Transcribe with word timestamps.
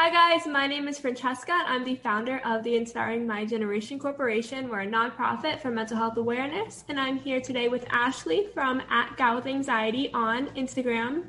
Hi, 0.00 0.10
guys. 0.10 0.46
My 0.46 0.68
name 0.68 0.86
is 0.86 0.96
Francesca. 0.96 1.50
and 1.50 1.66
I'm 1.66 1.84
the 1.84 1.96
founder 1.96 2.40
of 2.44 2.62
the 2.62 2.76
Inspiring 2.76 3.26
My 3.26 3.44
Generation 3.44 3.98
Corporation. 3.98 4.68
We're 4.68 4.82
a 4.82 4.86
nonprofit 4.86 5.60
for 5.60 5.72
mental 5.72 5.96
health 5.96 6.16
awareness. 6.18 6.84
And 6.88 7.00
I'm 7.00 7.18
here 7.18 7.40
today 7.40 7.66
with 7.66 7.84
Ashley 7.90 8.46
from 8.54 8.80
at 8.90 9.16
Gal 9.16 9.34
with 9.34 9.48
Anxiety 9.48 10.12
on 10.14 10.50
Instagram. 10.50 11.24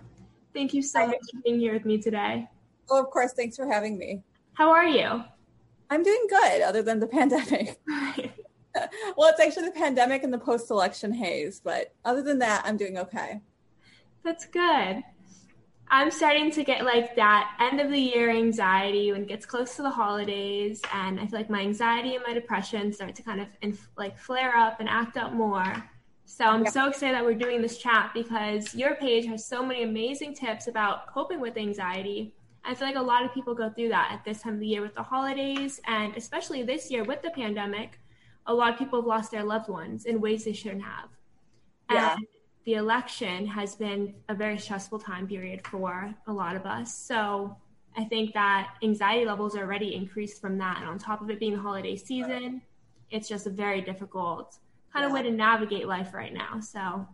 Thank 0.53 0.75
you 0.75 0.83
so 0.83 0.99
Hi. 0.99 1.07
much 1.07 1.17
for 1.33 1.41
being 1.43 1.59
here 1.59 1.73
with 1.73 1.83
me 1.83 1.99
today. 1.99 2.47
Oh, 2.91 3.01
of 3.01 3.09
course. 3.09 3.33
Thanks 3.33 3.57
for 3.57 3.65
having 3.65 3.97
me. 3.97 4.21
How 4.53 4.69
are 4.69 4.85
you? 4.85 5.23
I'm 5.89 6.03
doing 6.03 6.27
good, 6.29 6.61
other 6.61 6.83
than 6.83 6.99
the 6.99 7.07
pandemic. 7.17 7.79
well, 9.17 9.29
it's 9.31 9.39
actually 9.39 9.65
the 9.65 9.71
pandemic 9.71 10.21
and 10.21 10.31
the 10.31 10.37
post 10.37 10.69
election 10.69 11.11
haze, 11.11 11.59
but 11.59 11.95
other 12.05 12.21
than 12.21 12.37
that, 12.37 12.61
I'm 12.65 12.77
doing 12.77 12.99
okay. 12.99 13.41
That's 14.23 14.45
good. 14.45 15.01
I'm 15.91 16.11
starting 16.11 16.51
to 16.51 16.63
get 16.63 16.85
like 16.85 17.15
that 17.15 17.55
end 17.59 17.81
of 17.81 17.89
the 17.89 17.99
year 17.99 18.29
anxiety 18.29 19.11
when 19.11 19.23
it 19.23 19.27
gets 19.27 19.45
close 19.45 19.75
to 19.77 19.81
the 19.81 19.89
holidays, 19.89 20.81
and 20.93 21.19
I 21.19 21.25
feel 21.25 21.39
like 21.39 21.49
my 21.49 21.61
anxiety 21.61 22.15
and 22.15 22.23
my 22.27 22.33
depression 22.33 22.93
start 22.93 23.15
to 23.15 23.23
kind 23.23 23.41
of 23.41 23.47
inf- 23.61 23.89
like 23.97 24.17
flare 24.17 24.55
up 24.55 24.79
and 24.79 24.87
act 24.87 25.17
up 25.17 25.33
more. 25.33 25.73
So 26.25 26.45
I'm 26.45 26.67
so 26.67 26.87
excited 26.87 27.15
that 27.15 27.25
we're 27.25 27.33
doing 27.33 27.59
this 27.59 27.79
chat 27.79 28.11
because 28.13 28.75
your 28.75 28.95
page 28.95 29.25
has 29.25 29.43
so 29.43 29.65
many 29.65 29.81
amazing 29.81 30.35
tips 30.35 30.67
about 30.67 31.07
coping 31.07 31.41
with 31.41 31.57
anxiety. 31.57 32.35
I 32.63 32.75
feel 32.75 32.87
like 32.87 32.97
a 32.97 33.01
lot 33.01 33.25
of 33.25 33.33
people 33.33 33.55
go 33.55 33.71
through 33.71 33.89
that 33.89 34.11
at 34.11 34.23
this 34.23 34.43
time 34.43 34.53
of 34.53 34.59
the 34.59 34.67
year 34.67 34.83
with 34.83 34.93
the 34.93 35.01
holidays, 35.01 35.81
and 35.87 36.15
especially 36.15 36.61
this 36.61 36.91
year 36.91 37.03
with 37.03 37.23
the 37.23 37.31
pandemic, 37.31 37.99
a 38.45 38.53
lot 38.53 38.71
of 38.71 38.77
people 38.77 39.01
have 39.01 39.07
lost 39.07 39.31
their 39.31 39.43
loved 39.43 39.69
ones 39.69 40.05
in 40.05 40.21
ways 40.21 40.45
they 40.45 40.53
shouldn't 40.53 40.83
have. 40.83 41.09
Yeah. 41.91 42.13
And 42.13 42.27
the 42.69 42.75
election 42.75 43.47
has 43.47 43.75
been 43.75 44.13
a 44.29 44.35
very 44.35 44.55
stressful 44.55 44.99
time 44.99 45.27
period 45.27 45.65
for 45.65 46.13
a 46.27 46.31
lot 46.31 46.55
of 46.55 46.67
us. 46.67 46.93
So 46.93 47.57
I 47.97 48.03
think 48.03 48.31
that 48.35 48.75
anxiety 48.83 49.25
levels 49.25 49.55
are 49.55 49.63
already 49.63 49.95
increased 49.95 50.39
from 50.39 50.59
that. 50.59 50.77
And 50.77 50.87
on 50.87 50.99
top 50.99 51.19
of 51.19 51.31
it 51.31 51.39
being 51.39 51.53
the 51.53 51.59
holiday 51.59 51.95
season, 51.95 52.61
it's 53.09 53.27
just 53.27 53.47
a 53.47 53.49
very 53.49 53.81
difficult 53.81 54.59
kind 54.93 55.01
yeah. 55.01 55.07
of 55.07 55.13
way 55.13 55.23
to 55.23 55.31
navigate 55.31 55.87
life 55.87 56.13
right 56.13 56.31
now. 56.31 56.59
So, 56.59 57.07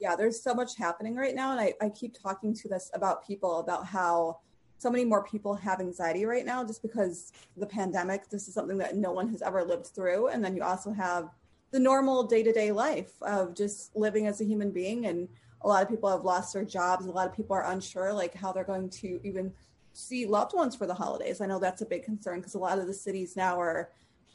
yeah, 0.00 0.16
there's 0.16 0.42
so 0.42 0.54
much 0.54 0.78
happening 0.78 1.14
right 1.14 1.34
now. 1.34 1.52
And 1.52 1.60
I, 1.60 1.74
I 1.82 1.90
keep 1.90 2.14
talking 2.18 2.54
to 2.54 2.68
this 2.70 2.90
about 2.94 3.26
people 3.26 3.60
about 3.60 3.84
how 3.84 4.38
so 4.78 4.88
many 4.88 5.04
more 5.04 5.24
people 5.24 5.54
have 5.54 5.78
anxiety 5.80 6.24
right 6.24 6.46
now 6.46 6.64
just 6.64 6.80
because 6.80 7.32
the 7.58 7.66
pandemic. 7.66 8.30
This 8.30 8.48
is 8.48 8.54
something 8.54 8.78
that 8.78 8.96
no 8.96 9.12
one 9.12 9.28
has 9.28 9.42
ever 9.42 9.62
lived 9.62 9.88
through. 9.88 10.28
And 10.28 10.42
then 10.42 10.56
you 10.56 10.62
also 10.62 10.90
have 10.90 11.28
the 11.72 11.80
normal 11.80 12.22
day-to-day 12.24 12.70
life 12.70 13.10
of 13.22 13.54
just 13.54 13.96
living 13.96 14.26
as 14.26 14.40
a 14.40 14.44
human 14.44 14.70
being. 14.70 15.06
And 15.06 15.28
a 15.62 15.68
lot 15.68 15.82
of 15.82 15.88
people 15.88 16.10
have 16.10 16.24
lost 16.24 16.52
their 16.52 16.64
jobs. 16.64 17.06
A 17.06 17.10
lot 17.10 17.26
of 17.26 17.34
people 17.34 17.56
are 17.56 17.70
unsure 17.70 18.12
like 18.12 18.34
how 18.34 18.52
they're 18.52 18.62
going 18.62 18.90
to 18.90 19.20
even 19.24 19.52
see 19.94 20.26
loved 20.26 20.54
ones 20.54 20.76
for 20.76 20.86
the 20.86 20.94
holidays. 20.94 21.40
I 21.40 21.46
know 21.46 21.58
that's 21.58 21.82
a 21.82 21.86
big 21.86 22.04
concern 22.04 22.40
because 22.40 22.54
a 22.54 22.58
lot 22.58 22.78
of 22.78 22.86
the 22.86 22.94
cities 22.94 23.36
now 23.36 23.60
are 23.60 23.90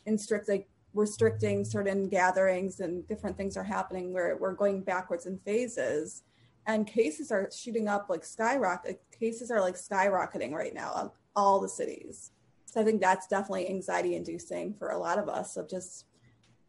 in 0.06 0.18
strict 0.18 0.50
like 0.50 0.68
restricting 0.94 1.64
certain 1.64 2.10
gatherings 2.10 2.80
and 2.80 3.08
different 3.08 3.38
things 3.38 3.56
are 3.56 3.64
happening 3.64 4.14
where 4.14 4.36
we're 4.38 4.54
going 4.54 4.82
backwards 4.82 5.28
in 5.28 5.38
phases. 5.40 6.24
And 6.66 6.88
cases 6.88 7.32
are 7.32 7.50
shooting 7.56 7.88
up 7.88 8.08
like 8.10 8.26
skyrocket 8.26 9.02
cases 9.18 9.52
are 9.52 9.62
like 9.62 9.76
skyrocketing 9.76 10.52
right 10.52 10.74
now 10.74 11.14
all 11.36 11.60
the 11.60 11.70
cities. 11.70 12.32
So 12.66 12.82
i 12.82 12.84
think 12.84 13.00
that's 13.00 13.28
definitely 13.28 13.70
anxiety 13.70 14.16
inducing 14.16 14.74
for 14.74 14.90
a 14.90 14.98
lot 14.98 15.20
of 15.20 15.30
us 15.30 15.56
of 15.56 15.70
just 15.70 16.07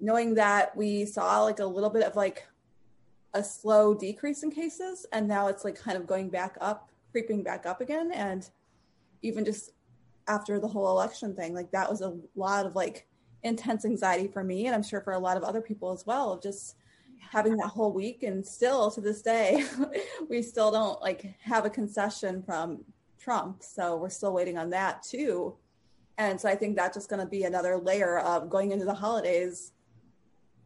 knowing 0.00 0.34
that 0.34 0.77
we 0.77 1.04
saw 1.04 1.42
like 1.42 1.58
a 1.58 1.64
little 1.64 1.91
bit 1.91 2.04
of 2.04 2.16
like 2.16 2.46
a 3.34 3.42
slow 3.42 3.94
decrease 3.94 4.42
in 4.42 4.50
cases 4.50 5.06
and 5.12 5.28
now 5.28 5.48
it's 5.48 5.64
like 5.64 5.78
kind 5.78 5.96
of 5.96 6.06
going 6.06 6.28
back 6.28 6.56
up 6.60 6.91
creeping 7.12 7.42
back 7.42 7.66
up 7.66 7.80
again. 7.80 8.10
And 8.12 8.48
even 9.22 9.44
just 9.44 9.72
after 10.28 10.60
the 10.60 10.69
whole 10.69 10.91
election 10.91 11.34
thing 11.34 11.54
like 11.54 11.70
that 11.70 11.88
was 11.88 12.03
a 12.03 12.16
lot 12.37 12.66
of 12.66 12.76
like 12.76 13.06
intense 13.42 13.84
anxiety 13.87 14.28
for 14.28 14.44
me 14.44 14.66
and 14.66 14.75
i'm 14.75 14.82
sure 14.82 15.00
for 15.00 15.14
a 15.14 15.19
lot 15.19 15.38
of 15.38 15.42
other 15.42 15.62
people 15.62 15.91
as 15.91 16.04
well 16.04 16.32
of 16.32 16.42
just 16.42 16.76
having 17.31 17.56
that 17.56 17.69
whole 17.69 17.92
week. 17.92 18.22
And 18.22 18.47
still 18.47 18.91
to 18.91 19.00
this 19.00 19.22
day 19.22 19.64
we 20.28 20.42
still 20.42 20.70
don't 20.70 21.00
like 21.00 21.34
have 21.41 21.64
a 21.64 21.70
concession 21.70 22.42
from 22.42 22.84
trump. 23.19 23.62
So 23.62 23.97
we're 23.97 24.08
still 24.08 24.32
waiting 24.32 24.58
on 24.58 24.70
that 24.70 25.03
too. 25.03 25.54
And 26.16 26.41
so 26.41 26.48
i 26.48 26.54
think 26.54 26.76
that's 26.76 26.97
just 26.97 27.08
going 27.08 27.20
to 27.20 27.28
be 27.28 27.44
another 27.44 27.78
layer 27.78 28.19
of 28.19 28.50
going 28.50 28.72
into 28.72 28.84
the 28.84 28.94
holidays 28.94 29.72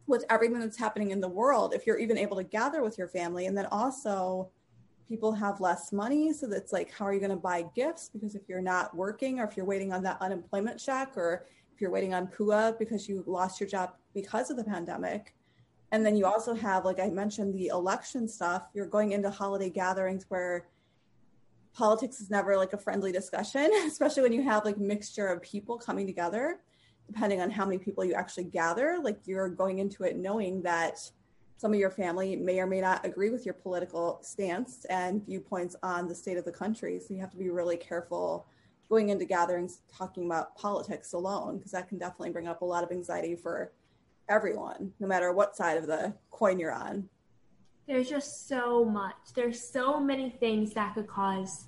with 0.07 0.25
everything 0.29 0.59
that's 0.59 0.77
happening 0.77 1.11
in 1.11 1.21
the 1.21 1.29
world 1.29 1.73
if 1.73 1.87
you're 1.87 1.97
even 1.97 2.17
able 2.17 2.37
to 2.37 2.43
gather 2.43 2.83
with 2.83 2.97
your 2.97 3.07
family. 3.07 3.45
And 3.45 3.57
then 3.57 3.67
also 3.67 4.49
people 5.07 5.31
have 5.31 5.61
less 5.61 5.91
money 5.91 6.33
so 6.33 6.47
that's 6.47 6.71
like 6.73 6.91
how 6.91 7.05
are 7.05 7.13
you 7.13 7.19
going 7.19 7.29
to 7.29 7.35
buy 7.35 7.65
gifts? 7.75 8.09
Because 8.09 8.35
if 8.35 8.43
you're 8.47 8.61
not 8.61 8.95
working 8.95 9.39
or 9.39 9.45
if 9.45 9.55
you're 9.55 9.65
waiting 9.65 9.93
on 9.93 10.03
that 10.03 10.21
unemployment 10.21 10.79
check 10.79 11.15
or 11.15 11.45
if 11.73 11.81
you're 11.81 11.91
waiting 11.91 12.13
on 12.13 12.27
PUA 12.27 12.79
because 12.79 13.07
you 13.07 13.23
lost 13.27 13.59
your 13.59 13.69
job 13.69 13.93
because 14.13 14.49
of 14.49 14.57
the 14.57 14.63
pandemic. 14.63 15.33
And 15.91 16.05
then 16.05 16.15
you 16.15 16.25
also 16.25 16.55
have 16.55 16.85
like 16.85 16.99
i 16.99 17.09
mentioned 17.09 17.53
the 17.53 17.67
election 17.67 18.27
stuff. 18.27 18.63
You're 18.73 18.87
going 18.87 19.11
into 19.11 19.29
holiday 19.29 19.69
gatherings 19.69 20.25
where 20.29 20.67
politics 21.73 22.21
is 22.21 22.29
never 22.29 22.55
like 22.55 22.73
a 22.73 22.77
friendly 22.77 23.11
discussion 23.11 23.69
especially 23.87 24.21
when 24.21 24.31
you 24.33 24.43
have 24.43 24.63
like 24.63 24.77
mixture 24.77 25.27
of 25.27 25.41
people 25.41 25.77
coming 25.77 26.05
together 26.05 26.59
depending 27.07 27.41
on 27.41 27.49
how 27.49 27.65
many 27.65 27.77
people 27.77 28.03
you 28.03 28.13
actually 28.13 28.45
gather, 28.45 28.97
like 29.01 29.19
you're 29.25 29.49
going 29.49 29.79
into 29.79 30.03
it 30.03 30.17
knowing 30.17 30.61
that 30.61 30.99
some 31.57 31.73
of 31.73 31.79
your 31.79 31.91
family 31.91 32.35
may 32.35 32.59
or 32.59 32.67
may 32.67 32.81
not 32.81 33.05
agree 33.05 33.29
with 33.29 33.45
your 33.45 33.53
political 33.53 34.19
stance 34.21 34.85
and 34.89 35.25
viewpoints 35.25 35.75
on 35.83 36.07
the 36.07 36.15
state 36.15 36.37
of 36.37 36.45
the 36.45 36.51
country. 36.51 36.99
So 36.99 37.13
you 37.13 37.19
have 37.21 37.31
to 37.31 37.37
be 37.37 37.49
really 37.49 37.77
careful 37.77 38.47
going 38.89 39.09
into 39.09 39.25
gatherings 39.25 39.81
talking 39.95 40.25
about 40.25 40.55
politics 40.55 41.13
alone, 41.13 41.57
because 41.57 41.71
that 41.71 41.87
can 41.87 41.97
definitely 41.97 42.31
bring 42.31 42.47
up 42.47 42.61
a 42.61 42.65
lot 42.65 42.83
of 42.83 42.91
anxiety 42.91 43.35
for 43.35 43.71
everyone, 44.29 44.91
no 44.99 45.07
matter 45.07 45.31
what 45.31 45.55
side 45.55 45.77
of 45.77 45.87
the 45.87 46.13
coin 46.31 46.59
you're 46.59 46.73
on. 46.73 47.07
There's 47.87 48.09
just 48.09 48.47
so 48.47 48.85
much. 48.85 49.15
There's 49.35 49.61
so 49.61 49.99
many 49.99 50.29
things 50.29 50.73
that 50.73 50.95
could 50.95 51.07
cause 51.07 51.67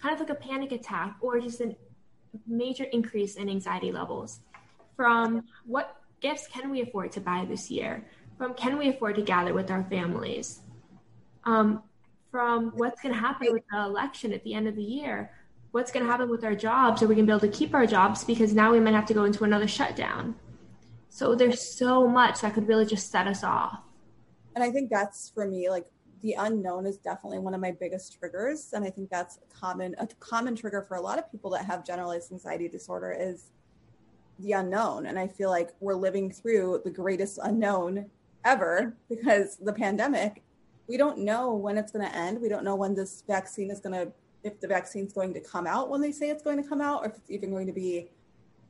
kind 0.00 0.14
of 0.14 0.20
like 0.20 0.30
a 0.30 0.40
panic 0.40 0.72
attack 0.72 1.16
or 1.20 1.38
just 1.40 1.60
a 1.60 1.76
major 2.46 2.84
increase 2.84 3.36
in 3.36 3.48
anxiety 3.48 3.92
levels 3.92 4.40
from 4.96 5.44
what 5.66 5.96
gifts 6.20 6.46
can 6.46 6.70
we 6.70 6.80
afford 6.80 7.12
to 7.12 7.20
buy 7.20 7.44
this 7.48 7.70
year, 7.70 8.04
from 8.38 8.54
can 8.54 8.78
we 8.78 8.88
afford 8.88 9.16
to 9.16 9.22
gather 9.22 9.54
with 9.54 9.70
our 9.70 9.84
families, 9.84 10.60
um, 11.44 11.82
from 12.30 12.72
what's 12.76 13.00
going 13.00 13.14
to 13.14 13.20
happen 13.20 13.48
with 13.52 13.62
the 13.70 13.78
election 13.78 14.32
at 14.32 14.42
the 14.42 14.54
end 14.54 14.66
of 14.66 14.74
the 14.74 14.82
year, 14.82 15.30
what's 15.70 15.90
going 15.92 16.04
to 16.04 16.10
happen 16.10 16.28
with 16.28 16.44
our 16.44 16.54
jobs, 16.54 17.02
are 17.02 17.06
we 17.06 17.14
going 17.14 17.26
to 17.26 17.30
be 17.30 17.36
able 17.36 17.52
to 17.52 17.56
keep 17.56 17.74
our 17.74 17.86
jobs 17.86 18.24
because 18.24 18.54
now 18.54 18.72
we 18.72 18.80
might 18.80 18.94
have 18.94 19.06
to 19.06 19.14
go 19.14 19.24
into 19.24 19.44
another 19.44 19.68
shutdown. 19.68 20.34
So 21.08 21.34
there's 21.34 21.76
so 21.76 22.08
much 22.08 22.40
that 22.40 22.54
could 22.54 22.66
really 22.66 22.86
just 22.86 23.10
set 23.10 23.26
us 23.26 23.44
off. 23.44 23.80
And 24.54 24.64
I 24.64 24.70
think 24.70 24.90
that's 24.90 25.30
for 25.30 25.46
me, 25.46 25.68
like 25.68 25.86
the 26.22 26.34
unknown 26.38 26.86
is 26.86 26.96
definitely 26.96 27.38
one 27.38 27.54
of 27.54 27.60
my 27.60 27.70
biggest 27.72 28.18
triggers. 28.18 28.72
And 28.72 28.84
I 28.84 28.90
think 28.90 29.10
that's 29.10 29.38
a 29.38 29.54
common, 29.54 29.94
a 29.98 30.06
common 30.18 30.56
trigger 30.56 30.82
for 30.82 30.96
a 30.96 31.00
lot 31.00 31.18
of 31.18 31.30
people 31.30 31.50
that 31.50 31.64
have 31.66 31.84
generalized 31.84 32.32
anxiety 32.32 32.68
disorder 32.68 33.16
is 33.16 33.50
the 34.38 34.52
unknown. 34.52 35.06
And 35.06 35.18
I 35.18 35.28
feel 35.28 35.50
like 35.50 35.70
we're 35.80 35.94
living 35.94 36.30
through 36.30 36.82
the 36.84 36.90
greatest 36.90 37.38
unknown 37.42 38.06
ever 38.44 38.94
because 39.08 39.56
the 39.56 39.72
pandemic, 39.72 40.42
we 40.86 40.96
don't 40.96 41.18
know 41.18 41.54
when 41.54 41.78
it's 41.78 41.92
going 41.92 42.06
to 42.06 42.14
end. 42.14 42.40
We 42.40 42.48
don't 42.48 42.64
know 42.64 42.76
when 42.76 42.94
this 42.94 43.22
vaccine 43.26 43.70
is 43.70 43.80
going 43.80 43.94
to, 43.94 44.12
if 44.42 44.60
the 44.60 44.68
vaccine 44.68 45.06
is 45.06 45.12
going 45.12 45.32
to 45.34 45.40
come 45.40 45.66
out 45.66 45.88
when 45.88 46.00
they 46.00 46.12
say 46.12 46.28
it's 46.28 46.42
going 46.42 46.62
to 46.62 46.68
come 46.68 46.80
out, 46.80 47.02
or 47.02 47.08
if 47.08 47.16
it's 47.16 47.30
even 47.30 47.50
going 47.50 47.66
to 47.66 47.72
be 47.72 48.10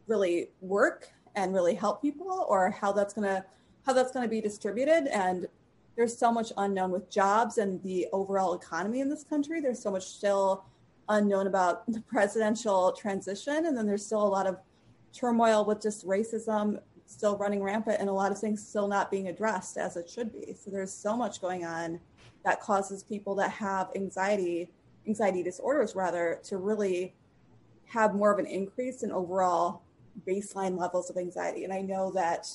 really 0.07 0.51
work 0.61 1.09
and 1.35 1.53
really 1.53 1.75
help 1.75 2.01
people, 2.01 2.47
or 2.49 2.71
how 2.71 2.93
that's 2.93 3.15
going 3.15 3.27
to, 3.27 3.45
how 3.85 3.93
that's 3.93 4.13
going 4.13 4.23
to 4.23 4.29
be 4.29 4.41
distributed. 4.41 5.09
And 5.09 5.49
there's 5.97 6.17
so 6.17 6.31
much 6.31 6.53
unknown 6.57 6.91
with 6.91 7.11
jobs 7.11 7.59
and 7.59 7.83
the 7.83 8.07
overall 8.13 8.55
economy 8.55 9.01
in 9.01 9.09
this 9.09 9.25
country. 9.25 9.61
There's 9.61 9.83
so 9.83 9.91
much 9.91 10.05
still 10.05 10.65
unknown 11.09 11.47
about 11.47 11.87
the 11.91 12.01
presidential 12.01 12.93
transition. 12.93 13.67
And 13.67 13.77
then 13.77 13.87
there's 13.87 14.05
still 14.05 14.23
a 14.23 14.29
lot 14.29 14.47
of 14.47 14.59
turmoil 15.15 15.65
with 15.65 15.81
just 15.81 16.07
racism 16.07 16.79
still 17.07 17.37
running 17.37 17.63
rampant 17.63 18.01
and 18.01 18.09
a 18.09 18.13
lot 18.13 18.33
of 18.33 18.39
things 18.39 18.67
still 18.67 18.89
not 18.89 19.11
being 19.11 19.29
addressed 19.29 19.77
as 19.77 19.97
it 19.97 20.09
should 20.09 20.33
be. 20.33 20.55
So 20.55 20.71
there's 20.71 20.93
so 20.93 21.17
much 21.17 21.41
going 21.41 21.65
on 21.65 22.01
that 22.45 22.61
causes 22.61 23.03
people 23.03 23.35
that 23.37 23.51
have 23.51 23.91
anxiety, 23.95 24.71
anxiety 25.07 25.43
disorders 25.43 25.95
rather, 25.95 26.41
to 26.45 26.57
really 26.57 27.15
have 27.87 28.15
more 28.15 28.33
of 28.33 28.39
an 28.39 28.47
increase 28.47 29.03
in 29.03 29.13
overall 29.13 29.83
baseline 30.27 30.79
levels 30.79 31.11
of 31.11 31.17
anxiety. 31.17 31.65
And 31.65 31.73
I 31.73 31.81
know 31.81 32.11
that 32.13 32.49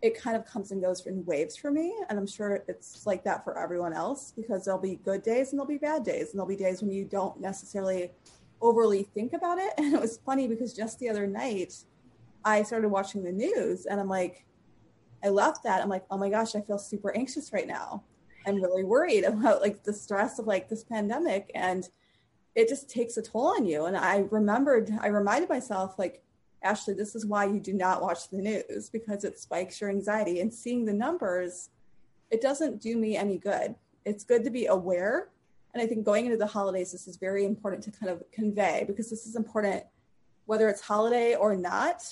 it 0.00 0.20
kind 0.20 0.36
of 0.36 0.46
comes 0.46 0.70
and 0.70 0.80
goes 0.80 1.04
in 1.06 1.24
waves 1.24 1.56
for 1.56 1.70
me. 1.70 1.94
And 2.08 2.18
I'm 2.18 2.26
sure 2.26 2.62
it's 2.68 3.04
like 3.06 3.24
that 3.24 3.42
for 3.42 3.58
everyone 3.58 3.92
else 3.92 4.32
because 4.36 4.64
there'll 4.64 4.80
be 4.80 4.96
good 5.04 5.22
days 5.22 5.50
and 5.50 5.58
there'll 5.58 5.68
be 5.68 5.78
bad 5.78 6.04
days. 6.04 6.30
And 6.30 6.34
there'll 6.34 6.48
be 6.48 6.56
days 6.56 6.82
when 6.82 6.92
you 6.92 7.04
don't 7.04 7.40
necessarily 7.40 8.12
overly 8.60 9.02
think 9.02 9.32
about 9.32 9.58
it. 9.58 9.72
And 9.78 9.94
it 9.94 10.00
was 10.00 10.18
funny 10.24 10.46
because 10.46 10.72
just 10.72 10.98
the 10.98 11.08
other 11.08 11.26
night, 11.26 11.74
I 12.44 12.62
started 12.62 12.88
watching 12.88 13.22
the 13.22 13.32
news 13.32 13.86
and 13.86 14.00
I'm 14.00 14.08
like, 14.08 14.44
I 15.24 15.28
left 15.28 15.64
that. 15.64 15.82
I'm 15.82 15.88
like, 15.88 16.04
oh 16.10 16.18
my 16.18 16.30
gosh, 16.30 16.54
I 16.54 16.60
feel 16.60 16.78
super 16.78 17.14
anxious 17.16 17.52
right 17.52 17.66
now. 17.66 18.04
I'm 18.46 18.62
really 18.62 18.84
worried 18.84 19.24
about 19.24 19.60
like 19.60 19.82
the 19.82 19.92
stress 19.92 20.38
of 20.38 20.46
like 20.46 20.68
this 20.68 20.84
pandemic. 20.84 21.50
And 21.54 21.88
it 22.54 22.68
just 22.68 22.90
takes 22.90 23.16
a 23.16 23.22
toll 23.22 23.54
on 23.56 23.66
you. 23.66 23.84
And 23.84 23.96
I 23.96 24.26
remembered, 24.30 24.90
I 25.00 25.08
reminded 25.08 25.48
myself, 25.48 25.98
like, 25.98 26.22
Ashley, 26.62 26.94
this 26.94 27.14
is 27.14 27.24
why 27.24 27.44
you 27.44 27.60
do 27.60 27.72
not 27.72 28.02
watch 28.02 28.30
the 28.30 28.38
news 28.38 28.90
because 28.90 29.22
it 29.22 29.38
spikes 29.38 29.80
your 29.80 29.90
anxiety. 29.90 30.40
And 30.40 30.52
seeing 30.52 30.84
the 30.84 30.92
numbers, 30.92 31.70
it 32.30 32.40
doesn't 32.40 32.82
do 32.82 32.96
me 32.96 33.16
any 33.16 33.38
good. 33.38 33.76
It's 34.04 34.24
good 34.24 34.42
to 34.42 34.50
be 34.50 34.66
aware. 34.66 35.28
And 35.72 35.80
I 35.80 35.86
think 35.86 36.04
going 36.04 36.24
into 36.24 36.36
the 36.36 36.46
holidays, 36.46 36.90
this 36.90 37.06
is 37.06 37.16
very 37.16 37.44
important 37.44 37.84
to 37.84 37.92
kind 37.92 38.10
of 38.10 38.24
convey 38.32 38.84
because 38.86 39.08
this 39.08 39.26
is 39.26 39.36
important 39.36 39.84
whether 40.46 40.68
it's 40.68 40.80
holiday 40.80 41.34
or 41.36 41.54
not. 41.54 42.02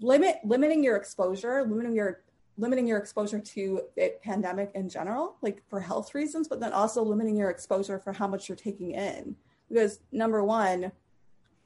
Limit 0.00 0.36
limiting 0.44 0.82
your 0.84 0.96
exposure, 0.96 1.64
limiting 1.64 1.94
your 1.94 2.22
limiting 2.58 2.86
your 2.86 2.98
exposure 2.98 3.40
to 3.40 3.80
the 3.96 4.12
pandemic 4.22 4.70
in 4.74 4.88
general, 4.88 5.36
like 5.40 5.62
for 5.68 5.80
health 5.80 6.14
reasons, 6.14 6.48
but 6.48 6.60
then 6.60 6.72
also 6.72 7.02
limiting 7.02 7.36
your 7.36 7.50
exposure 7.50 7.98
for 7.98 8.12
how 8.12 8.28
much 8.28 8.48
you're 8.48 8.56
taking 8.56 8.92
in. 8.92 9.34
Because 9.68 10.00
number 10.12 10.44
one, 10.44 10.92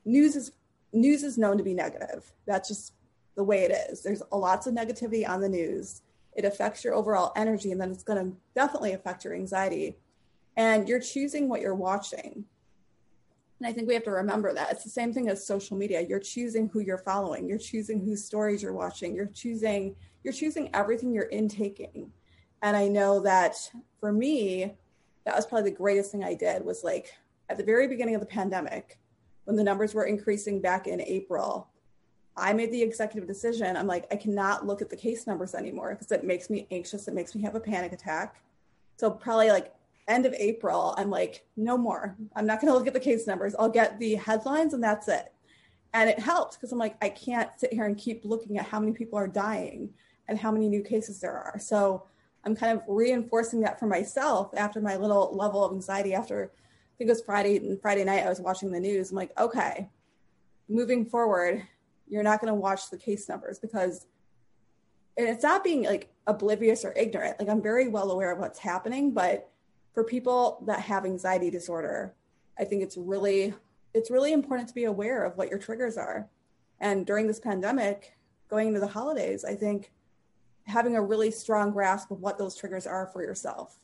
news 0.04 0.36
is 0.36 0.52
news 0.92 1.22
is 1.22 1.36
known 1.36 1.58
to 1.58 1.64
be 1.64 1.74
negative. 1.74 2.32
That's 2.46 2.68
just 2.68 2.92
the 3.36 3.44
way 3.44 3.64
it 3.64 3.90
is. 3.90 4.02
There's 4.02 4.22
lots 4.32 4.66
of 4.66 4.74
negativity 4.74 5.28
on 5.28 5.40
the 5.40 5.48
news. 5.48 6.02
It 6.34 6.44
affects 6.44 6.84
your 6.84 6.94
overall 6.94 7.32
energy, 7.36 7.72
and 7.72 7.80
then 7.80 7.90
it's 7.90 8.02
going 8.02 8.24
to 8.24 8.36
definitely 8.54 8.92
affect 8.92 9.24
your 9.24 9.34
anxiety. 9.34 9.96
And 10.56 10.88
you're 10.88 11.00
choosing 11.00 11.48
what 11.48 11.60
you're 11.60 11.74
watching. 11.74 12.44
And 13.58 13.66
I 13.66 13.72
think 13.72 13.88
we 13.88 13.94
have 13.94 14.04
to 14.04 14.10
remember 14.10 14.52
that. 14.52 14.70
It's 14.70 14.84
the 14.84 14.90
same 14.90 15.12
thing 15.12 15.28
as 15.28 15.46
social 15.46 15.76
media. 15.76 16.02
You're 16.02 16.20
choosing 16.20 16.68
who 16.68 16.80
you're 16.80 16.98
following. 16.98 17.48
You're 17.48 17.58
choosing 17.58 18.04
whose 18.04 18.24
stories 18.24 18.62
you're 18.62 18.74
watching. 18.74 19.14
You're 19.14 19.26
choosing 19.26 19.96
you're 20.22 20.32
choosing 20.32 20.74
everything 20.74 21.14
you're 21.14 21.24
intaking. 21.24 22.10
And 22.60 22.76
I 22.76 22.88
know 22.88 23.20
that 23.20 23.54
for 24.00 24.12
me, 24.12 24.74
that 25.24 25.36
was 25.36 25.46
probably 25.46 25.70
the 25.70 25.76
greatest 25.76 26.10
thing 26.10 26.24
I 26.24 26.34
did 26.34 26.64
was 26.64 26.82
like 26.82 27.12
at 27.48 27.56
the 27.56 27.64
very 27.64 27.86
beginning 27.86 28.16
of 28.16 28.20
the 28.20 28.26
pandemic, 28.26 28.98
when 29.44 29.56
the 29.56 29.62
numbers 29.62 29.94
were 29.94 30.04
increasing 30.04 30.60
back 30.60 30.88
in 30.88 31.00
April, 31.00 31.68
I 32.36 32.52
made 32.52 32.72
the 32.72 32.82
executive 32.82 33.28
decision. 33.28 33.76
I'm 33.76 33.86
like, 33.86 34.06
I 34.10 34.16
cannot 34.16 34.66
look 34.66 34.82
at 34.82 34.90
the 34.90 34.96
case 34.96 35.28
numbers 35.28 35.54
anymore 35.54 35.94
because 35.94 36.10
it 36.10 36.24
makes 36.24 36.50
me 36.50 36.66
anxious. 36.72 37.06
It 37.06 37.14
makes 37.14 37.36
me 37.36 37.42
have 37.42 37.54
a 37.54 37.60
panic 37.60 37.92
attack. 37.92 38.42
So 38.96 39.10
probably 39.12 39.50
like 39.50 39.75
end 40.08 40.26
of 40.26 40.34
April, 40.34 40.94
I'm 40.96 41.10
like, 41.10 41.44
no 41.56 41.76
more. 41.76 42.16
I'm 42.34 42.46
not 42.46 42.60
going 42.60 42.72
to 42.72 42.78
look 42.78 42.86
at 42.86 42.94
the 42.94 43.00
case 43.00 43.26
numbers. 43.26 43.54
I'll 43.58 43.68
get 43.68 43.98
the 43.98 44.14
headlines 44.14 44.74
and 44.74 44.82
that's 44.82 45.08
it. 45.08 45.32
And 45.92 46.10
it 46.10 46.18
helped 46.18 46.54
because 46.54 46.72
I'm 46.72 46.78
like, 46.78 46.96
I 47.02 47.08
can't 47.08 47.50
sit 47.56 47.72
here 47.72 47.86
and 47.86 47.96
keep 47.96 48.24
looking 48.24 48.58
at 48.58 48.66
how 48.66 48.78
many 48.78 48.92
people 48.92 49.18
are 49.18 49.26
dying 49.26 49.90
and 50.28 50.38
how 50.38 50.52
many 50.52 50.68
new 50.68 50.82
cases 50.82 51.20
there 51.20 51.32
are. 51.32 51.58
So 51.58 52.04
I'm 52.44 52.54
kind 52.54 52.76
of 52.76 52.84
reinforcing 52.86 53.60
that 53.60 53.78
for 53.80 53.86
myself 53.86 54.50
after 54.56 54.80
my 54.80 54.96
little 54.96 55.34
level 55.34 55.64
of 55.64 55.72
anxiety 55.72 56.14
after 56.14 56.52
I 56.54 56.92
think 56.98 57.08
it 57.08 57.12
was 57.12 57.22
Friday 57.22 57.56
and 57.56 57.80
Friday 57.80 58.04
night 58.04 58.24
I 58.24 58.28
was 58.28 58.40
watching 58.40 58.70
the 58.70 58.80
news. 58.80 59.10
I'm 59.10 59.16
like, 59.16 59.38
okay, 59.38 59.88
moving 60.68 61.04
forward, 61.04 61.62
you're 62.08 62.22
not 62.22 62.40
going 62.40 62.52
to 62.52 62.58
watch 62.58 62.90
the 62.90 62.96
case 62.96 63.28
numbers 63.28 63.58
because 63.58 64.06
and 65.18 65.28
it's 65.28 65.42
not 65.42 65.64
being 65.64 65.84
like 65.84 66.12
oblivious 66.26 66.84
or 66.84 66.92
ignorant. 66.94 67.38
Like 67.38 67.48
I'm 67.48 67.62
very 67.62 67.88
well 67.88 68.10
aware 68.10 68.32
of 68.32 68.38
what's 68.38 68.58
happening, 68.58 69.12
but 69.12 69.50
for 69.96 70.04
people 70.04 70.62
that 70.66 70.80
have 70.80 71.06
anxiety 71.06 71.48
disorder, 71.48 72.14
I 72.58 72.64
think 72.64 72.82
it's 72.82 72.98
really 72.98 73.54
it's 73.94 74.10
really 74.10 74.34
important 74.34 74.68
to 74.68 74.74
be 74.74 74.84
aware 74.84 75.24
of 75.24 75.38
what 75.38 75.48
your 75.48 75.58
triggers 75.58 75.96
are. 75.96 76.28
And 76.80 77.06
during 77.06 77.26
this 77.26 77.40
pandemic, 77.40 78.14
going 78.50 78.68
into 78.68 78.78
the 78.80 78.88
holidays, 78.88 79.42
I 79.42 79.54
think 79.54 79.90
having 80.64 80.96
a 80.96 81.02
really 81.02 81.30
strong 81.30 81.70
grasp 81.70 82.10
of 82.10 82.20
what 82.20 82.36
those 82.36 82.54
triggers 82.54 82.86
are 82.86 83.06
for 83.06 83.22
yourself. 83.22 83.78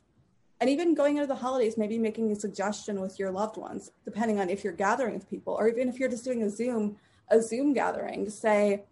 And 0.61 0.69
even 0.69 0.95
going 0.95 1.17
into 1.17 1.27
the 1.27 1.35
holidays, 1.35 1.79
maybe 1.79 1.99
making 1.99 2.31
a 2.31 2.37
suggestion 2.37 3.01
with 3.01 3.19
your 3.19 3.31
loved 3.31 3.57
ones, 3.57 3.91
depending 4.05 4.39
on 4.39 4.51
if 4.51 4.63
you're 4.63 4.75
gathering 4.75 5.15
with 5.15 5.31
people, 5.31 5.55
or 5.55 5.67
even 5.67 5.89
if 5.89 5.99
you're 5.99 6.11
just 6.11 6.27
doing 6.27 6.43
a 6.43 6.51
Zoom, 6.51 6.99
a 7.31 7.41
Zoom 7.41 7.73
gathering, 7.73 8.27
to 8.27 8.31
say, 8.31 8.85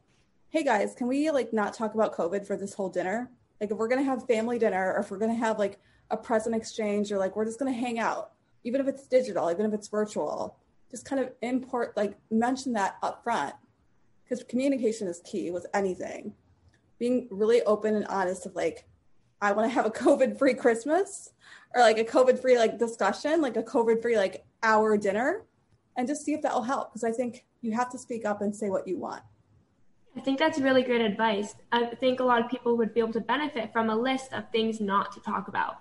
hey 0.49 0.65
guys, 0.65 0.95
can 0.95 1.07
we 1.07 1.31
like 1.31 1.53
not 1.53 1.75
talk 1.75 1.93
about 1.93 2.17
COVID 2.17 2.47
for 2.47 2.57
this 2.57 2.73
whole 2.73 2.89
dinner? 2.89 3.31
Like 3.61 3.71
if 3.71 3.77
we're 3.77 3.89
gonna 3.89 4.05
have 4.05 4.27
family 4.27 4.59
dinner 4.59 4.95
or 4.95 5.01
if 5.01 5.11
we're 5.11 5.19
gonna 5.19 5.35
have 5.35 5.59
like 5.59 5.79
a 6.11 6.17
present 6.17 6.55
exchange 6.55 7.12
or 7.12 7.19
like 7.19 7.37
we're 7.37 7.45
just 7.45 7.59
gonna 7.59 7.73
hang 7.73 7.99
out, 7.99 8.33
even 8.65 8.81
if 8.81 8.89
it's 8.89 9.07
digital, 9.07 9.51
even 9.51 9.67
if 9.67 9.73
it's 9.73 9.89
virtual, 9.89 10.57
just 10.91 11.05
kind 11.05 11.21
of 11.21 11.31
import 11.43 11.97
like 11.97 12.17
mention 12.31 12.73
that 12.75 12.97
up 13.03 13.23
front. 13.23 13.55
Because 14.25 14.45
communication 14.45 15.09
is 15.09 15.21
key 15.25 15.51
with 15.51 15.67
anything 15.75 16.35
being 17.01 17.27
really 17.31 17.62
open 17.62 17.97
and 17.97 18.07
honest 18.07 18.47
of 18.47 18.55
like, 18.55 18.87
I 19.43 19.51
want 19.51 19.69
to 19.69 19.75
have 19.75 19.87
a 19.87 19.91
COVID 20.05 20.39
free 20.39 20.55
Christmas 20.55 21.33
or 21.75 21.81
like 21.81 21.99
a 21.99 22.05
COVID 22.05 22.41
free 22.41 22.57
like 22.57 22.79
discussion, 22.79 23.41
like 23.41 23.57
a 23.57 23.62
COVID 23.65 24.01
free 24.01 24.17
like 24.17 24.45
hour 24.62 24.97
dinner, 24.97 25.43
and 25.97 26.07
just 26.07 26.25
see 26.25 26.35
if 26.35 26.43
that 26.43 26.55
will 26.55 26.62
help. 26.62 26.93
Because 26.93 27.03
I 27.03 27.11
think 27.11 27.45
you 27.62 27.73
have 27.73 27.91
to 27.91 27.99
speak 27.99 28.25
up 28.25 28.43
and 28.43 28.55
say 28.55 28.71
what 28.71 28.87
you 28.87 28.99
want. 28.99 29.23
I 30.17 30.21
think 30.21 30.39
that's 30.39 30.59
really 30.59 30.83
great 30.83 31.01
advice. 31.01 31.55
I 31.73 31.87
think 31.87 32.21
a 32.21 32.25
lot 32.25 32.45
of 32.45 32.51
people 32.51 32.77
would 32.77 32.93
be 32.93 33.01
able 33.01 33.12
to 33.12 33.21
benefit 33.21 33.73
from 33.73 33.91
a 33.91 33.97
list 33.97 34.33
of 34.33 34.51
things 34.51 34.81
not 34.81 35.12
to 35.12 35.21
talk 35.21 35.49
about. 35.49 35.79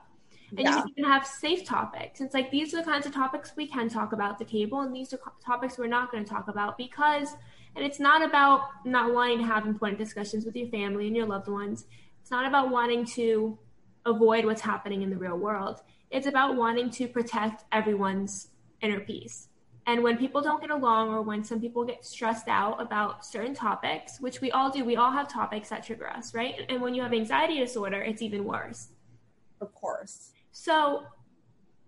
And 0.52 0.60
yeah. 0.60 0.76
you 0.78 0.82
can 0.82 0.92
even 0.98 1.12
have 1.12 1.26
safe 1.26 1.66
topics. 1.66 2.22
It's 2.22 2.34
like 2.34 2.52
these 2.52 2.74
are 2.74 2.78
the 2.78 2.84
kinds 2.84 3.06
of 3.06 3.14
topics 3.14 3.54
we 3.56 3.68
can 3.68 3.90
talk 3.90 4.14
about 4.14 4.32
at 4.32 4.40
the 4.40 4.46
table, 4.46 4.82
and 4.82 4.96
these 4.96 5.14
are 5.14 5.20
topics 5.46 5.78
we're 5.78 5.88
not 5.88 6.12
going 6.12 6.24
to 6.24 6.30
talk 6.30 6.48
about 6.48 6.78
because 6.78 7.36
and 7.76 7.86
it's 7.86 8.00
not 8.00 8.24
about 8.24 8.62
not 8.86 9.14
wanting 9.14 9.40
to 9.40 9.46
have 9.46 9.66
important 9.66 10.00
discussions 10.00 10.46
with 10.46 10.56
your 10.56 10.68
family 10.70 11.08
and 11.08 11.16
your 11.16 11.26
loved 11.26 11.48
ones. 11.48 11.86
It's 12.22 12.32
not 12.32 12.46
about 12.46 12.72
wanting 12.72 13.06
to 13.16 13.58
avoid 14.06 14.46
what's 14.46 14.62
happening 14.62 15.02
in 15.02 15.10
the 15.10 15.18
real 15.18 15.38
world. 15.38 15.82
It's 16.10 16.28
about 16.28 16.56
wanting 16.56 16.90
to 16.92 17.08
protect 17.08 17.64
everyone's 17.72 18.50
inner 18.82 19.00
peace. 19.00 19.50
And 19.86 20.04
when 20.04 20.18
people 20.18 20.42
don't 20.42 20.62
get 20.62 20.70
along 20.70 21.10
or 21.10 21.22
when 21.22 21.44
some 21.44 21.60
people 21.60 21.84
get 21.84 22.06
stressed 22.06 22.48
out 22.48 22.82
about 22.82 23.26
certain 23.26 23.56
topics, 23.56 24.20
which 24.20 24.42
we 24.42 24.52
all 24.52 24.70
do, 24.70 24.86
we 24.86 24.96
all 24.96 25.12
have 25.12 25.28
topics 25.28 25.70
that 25.70 25.84
trigger 25.84 26.08
us, 26.08 26.34
right? 26.34 26.56
And 26.70 26.82
when 26.82 26.94
you 26.94 27.02
have 27.02 27.14
anxiety 27.14 27.60
disorder, 27.60 28.02
it's 28.02 28.22
even 28.22 28.46
worse. 28.46 28.90
Of 29.62 29.74
course. 29.74 30.32
So 30.52 31.04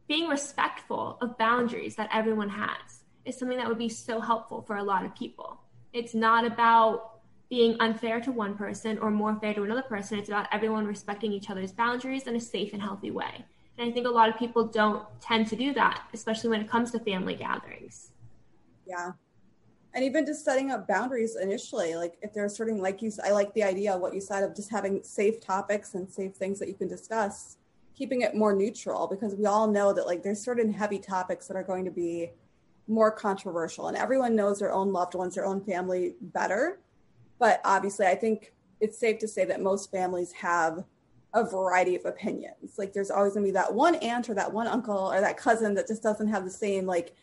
being 0.07 0.27
respectful 0.27 1.17
of 1.21 1.37
boundaries 1.37 1.95
that 1.95 2.09
everyone 2.13 2.49
has 2.49 3.03
is 3.25 3.37
something 3.37 3.57
that 3.57 3.67
would 3.67 3.77
be 3.77 3.89
so 3.89 4.19
helpful 4.19 4.61
for 4.61 4.77
a 4.77 4.83
lot 4.83 5.05
of 5.05 5.15
people. 5.15 5.59
It's 5.93 6.13
not 6.13 6.45
about 6.45 7.19
being 7.49 7.75
unfair 7.79 8.19
to 8.21 8.31
one 8.31 8.55
person 8.55 8.97
or 8.99 9.11
more 9.11 9.35
fair 9.39 9.53
to 9.53 9.63
another 9.63 9.81
person. 9.81 10.17
It's 10.17 10.29
about 10.29 10.47
everyone 10.51 10.85
respecting 10.85 11.31
each 11.31 11.49
other's 11.49 11.71
boundaries 11.71 12.27
in 12.27 12.35
a 12.35 12.39
safe 12.39 12.73
and 12.73 12.81
healthy 12.81 13.11
way. 13.11 13.45
And 13.77 13.89
I 13.89 13.93
think 13.93 14.07
a 14.07 14.09
lot 14.09 14.29
of 14.29 14.37
people 14.37 14.65
don't 14.65 15.05
tend 15.19 15.47
to 15.47 15.55
do 15.55 15.73
that, 15.73 16.03
especially 16.13 16.49
when 16.49 16.61
it 16.61 16.69
comes 16.69 16.91
to 16.91 16.99
family 16.99 17.35
gatherings. 17.35 18.11
Yeah. 18.85 19.11
And 19.93 20.05
even 20.05 20.25
just 20.25 20.45
setting 20.45 20.71
up 20.71 20.87
boundaries 20.87 21.35
initially, 21.35 21.95
like 21.95 22.17
if 22.21 22.33
there's 22.33 22.55
certain, 22.55 22.77
like 22.77 23.01
you, 23.01 23.11
I 23.23 23.31
like 23.31 23.53
the 23.53 23.63
idea 23.63 23.93
of 23.93 24.01
what 24.01 24.13
you 24.13 24.21
said 24.21 24.43
of 24.43 24.55
just 24.55 24.69
having 24.69 25.03
safe 25.03 25.41
topics 25.41 25.93
and 25.93 26.09
safe 26.09 26.35
things 26.35 26.59
that 26.59 26.69
you 26.69 26.73
can 26.73 26.87
discuss, 26.87 27.57
keeping 28.01 28.21
it 28.21 28.33
more 28.33 28.55
neutral 28.55 29.05
because 29.05 29.35
we 29.35 29.45
all 29.45 29.67
know 29.67 29.93
that 29.93 30.07
like 30.07 30.23
there's 30.23 30.43
certain 30.43 30.73
heavy 30.73 30.97
topics 30.97 31.47
that 31.47 31.55
are 31.55 31.61
going 31.61 31.85
to 31.85 31.91
be 31.91 32.31
more 32.87 33.11
controversial 33.11 33.89
and 33.89 33.95
everyone 33.95 34.35
knows 34.35 34.57
their 34.57 34.73
own 34.73 34.91
loved 34.91 35.13
ones 35.13 35.35
their 35.35 35.45
own 35.45 35.61
family 35.61 36.15
better. 36.19 36.79
But 37.37 37.61
obviously 37.63 38.07
i 38.07 38.15
think 38.15 38.53
it's 38.79 38.97
safe 38.97 39.19
to 39.19 39.27
say 39.27 39.45
that 39.45 39.61
most 39.61 39.91
families 39.91 40.31
have 40.31 40.83
a 41.35 41.43
variety 41.47 41.95
of 41.95 42.05
opinions. 42.05 42.79
Like 42.79 42.91
there's 42.91 43.11
always 43.11 43.33
going 43.33 43.45
to 43.45 43.51
be 43.51 43.53
that 43.53 43.71
one 43.71 43.93
aunt 43.97 44.31
or 44.31 44.33
that 44.33 44.51
one 44.51 44.65
uncle 44.65 45.11
or 45.13 45.21
that 45.21 45.37
cousin 45.37 45.75
that 45.75 45.87
just 45.87 46.01
doesn't 46.01 46.27
have 46.27 46.43
the 46.43 46.49
same 46.49 46.87
like 46.87 47.13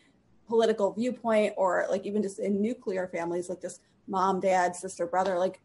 political 0.47 0.93
viewpoint 0.93 1.55
or 1.57 1.87
like 1.89 2.05
even 2.05 2.23
just 2.23 2.39
in 2.39 2.61
nuclear 2.61 3.09
families 3.09 3.49
like 3.49 3.61
just 3.61 3.81
mom 4.07 4.39
dad 4.39 4.77
sister 4.77 5.05
brother 5.05 5.37
like 5.37 5.59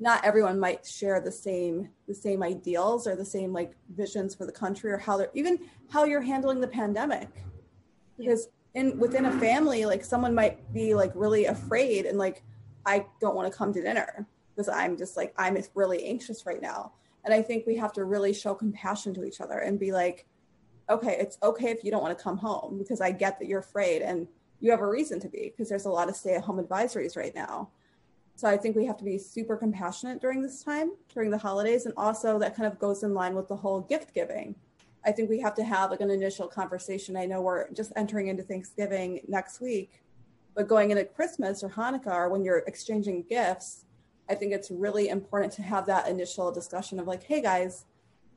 not 0.00 0.24
everyone 0.24 0.60
might 0.60 0.86
share 0.86 1.20
the 1.20 1.32
same 1.32 1.88
the 2.06 2.14
same 2.14 2.42
ideals 2.42 3.06
or 3.06 3.16
the 3.16 3.24
same 3.24 3.52
like 3.52 3.72
visions 3.94 4.34
for 4.34 4.46
the 4.46 4.52
country 4.52 4.90
or 4.92 4.98
how 4.98 5.16
they're 5.16 5.30
even 5.34 5.58
how 5.90 6.04
you're 6.04 6.20
handling 6.20 6.60
the 6.60 6.68
pandemic. 6.68 7.28
Because 8.16 8.48
in 8.74 8.98
within 8.98 9.26
a 9.26 9.40
family 9.40 9.84
like 9.84 10.04
someone 10.04 10.34
might 10.34 10.72
be 10.72 10.94
like 10.94 11.10
really 11.14 11.46
afraid 11.46 12.04
and 12.04 12.18
like 12.18 12.42
i 12.84 13.04
don't 13.20 13.34
want 13.34 13.50
to 13.50 13.56
come 13.56 13.72
to 13.72 13.80
dinner 13.80 14.26
because 14.54 14.68
i'm 14.68 14.96
just 14.96 15.16
like 15.16 15.32
i'm 15.36 15.56
really 15.74 16.04
anxious 16.04 16.46
right 16.46 16.62
now. 16.62 16.92
And 17.24 17.34
i 17.34 17.42
think 17.42 17.66
we 17.66 17.76
have 17.76 17.92
to 17.94 18.04
really 18.04 18.32
show 18.32 18.54
compassion 18.54 19.14
to 19.14 19.24
each 19.24 19.40
other 19.40 19.58
and 19.58 19.78
be 19.78 19.92
like 19.92 20.26
okay 20.88 21.16
it's 21.18 21.38
okay 21.42 21.70
if 21.70 21.82
you 21.82 21.90
don't 21.90 22.02
want 22.02 22.16
to 22.16 22.22
come 22.22 22.36
home 22.36 22.78
because 22.78 23.00
i 23.00 23.10
get 23.10 23.38
that 23.38 23.48
you're 23.48 23.60
afraid 23.60 24.02
and 24.02 24.28
you 24.60 24.70
have 24.70 24.80
a 24.80 24.86
reason 24.86 25.20
to 25.20 25.28
be 25.28 25.50
because 25.50 25.68
there's 25.68 25.84
a 25.84 25.90
lot 25.90 26.08
of 26.08 26.16
stay 26.16 26.34
at 26.34 26.42
home 26.42 26.62
advisories 26.62 27.16
right 27.16 27.34
now 27.34 27.68
so 28.38 28.48
i 28.48 28.56
think 28.56 28.76
we 28.76 28.86
have 28.86 28.96
to 28.96 29.04
be 29.04 29.18
super 29.18 29.56
compassionate 29.56 30.20
during 30.20 30.40
this 30.40 30.62
time 30.62 30.92
during 31.12 31.30
the 31.30 31.38
holidays 31.38 31.84
and 31.86 31.94
also 31.96 32.38
that 32.38 32.54
kind 32.54 32.70
of 32.70 32.78
goes 32.78 33.02
in 33.02 33.12
line 33.12 33.34
with 33.34 33.48
the 33.48 33.56
whole 33.56 33.80
gift 33.80 34.14
giving 34.14 34.54
I 35.04 35.12
think 35.12 35.30
we 35.30 35.40
have 35.40 35.54
to 35.54 35.64
have 35.64 35.90
like 35.90 36.00
an 36.00 36.10
initial 36.10 36.48
conversation. 36.48 37.16
I 37.16 37.24
know 37.24 37.40
we're 37.40 37.70
just 37.70 37.92
entering 37.96 38.26
into 38.28 38.42
Thanksgiving 38.42 39.20
next 39.26 39.60
week, 39.60 40.02
but 40.54 40.68
going 40.68 40.90
into 40.90 41.04
Christmas 41.04 41.62
or 41.62 41.70
Hanukkah 41.70 42.14
or 42.14 42.28
when 42.28 42.44
you're 42.44 42.64
exchanging 42.66 43.22
gifts, 43.22 43.84
I 44.28 44.34
think 44.34 44.52
it's 44.52 44.70
really 44.70 45.08
important 45.08 45.52
to 45.54 45.62
have 45.62 45.86
that 45.86 46.08
initial 46.08 46.52
discussion 46.52 46.98
of 46.98 47.06
like, 47.06 47.22
hey 47.22 47.40
guys, 47.40 47.86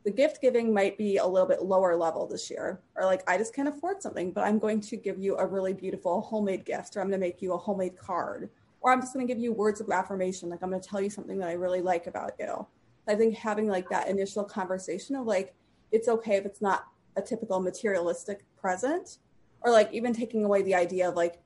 the 0.04 0.12
gift 0.12 0.42
giving 0.42 0.74
might 0.74 0.98
be 0.98 1.18
a 1.18 1.26
little 1.26 1.48
bit 1.48 1.62
lower 1.62 1.96
level 1.96 2.26
this 2.26 2.50
year 2.50 2.82
or 2.96 3.06
like 3.06 3.22
i 3.30 3.38
just 3.38 3.54
can't 3.54 3.68
afford 3.68 4.02
something 4.02 4.32
but 4.32 4.44
i'm 4.44 4.58
going 4.58 4.82
to 4.82 4.98
give 4.98 5.20
you 5.20 5.38
a 5.38 5.46
really 5.46 5.74
beautiful 5.74 6.22
homemade 6.22 6.66
gift 6.66 6.98
or 6.98 7.02
i'm 7.02 7.08
going 7.08 7.20
to 7.20 7.24
make 7.24 7.40
you 7.40 7.54
a 7.54 7.58
homemade 7.58 7.96
card 7.96 8.50
or 8.82 8.92
i'm 8.92 9.02
just 9.02 9.14
going 9.14 9.26
to 9.26 9.34
give 9.34 9.42
you 9.42 9.54
words 9.54 9.80
of 9.82 9.90
affirmation 9.90 10.50
like 10.50 10.60
i'm 10.62 10.70
going 10.70 10.82
to 10.82 10.88
tell 10.88 11.02
you 11.02 11.10
something 11.10 11.38
that 11.40 11.50
i 11.50 11.54
really 11.54 11.82
like 11.82 12.08
about 12.08 12.34
you 12.40 12.66
i 13.08 13.16
think 13.16 13.36
having 13.36 13.68
like 13.68 13.90
that 13.90 14.08
initial 14.08 14.44
conversation 14.44 15.16
of 15.16 15.26
like 15.26 15.54
it's 15.92 16.08
okay 16.08 16.36
if 16.36 16.46
it's 16.46 16.62
not 16.62 16.88
a 17.18 17.22
typical 17.22 17.60
materialistic 17.60 18.46
present 18.60 19.18
or 19.62 19.72
like 19.72 19.92
even 19.94 20.14
taking 20.14 20.44
away 20.44 20.62
the 20.62 20.76
idea 20.76 21.08
of 21.08 21.16
like 21.16 21.40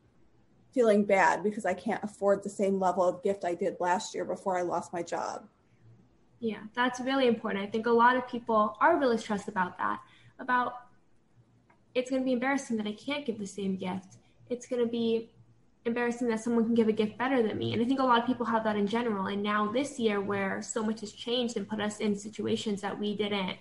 feeling 0.74 1.06
bad 1.06 1.44
because 1.44 1.66
i 1.66 1.74
can't 1.74 2.04
afford 2.04 2.44
the 2.44 2.50
same 2.50 2.80
level 2.80 3.08
of 3.08 3.24
gift 3.24 3.46
i 3.46 3.54
did 3.54 3.76
last 3.80 4.14
year 4.14 4.26
before 4.26 4.58
i 4.58 4.62
lost 4.62 4.92
my 4.92 5.02
job 5.02 5.48
yeah, 6.40 6.60
that's 6.74 7.00
really 7.00 7.28
important. 7.28 7.64
I 7.64 7.68
think 7.68 7.86
a 7.86 7.92
lot 7.92 8.16
of 8.16 8.28
people 8.28 8.78
are 8.80 9.00
really 9.00 9.18
stressed 9.18 9.48
about 9.48 9.78
that. 9.78 10.00
About 10.40 10.74
it's 11.94 12.10
going 12.10 12.22
to 12.22 12.26
be 12.26 12.34
embarrassing 12.34 12.78
that 12.78 12.86
I 12.86 12.92
can't 12.92 13.26
give 13.26 13.40
the 13.40 13.48
same 13.48 13.78
gift. 13.78 14.18
It's 14.50 14.68
going 14.68 14.84
to 14.84 14.88
be 14.88 15.32
embarrassing 15.86 16.28
that 16.30 16.40
someone 16.40 16.66
can 16.66 16.74
give 16.74 16.88
a 16.88 16.94
gift 16.94 17.18
better 17.18 17.42
than 17.44 17.58
me. 17.58 17.74
And 17.74 17.82
I 17.82 17.86
think 17.86 18.00
a 18.00 18.04
lot 18.04 18.20
of 18.20 18.26
people 18.26 18.46
have 18.46 18.64
that 18.64 18.76
in 18.76 18.88
general. 18.88 19.28
And 19.28 19.42
now 19.44 19.72
this 19.72 20.00
year, 20.00 20.20
where 20.20 20.62
so 20.62 20.84
much 20.84 21.02
has 21.02 21.12
changed 21.12 21.58
and 21.58 21.68
put 21.68 21.80
us 21.80 22.00
in 22.00 22.16
situations 22.16 22.82
that 22.82 23.00
we 23.00 23.16
didn't, 23.16 23.58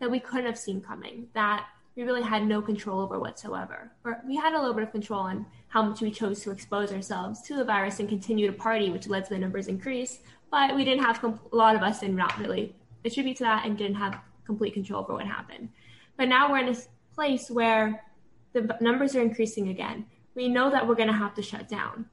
that 0.00 0.10
we 0.10 0.20
couldn't 0.20 0.46
have 0.46 0.58
seen 0.58 0.80
coming, 0.80 1.28
that 1.34 1.66
we 1.96 2.02
really 2.02 2.22
had 2.22 2.46
no 2.46 2.60
control 2.60 3.00
over 3.00 3.18
whatsoever. 3.18 3.90
Or 4.04 4.20
we 4.26 4.36
had 4.36 4.52
a 4.52 4.58
little 4.58 4.74
bit 4.74 4.82
of 4.82 4.92
control 4.92 5.20
on 5.20 5.46
how 5.68 5.82
much 5.82 6.00
we 6.00 6.10
chose 6.10 6.40
to 6.42 6.50
expose 6.50 6.92
ourselves 6.92 7.42
to 7.42 7.56
the 7.56 7.64
virus 7.64 8.00
and 8.00 8.08
continue 8.08 8.46
to 8.46 8.52
party, 8.52 8.90
which 8.90 9.08
led 9.08 9.24
to 9.24 9.30
the 9.30 9.38
numbers 9.38 9.68
increase 9.68 10.20
but 10.54 10.76
we 10.76 10.84
didn't 10.84 11.02
have 11.02 11.22
a 11.24 11.34
lot 11.50 11.74
of 11.74 11.82
us 11.82 11.98
did 11.98 12.14
not 12.14 12.38
really 12.38 12.76
attribute 13.04 13.36
to 13.36 13.42
that 13.42 13.66
and 13.66 13.76
didn't 13.76 13.96
have 13.96 14.20
complete 14.46 14.72
control 14.72 15.00
over 15.00 15.14
what 15.14 15.26
happened. 15.26 15.68
But 16.16 16.28
now 16.28 16.48
we're 16.48 16.60
in 16.60 16.68
a 16.68 16.76
place 17.12 17.50
where 17.50 18.04
the 18.52 18.76
numbers 18.80 19.16
are 19.16 19.20
increasing 19.20 19.70
again. 19.70 20.06
We 20.34 20.48
know 20.48 20.70
that 20.70 20.86
we're 20.86 20.94
going 20.94 21.08
to 21.08 21.14
have 21.14 21.34
to 21.34 21.42
shut 21.42 21.68
down. 21.68 22.06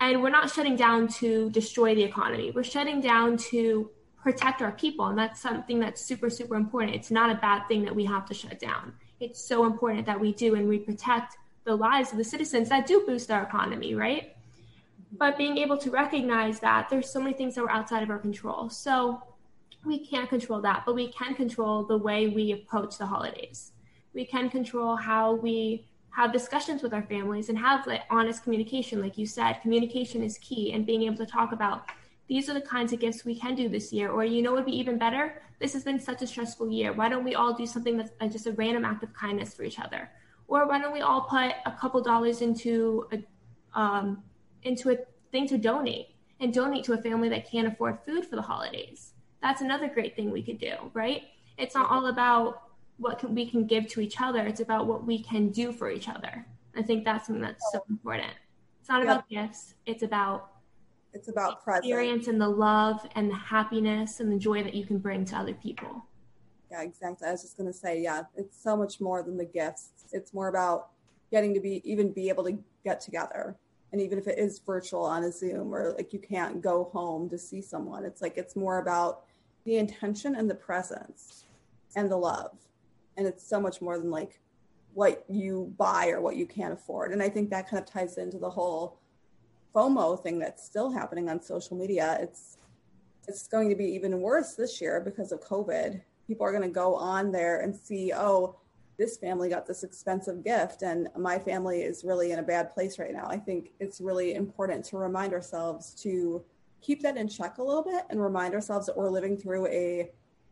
And 0.00 0.22
we're 0.22 0.30
not 0.30 0.50
shutting 0.50 0.76
down 0.76 1.08
to 1.20 1.50
destroy 1.50 1.94
the 1.94 2.02
economy. 2.02 2.50
We're 2.50 2.64
shutting 2.64 3.00
down 3.00 3.36
to 3.50 3.90
protect 4.22 4.60
our 4.60 4.72
people. 4.72 5.06
And 5.06 5.18
that's 5.18 5.40
something 5.40 5.78
that's 5.78 6.02
super, 6.02 6.28
super 6.28 6.56
important. 6.56 6.94
It's 6.94 7.10
not 7.10 7.30
a 7.30 7.36
bad 7.36 7.66
thing 7.68 7.84
that 7.84 7.94
we 7.94 8.04
have 8.04 8.26
to 8.26 8.34
shut 8.34 8.58
down. 8.58 8.94
It's 9.20 9.40
so 9.40 9.64
important 9.64 10.06
that 10.06 10.18
we 10.18 10.32
do 10.32 10.56
and 10.56 10.68
we 10.68 10.78
protect 10.78 11.36
the 11.64 11.76
lives 11.76 12.10
of 12.10 12.18
the 12.18 12.24
citizens 12.24 12.68
that 12.70 12.86
do 12.86 13.04
boost 13.06 13.30
our 13.30 13.42
economy, 13.42 13.94
right? 13.94 14.34
but 15.18 15.36
being 15.36 15.58
able 15.58 15.76
to 15.78 15.90
recognize 15.90 16.60
that 16.60 16.88
there's 16.88 17.10
so 17.10 17.20
many 17.20 17.34
things 17.34 17.54
that 17.54 17.62
were 17.62 17.70
outside 17.70 18.02
of 18.02 18.10
our 18.10 18.18
control. 18.18 18.70
So 18.70 19.22
we 19.84 20.06
can't 20.06 20.28
control 20.28 20.60
that, 20.62 20.84
but 20.86 20.94
we 20.94 21.08
can 21.12 21.34
control 21.34 21.84
the 21.84 21.98
way 21.98 22.28
we 22.28 22.52
approach 22.52 22.98
the 22.98 23.06
holidays. 23.06 23.72
We 24.14 24.24
can 24.24 24.48
control 24.48 24.96
how 24.96 25.34
we 25.34 25.86
have 26.12 26.32
discussions 26.32 26.82
with 26.82 26.92
our 26.94 27.02
families 27.02 27.48
and 27.48 27.58
have 27.58 27.86
like 27.86 28.02
honest 28.10 28.42
communication. 28.44 29.00
Like 29.00 29.18
you 29.18 29.26
said, 29.26 29.54
communication 29.62 30.22
is 30.22 30.38
key 30.38 30.72
and 30.72 30.86
being 30.86 31.02
able 31.02 31.16
to 31.16 31.26
talk 31.26 31.52
about 31.52 31.88
these 32.28 32.48
are 32.48 32.54
the 32.54 32.60
kinds 32.60 32.92
of 32.92 33.00
gifts 33.00 33.24
we 33.24 33.38
can 33.38 33.54
do 33.54 33.68
this 33.68 33.92
year, 33.92 34.10
or 34.10 34.24
you 34.24 34.40
know, 34.40 34.52
would 34.52 34.64
be 34.64 34.78
even 34.78 34.96
better. 34.96 35.42
This 35.58 35.72
has 35.74 35.84
been 35.84 35.98
such 35.98 36.22
a 36.22 36.26
stressful 36.26 36.70
year. 36.70 36.92
Why 36.92 37.08
don't 37.08 37.24
we 37.24 37.34
all 37.34 37.52
do 37.52 37.66
something 37.66 37.96
that's 37.96 38.10
uh, 38.20 38.28
just 38.28 38.46
a 38.46 38.52
random 38.52 38.84
act 38.84 39.02
of 39.02 39.12
kindness 39.12 39.54
for 39.54 39.64
each 39.64 39.78
other? 39.78 40.10
Or 40.48 40.66
why 40.66 40.80
don't 40.80 40.92
we 40.92 41.00
all 41.00 41.22
put 41.22 41.52
a 41.66 41.72
couple 41.72 42.00
dollars 42.02 42.40
into 42.40 43.06
a 43.12 43.78
um, 43.78 44.22
into 44.62 44.90
a 44.90 44.96
thing 45.30 45.48
to 45.48 45.58
donate 45.58 46.08
and 46.40 46.52
donate 46.52 46.84
to 46.84 46.92
a 46.92 46.98
family 46.98 47.28
that 47.28 47.50
can't 47.50 47.68
afford 47.68 47.98
food 48.04 48.26
for 48.26 48.36
the 48.36 48.42
holidays. 48.42 49.12
That's 49.40 49.60
another 49.60 49.88
great 49.88 50.14
thing 50.14 50.30
we 50.30 50.42
could 50.42 50.58
do, 50.58 50.74
right? 50.94 51.22
It's 51.58 51.74
not 51.74 51.90
all 51.90 52.06
about 52.06 52.62
what 52.98 53.18
can, 53.18 53.34
we 53.34 53.48
can 53.48 53.66
give 53.66 53.86
to 53.88 54.00
each 54.00 54.20
other. 54.20 54.46
It's 54.46 54.60
about 54.60 54.86
what 54.86 55.04
we 55.04 55.22
can 55.22 55.50
do 55.50 55.72
for 55.72 55.90
each 55.90 56.08
other. 56.08 56.46
I 56.76 56.82
think 56.82 57.04
that's 57.04 57.26
something 57.26 57.42
that's 57.42 57.64
so 57.72 57.82
important. 57.90 58.32
It's 58.80 58.88
not 58.88 59.02
about 59.02 59.28
gifts. 59.28 59.74
It's 59.86 60.02
about 60.02 60.48
it's 61.14 61.28
about 61.28 61.60
experience 61.66 62.26
and 62.28 62.40
the 62.40 62.48
love 62.48 63.06
and 63.14 63.30
the 63.30 63.34
happiness 63.34 64.20
and 64.20 64.32
the 64.32 64.38
joy 64.38 64.62
that 64.62 64.72
you 64.72 64.86
can 64.86 64.96
bring 64.98 65.26
to 65.26 65.36
other 65.36 65.52
people. 65.52 66.06
Yeah, 66.70 66.82
exactly. 66.82 67.28
I 67.28 67.32
was 67.32 67.42
just 67.42 67.58
gonna 67.58 67.72
say, 67.72 68.00
yeah, 68.00 68.22
it's 68.34 68.60
so 68.60 68.76
much 68.76 69.00
more 69.00 69.22
than 69.22 69.36
the 69.36 69.44
gifts. 69.44 69.90
It's 70.12 70.32
more 70.32 70.48
about 70.48 70.88
getting 71.30 71.52
to 71.54 71.60
be 71.60 71.82
even 71.84 72.12
be 72.12 72.28
able 72.28 72.44
to 72.44 72.58
get 72.84 73.00
together 73.00 73.56
and 73.92 74.00
even 74.00 74.18
if 74.18 74.26
it 74.26 74.38
is 74.38 74.58
virtual 74.58 75.04
on 75.04 75.24
a 75.24 75.32
zoom 75.32 75.74
or 75.74 75.94
like 75.96 76.12
you 76.12 76.18
can't 76.18 76.60
go 76.60 76.84
home 76.92 77.28
to 77.28 77.38
see 77.38 77.62
someone 77.62 78.04
it's 78.04 78.22
like 78.22 78.36
it's 78.36 78.56
more 78.56 78.78
about 78.78 79.24
the 79.64 79.76
intention 79.76 80.34
and 80.34 80.48
the 80.48 80.54
presence 80.54 81.46
and 81.96 82.10
the 82.10 82.16
love 82.16 82.52
and 83.16 83.26
it's 83.26 83.46
so 83.46 83.60
much 83.60 83.80
more 83.80 83.98
than 83.98 84.10
like 84.10 84.40
what 84.94 85.24
you 85.28 85.72
buy 85.78 86.08
or 86.08 86.20
what 86.20 86.36
you 86.36 86.46
can't 86.46 86.72
afford. 86.72 87.12
And 87.12 87.22
i 87.22 87.28
think 87.28 87.50
that 87.50 87.68
kind 87.68 87.82
of 87.82 87.88
ties 87.88 88.18
into 88.18 88.38
the 88.38 88.50
whole 88.50 88.98
fomo 89.74 90.22
thing 90.22 90.38
that's 90.38 90.64
still 90.64 90.90
happening 90.90 91.28
on 91.28 91.40
social 91.40 91.76
media. 91.76 92.18
It's 92.20 92.58
it's 93.28 93.46
going 93.46 93.68
to 93.68 93.76
be 93.76 93.84
even 93.84 94.20
worse 94.20 94.54
this 94.54 94.80
year 94.80 95.00
because 95.00 95.32
of 95.32 95.40
covid. 95.40 96.02
People 96.26 96.46
are 96.46 96.50
going 96.50 96.62
to 96.62 96.68
go 96.68 96.94
on 96.94 97.32
there 97.32 97.60
and 97.60 97.74
see 97.74 98.12
oh 98.14 98.56
this 98.98 99.16
family 99.16 99.48
got 99.48 99.66
this 99.66 99.84
expensive 99.84 100.44
gift 100.44 100.82
and 100.82 101.08
my 101.16 101.38
family 101.38 101.82
is 101.82 102.04
really 102.04 102.32
in 102.32 102.38
a 102.38 102.42
bad 102.42 102.70
place 102.70 102.98
right 102.98 103.12
now. 103.12 103.26
I 103.26 103.38
think 103.38 103.72
it's 103.80 104.00
really 104.00 104.34
important 104.34 104.84
to 104.86 104.98
remind 104.98 105.32
ourselves 105.32 105.94
to 106.02 106.44
keep 106.82 107.00
that 107.02 107.16
in 107.16 107.28
check 107.28 107.58
a 107.58 107.62
little 107.62 107.82
bit 107.82 108.04
and 108.10 108.22
remind 108.22 108.54
ourselves 108.54 108.86
that 108.86 108.96
we're 108.96 109.08
living 109.08 109.36
through 109.36 109.66
a 109.68 110.10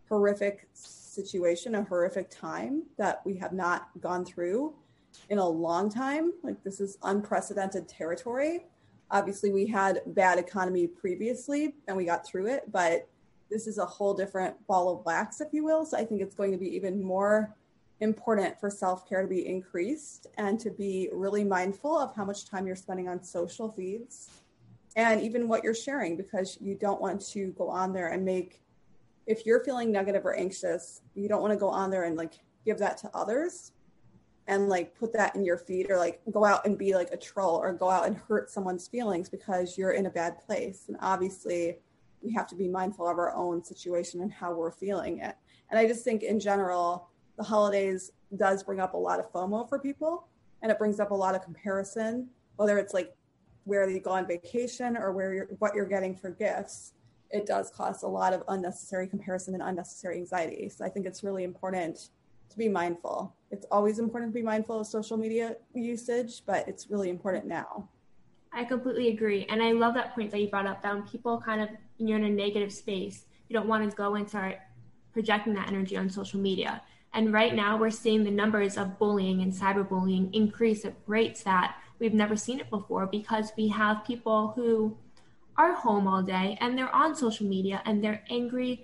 horrific 0.09 0.69
situation, 1.11 1.75
a 1.75 1.85
horrific 1.85 2.31
time 2.31 2.85
that 2.97 3.21
we 3.25 3.37
have 3.37 3.53
not 3.53 3.89
gone 4.01 4.25
through 4.25 4.75
in 5.29 5.39
a 5.39 5.49
long 5.49 5.91
time. 5.91 6.33
Like 6.43 6.63
this 6.63 6.81
is 6.81 6.99
unprecedented 7.03 7.89
territory. 7.89 8.67
Obviously, 9.11 9.51
we 9.51 9.67
had 9.67 10.03
bad 10.07 10.39
economy 10.39 10.87
previously 10.87 11.75
and 11.89 11.97
we 11.97 12.05
got 12.05 12.25
through 12.27 12.47
it, 12.47 12.71
but 12.71 13.09
this 13.51 13.67
is 13.67 13.79
a 13.79 13.87
whole 13.87 14.15
different 14.15 14.55
ball 14.67 14.89
of 14.89 15.05
wax, 15.05 15.41
if 15.41 15.49
you 15.53 15.65
will. 15.65 15.85
So 15.85 15.97
I 15.99 16.05
think 16.05 16.23
it's 16.23 16.37
going 16.37 16.53
to 16.53 16.59
be 16.59 16.75
even 16.77 17.03
more 17.03 17.55
important 18.01 18.59
for 18.59 18.71
self 18.71 19.09
care 19.09 19.23
to 19.23 19.29
be 19.29 19.47
increased 19.47 20.27
and 20.39 20.59
to 20.61 20.71
be 20.71 21.09
really 21.13 21.45
mindful 21.45 21.99
of 21.99 22.15
how 22.15 22.25
much 22.25 22.49
time 22.49 22.67
you're 22.67 22.77
spending 22.77 23.09
on 23.09 23.23
social 23.23 23.71
feeds 23.71 24.31
and 24.97 25.21
even 25.21 25.49
what 25.49 25.63
you're 25.63 25.75
sharing 25.75 26.17
because 26.17 26.59
you 26.61 26.75
don't 26.75 27.01
want 27.01 27.21
to 27.21 27.53
go 27.59 27.69
on 27.69 27.93
there 27.93 28.09
and 28.09 28.25
make, 28.25 28.63
if 29.31 29.47
you're 29.47 29.61
feeling 29.61 29.93
negative 29.93 30.27
or 30.27 30.35
anxious, 30.35 31.03
you 31.15 31.29
don't 31.29 31.41
want 31.41 31.53
to 31.53 31.59
go 31.59 31.69
on 31.69 31.89
there 31.89 32.03
and 32.03 32.17
like 32.17 32.33
give 32.65 32.79
that 32.79 32.97
to 32.99 33.11
others 33.15 33.71
and 34.49 34.69
like 34.69 34.93
put 34.99 35.13
that 35.13 35.37
in 35.37 35.45
your 35.45 35.57
feed 35.57 35.89
or 35.89 35.97
like 35.97 36.21
go 36.33 36.45
out 36.45 36.67
and 36.67 36.77
be 36.77 36.97
like 36.97 37.11
a 37.13 37.17
troll 37.17 37.55
or 37.57 37.73
go 37.73 37.89
out 37.89 38.09
and 38.09 38.17
hurt 38.17 38.51
someone's 38.51 38.89
feelings 38.89 39.29
because 39.29 39.79
you're 39.79 39.93
in 39.93 40.07
a 40.07 40.11
bad 40.11 40.41
place. 40.45 40.87
And 40.89 40.97
obviously, 41.01 41.79
we 42.23 42.33
have 42.33 42.49
to 42.49 42.57
be 42.57 42.67
mindful 42.67 43.09
of 43.09 43.19
our 43.19 43.33
own 43.37 43.63
situation 43.63 44.21
and 44.21 44.33
how 44.33 44.53
we're 44.53 44.73
feeling 44.73 45.19
it. 45.19 45.37
And 45.71 45.79
I 45.79 45.87
just 45.87 46.03
think 46.03 46.25
in 46.25 46.41
general, 46.41 47.09
the 47.39 47.45
holidays 47.45 48.11
does 48.37 48.65
bring 48.65 48.81
up 48.81 48.95
a 48.95 48.99
lot 48.99 49.21
of 49.21 49.33
FOMO 49.33 49.69
for 49.69 49.79
people 49.79 50.27
and 50.61 50.73
it 50.73 50.79
brings 50.79 50.99
up 50.99 51.13
a 51.13 51.15
lot 51.15 51.37
of 51.37 51.43
comparison, 51.45 52.29
whether 52.57 52.79
it's 52.79 52.93
like 52.93 53.15
where 53.63 53.89
you 53.89 54.01
go 54.01 54.11
on 54.11 54.27
vacation 54.27 54.97
or 54.97 55.13
where 55.13 55.33
you're 55.33 55.49
what 55.61 55.73
you're 55.77 55.87
getting 55.87 56.17
for 56.17 56.31
gifts. 56.31 56.95
It 57.31 57.47
does 57.47 57.71
cause 57.71 58.03
a 58.03 58.09
lot 58.09 58.33
of 58.33 58.43
unnecessary 58.49 59.07
comparison 59.07 59.55
and 59.55 59.63
unnecessary 59.63 60.17
anxiety. 60.17 60.69
So 60.69 60.85
I 60.85 60.89
think 60.89 61.07
it's 61.07 61.23
really 61.23 61.45
important 61.45 62.11
to 62.51 62.59
be 62.59 62.69
mindful. 62.69 63.35
It's 63.51 63.67
always 63.71 63.99
important 63.99 64.33
to 64.33 64.35
be 64.35 64.45
mindful 64.45 64.81
of 64.81 64.87
social 64.87 65.17
media 65.17 65.57
usage, 65.73 66.43
but 66.45 66.67
it's 66.69 66.91
really 66.91 67.09
important 67.09 67.47
now. 67.47 67.89
I 68.53 68.65
completely 68.65 69.09
agree. 69.09 69.47
And 69.49 69.63
I 69.63 69.73
love 69.73 69.95
that 69.95 70.15
point 70.15 70.33
that 70.33 70.41
you 70.41 70.49
brought 70.49 70.67
up 70.67 70.83
that 70.83 70.93
when 70.93 71.05
people 71.05 71.41
kind 71.41 71.61
of, 71.61 71.69
you're 71.99 72.19
in 72.19 72.25
a 72.25 72.31
negative 72.31 72.73
space, 72.73 73.27
you 73.49 73.55
don't 73.55 73.69
want 73.69 73.89
to 73.89 73.97
go 73.97 74.17
and 74.17 74.29
start 74.29 74.59
projecting 75.13 75.55
that 75.55 75.69
energy 75.69 75.97
on 75.97 76.11
social 76.11 76.41
media. 76.41 76.83
And 77.13 77.33
right 77.33 77.55
now, 77.55 77.77
we're 77.77 77.91
seeing 77.91 78.23
the 78.23 78.31
numbers 78.31 78.77
of 78.77 78.99
bullying 78.99 79.43
and 79.43 79.53
cyberbullying 79.53 80.33
increase 80.33 80.85
at 80.85 80.95
rates 81.07 81.43
that 81.43 81.77
we've 81.99 82.15
never 82.15 82.37
seen 82.37 82.61
it 82.61 82.71
before 82.71 83.07
because 83.07 83.53
we 83.57 83.69
have 83.69 84.05
people 84.05 84.53
who 84.55 84.97
are 85.61 85.75
home 85.75 86.07
all 86.09 86.23
day 86.23 86.57
and 86.63 86.77
they're 86.77 86.95
on 86.95 87.15
social 87.15 87.47
media 87.47 87.83
and 87.85 88.03
they're 88.03 88.23
angry. 88.31 88.83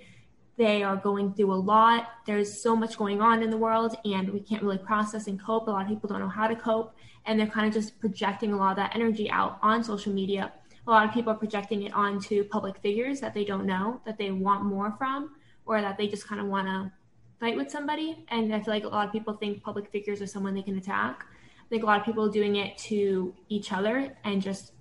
They 0.58 0.82
are 0.82 0.96
going 0.96 1.32
through 1.32 1.52
a 1.52 1.62
lot. 1.74 2.08
There's 2.26 2.62
so 2.62 2.76
much 2.76 2.98
going 2.98 3.20
on 3.20 3.42
in 3.42 3.50
the 3.50 3.56
world, 3.56 3.94
and 4.04 4.30
we 4.30 4.40
can't 4.40 4.62
really 4.62 4.78
process 4.78 5.26
and 5.26 5.42
cope. 5.42 5.68
A 5.68 5.70
lot 5.70 5.82
of 5.82 5.88
people 5.88 6.08
don't 6.08 6.20
know 6.20 6.28
how 6.40 6.48
to 6.48 6.56
cope, 6.56 6.94
and 7.26 7.38
they're 7.38 7.54
kind 7.56 7.66
of 7.66 7.74
just 7.74 7.98
projecting 8.00 8.52
a 8.52 8.56
lot 8.56 8.70
of 8.70 8.76
that 8.76 8.94
energy 8.94 9.30
out 9.30 9.58
on 9.60 9.84
social 9.84 10.12
media. 10.12 10.52
A 10.86 10.90
lot 10.90 11.06
of 11.06 11.12
people 11.12 11.30
are 11.32 11.36
projecting 11.36 11.82
it 11.82 11.92
onto 11.92 12.42
public 12.44 12.78
figures 12.78 13.20
that 13.20 13.34
they 13.34 13.44
don't 13.44 13.66
know, 13.66 14.00
that 14.06 14.16
they 14.16 14.30
want 14.30 14.64
more 14.64 14.94
from, 14.96 15.36
or 15.66 15.82
that 15.82 15.98
they 15.98 16.08
just 16.08 16.26
kind 16.26 16.40
of 16.40 16.46
want 16.46 16.66
to 16.68 16.90
fight 17.38 17.56
with 17.56 17.70
somebody. 17.70 18.24
And 18.28 18.54
I 18.54 18.60
feel 18.62 18.72
like 18.72 18.84
a 18.84 18.88
lot 18.88 19.06
of 19.06 19.12
people 19.12 19.34
think 19.34 19.62
public 19.62 19.90
figures 19.90 20.22
are 20.22 20.26
someone 20.26 20.54
they 20.54 20.62
can 20.62 20.78
attack. 20.78 21.26
I 21.66 21.68
think 21.68 21.82
a 21.82 21.86
lot 21.86 22.00
of 22.00 22.06
people 22.06 22.24
are 22.26 22.32
doing 22.32 22.56
it 22.56 22.78
to 22.90 23.34
each 23.50 23.72
other 23.72 24.16
and 24.24 24.40
just 24.40 24.72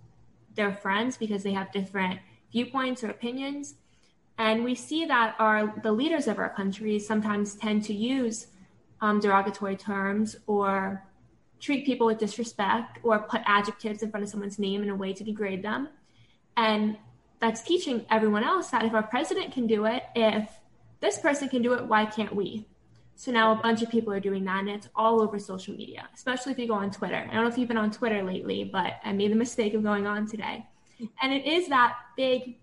their 0.55 0.73
friends 0.73 1.17
because 1.17 1.43
they 1.43 1.53
have 1.53 1.71
different 1.71 2.19
viewpoints 2.51 3.03
or 3.03 3.09
opinions. 3.09 3.75
And 4.37 4.63
we 4.63 4.75
see 4.75 5.05
that 5.05 5.35
our 5.39 5.73
the 5.83 5.91
leaders 5.91 6.27
of 6.27 6.39
our 6.39 6.49
countries 6.49 7.07
sometimes 7.07 7.55
tend 7.55 7.83
to 7.85 7.93
use 7.93 8.47
um, 9.01 9.19
derogatory 9.19 9.77
terms 9.77 10.35
or 10.47 11.03
treat 11.59 11.85
people 11.85 12.07
with 12.07 12.17
disrespect 12.17 12.99
or 13.03 13.19
put 13.19 13.41
adjectives 13.45 14.03
in 14.03 14.11
front 14.11 14.23
of 14.23 14.29
someone's 14.29 14.59
name 14.59 14.83
in 14.83 14.89
a 14.89 14.95
way 14.95 15.13
to 15.13 15.23
degrade 15.23 15.63
them. 15.63 15.89
And 16.57 16.97
that's 17.39 17.61
teaching 17.61 18.05
everyone 18.09 18.43
else 18.43 18.69
that 18.69 18.83
if 18.83 18.93
our 18.93 19.03
president 19.03 19.53
can 19.53 19.67
do 19.67 19.85
it, 19.85 20.03
if 20.15 20.49
this 20.99 21.17
person 21.19 21.49
can 21.49 21.61
do 21.61 21.73
it, 21.73 21.85
why 21.85 22.05
can't 22.05 22.35
we? 22.35 22.67
So 23.17 23.31
now 23.31 23.53
a 23.53 23.55
bunch 23.55 23.81
of 23.81 23.89
people 23.89 24.11
are 24.11 24.19
doing 24.19 24.43
that, 24.45 24.59
and 24.59 24.69
it's 24.69 24.89
all 24.95 25.21
over 25.21 25.39
social 25.39 25.73
media, 25.73 26.07
especially 26.13 26.51
if 26.51 26.59
you 26.59 26.67
go 26.67 26.73
on 26.73 26.91
Twitter. 26.91 27.15
I 27.15 27.33
don't 27.33 27.43
know 27.43 27.49
if 27.49 27.57
you've 27.57 27.69
been 27.69 27.77
on 27.77 27.91
Twitter 27.91 28.21
lately, 28.21 28.65
but 28.65 28.95
I 29.03 29.13
made 29.13 29.31
the 29.31 29.35
mistake 29.35 29.73
of 29.73 29.83
going 29.83 30.05
on 30.05 30.27
today. 30.27 30.65
And 31.21 31.33
it 31.33 31.45
is 31.45 31.67
that 31.69 31.95
big, 32.17 32.57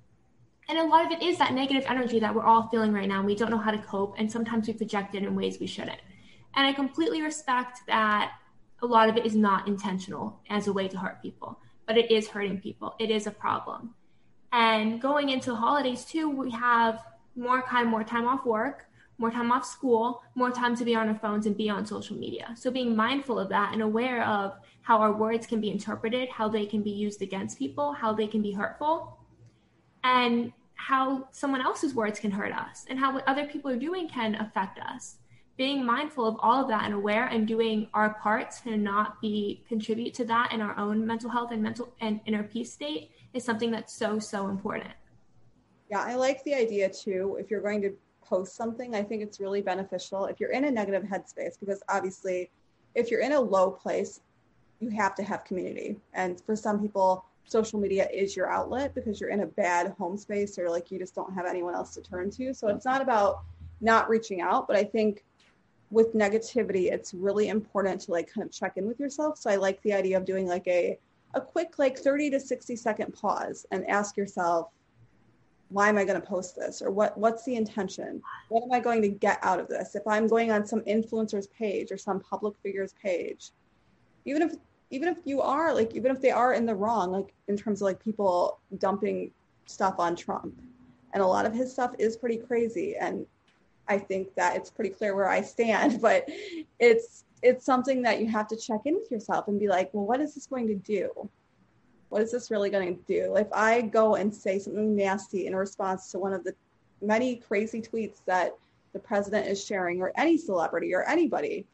and 0.69 0.79
a 0.79 0.85
lot 0.85 1.07
of 1.07 1.13
it 1.13 1.23
is 1.23 1.39
that 1.39 1.55
negative 1.55 1.85
energy 1.89 2.21
that 2.21 2.35
we're 2.35 2.45
all 2.45 2.69
feeling 2.69 2.93
right 2.93 3.09
now. 3.09 3.19
And 3.19 3.27
we 3.27 3.35
don't 3.35 3.51
know 3.51 3.59
how 3.59 3.71
to 3.71 3.79
cope, 3.79 4.15
and 4.19 4.31
sometimes 4.31 4.69
we 4.69 4.75
project 4.75 5.15
it 5.15 5.23
in 5.23 5.35
ways 5.35 5.59
we 5.59 5.67
shouldn't. 5.67 6.01
And 6.55 6.67
I 6.67 6.73
completely 6.73 7.23
respect 7.23 7.81
that 7.87 8.33
a 8.83 8.87
lot 8.87 9.09
of 9.09 9.17
it 9.17 9.25
is 9.25 9.35
not 9.35 9.69
intentional 9.69 10.39
as 10.51 10.67
a 10.67 10.73
way 10.73 10.87
to 10.89 10.99
hurt 10.99 11.23
people, 11.23 11.59
but 11.87 11.97
it 11.97 12.11
is 12.11 12.29
hurting 12.29 12.61
people. 12.61 12.95
It 12.99 13.11
is 13.11 13.27
a 13.27 13.31
problem. 13.31 13.95
And 14.53 15.01
going 15.01 15.31
into 15.31 15.51
the 15.51 15.57
holidays 15.57 16.05
too, 16.05 16.29
we 16.29 16.51
have 16.51 17.01
more 17.37 17.61
of 17.61 17.87
more 17.87 18.05
time 18.05 18.27
off 18.27 18.45
work 18.45 18.87
more 19.19 19.31
time 19.31 19.53
off 19.53 19.65
school, 19.65 20.23
more 20.35 20.51
time 20.51 20.75
to 20.77 20.85
be 20.85 20.95
on 20.95 21.09
our 21.09 21.19
phones 21.19 21.47
and 21.47 21.57
be 21.57 21.71
on 21.71 21.87
social 21.87 22.17
media. 22.17 22.55
So 22.57 22.71
being 22.71 22.97
mindful 22.97 23.39
of 23.39 23.49
that 23.51 23.73
and 23.73 23.83
aware 23.83 24.25
of 24.25 24.55
how 24.83 24.99
our 24.99 25.13
words 25.13 25.47
can 25.47 25.61
be 25.61 25.71
interpreted, 25.71 26.29
how 26.29 26.49
they 26.49 26.67
can 26.67 26.83
be 26.83 26.91
used 26.91 27.23
against 27.23 27.59
people, 27.59 27.93
how 27.93 28.13
they 28.13 28.27
can 28.27 28.43
be 28.43 28.53
hurtful, 28.53 29.19
and 30.03 30.53
how 30.75 31.29
someone 31.31 31.63
else's 31.63 31.95
words 31.95 32.19
can 32.19 32.31
hurt 32.31 32.53
us, 32.53 32.85
and 32.89 32.99
how 32.99 33.15
what 33.15 33.27
other 33.29 33.47
people 33.47 33.71
are 33.71 33.79
doing 33.79 34.09
can 34.09 34.35
affect 34.35 34.81
us. 34.81 35.19
Being 35.57 35.85
mindful 35.85 36.27
of 36.27 36.37
all 36.41 36.63
of 36.63 36.69
that 36.69 36.85
and 36.85 36.95
aware 36.95 37.27
and 37.27 37.47
doing 37.47 37.87
our 37.95 38.15
part 38.15 38.53
to 38.65 38.77
not 38.77 39.21
be 39.21 39.63
contribute 39.69 40.15
to 40.15 40.25
that 40.25 40.51
in 40.53 40.61
our 40.61 40.77
own 40.77 41.07
mental 41.07 41.31
health 41.31 41.53
and 41.53 41.63
mental 41.63 41.93
and 42.01 42.21
inner 42.27 42.43
peace 42.43 42.73
state 42.73 43.11
is 43.35 43.45
something 43.45 43.71
that's 43.71 43.93
so 43.93 44.19
so 44.19 44.49
important. 44.49 44.91
Yeah, 45.91 46.01
I 46.01 46.15
like 46.15 46.43
the 46.43 46.55
idea 46.55 46.89
too. 46.89 47.37
If 47.39 47.51
you're 47.51 47.61
going 47.61 47.83
to 47.83 47.93
post 48.33 48.57
something, 48.57 48.95
I 48.95 49.03
think 49.03 49.23
it's 49.23 49.41
really 49.41 49.61
beneficial 49.61 50.25
if 50.25 50.41
you're 50.41 50.53
in 50.53 50.65
a 50.65 50.71
negative 50.71 51.03
headspace 51.03 51.61
because 51.61 51.83
obviously, 51.91 52.51
if 52.95 53.11
you're 53.11 53.21
in 53.21 53.33
a 53.33 53.41
low 53.41 53.71
place, 53.71 54.21
you 54.81 54.89
have 54.89 55.15
to 55.17 55.23
have 55.23 55.45
community. 55.45 55.97
And 56.15 56.41
for 56.41 56.57
some 56.57 56.81
people, 56.81 57.27
social 57.45 57.79
media 57.79 58.09
is 58.11 58.35
your 58.35 58.51
outlet 58.51 58.95
because 58.95 59.21
you're 59.21 59.29
in 59.29 59.41
a 59.41 59.47
bad 59.47 59.95
home 59.99 60.17
space 60.17 60.59
or 60.59 60.71
like 60.71 60.91
you 60.91 60.99
just 60.99 61.15
don't 61.15 61.35
have 61.35 61.45
anyone 61.45 61.75
else 61.75 61.93
to 61.95 62.01
turn 62.01 62.31
to. 62.31 62.55
So 62.55 62.69
it's 62.69 62.87
not 62.87 63.03
about 63.03 63.43
not 63.83 64.09
reaching 64.09 64.41
out, 64.41 64.67
but 64.67 64.77
I 64.77 64.85
think 64.85 65.25
with 65.91 66.15
negativity, 66.15 66.91
it's 66.91 67.13
really 67.13 67.49
important 67.49 68.01
to 68.03 68.13
like 68.13 68.33
kind 68.33 68.47
of 68.47 68.51
check 68.51 68.79
in 68.79 68.87
with 68.87 68.99
yourself. 68.99 69.37
So 69.37 69.51
I 69.51 69.57
like 69.57 69.83
the 69.83 69.93
idea 69.93 70.17
of 70.17 70.25
doing 70.25 70.47
like 70.47 70.67
a 70.67 70.99
a 71.35 71.41
quick 71.41 71.79
like 71.79 71.99
30 71.99 72.31
to 72.31 72.41
60 72.41 72.77
second 72.77 73.13
pause 73.13 73.67
and 73.71 73.87
ask 73.89 74.17
yourself 74.17 74.69
why 75.73 75.89
am 75.89 75.99
I 75.99 76.05
going 76.05 76.21
to 76.21 76.27
post 76.27 76.57
this 76.57 76.83
or 76.83 76.91
what 76.91 77.17
what's 77.17 77.45
the 77.45 77.57
intention? 77.57 78.23
What 78.49 78.63
am 78.63 78.73
I 78.73 78.81
going 78.81 79.03
to 79.03 79.09
get 79.09 79.39
out 79.43 79.59
of 79.59 79.69
this? 79.69 79.95
If 79.95 80.07
I'm 80.07 80.27
going 80.27 80.51
on 80.51 80.67
some 80.67 80.81
influencer's 80.83 81.47
page 81.49 81.91
or 81.91 81.99
some 81.99 82.21
public 82.21 82.55
figure's 82.63 82.95
page, 83.03 83.51
even 84.25 84.43
if 84.43 84.55
even 84.91 85.09
if 85.09 85.19
you 85.25 85.41
are 85.41 85.75
like 85.75 85.95
even 85.95 86.13
if 86.13 86.21
they 86.21 86.31
are 86.31 86.53
in 86.53 86.67
the 86.67 86.75
wrong 86.75 87.11
like 87.11 87.33
in 87.49 87.57
terms 87.57 87.81
of 87.81 87.87
like 87.87 88.03
people 88.03 88.61
dumping 88.79 89.33
stuff 89.67 89.95
on 89.99 90.15
Trump 90.15 90.55
and 91.15 91.23
a 91.23 91.27
lot 91.27 91.47
of 91.47 91.55
his 91.55 91.73
stuff 91.73 91.93
is 91.99 92.17
pretty 92.17 92.37
crazy 92.37 92.95
and 92.97 93.27
I 93.89 93.99
think 93.99 94.35
that 94.37 94.55
it's 94.55 94.71
pretty 94.71 94.91
clear 94.91 95.17
where 95.17 95.29
I 95.29 95.41
stand 95.41 96.01
but 96.03 96.29
it's 96.79 97.25
it's 97.43 97.65
something 97.65 98.03
that 98.03 98.21
you 98.21 98.29
have 98.29 98.47
to 98.49 98.57
check 98.57 98.83
in 98.85 98.95
with 98.95 99.11
yourself 99.11 99.49
and 99.49 99.59
be 99.59 99.67
like 99.67 99.93
well 99.93 100.07
what 100.07 100.21
is 100.21 100.35
this 100.35 100.47
going 100.47 100.69
to 100.69 100.75
do 100.75 101.11
what 102.13 102.21
is 102.21 102.31
this 102.31 102.51
really 102.51 102.69
going 102.69 102.95
to 102.95 103.03
do? 103.05 103.37
If 103.37 103.51
I 103.55 103.81
go 103.81 104.17
and 104.17 104.35
say 104.35 104.59
something 104.59 104.95
nasty 104.95 105.47
in 105.47 105.57
response 105.57 106.13
to 106.13 106.19
one 106.19 106.35
of 106.35 106.45
the 106.45 106.55
many 107.01 107.37
crazy 107.37 107.81
tweets 107.81 108.19
that 108.27 108.55
the 108.93 108.99
president 108.99 109.47
is 109.47 109.65
sharing, 109.65 110.03
or 110.03 110.13
any 110.19 110.37
celebrity 110.37 110.95
or 110.95 111.09
anybody, 111.09 111.65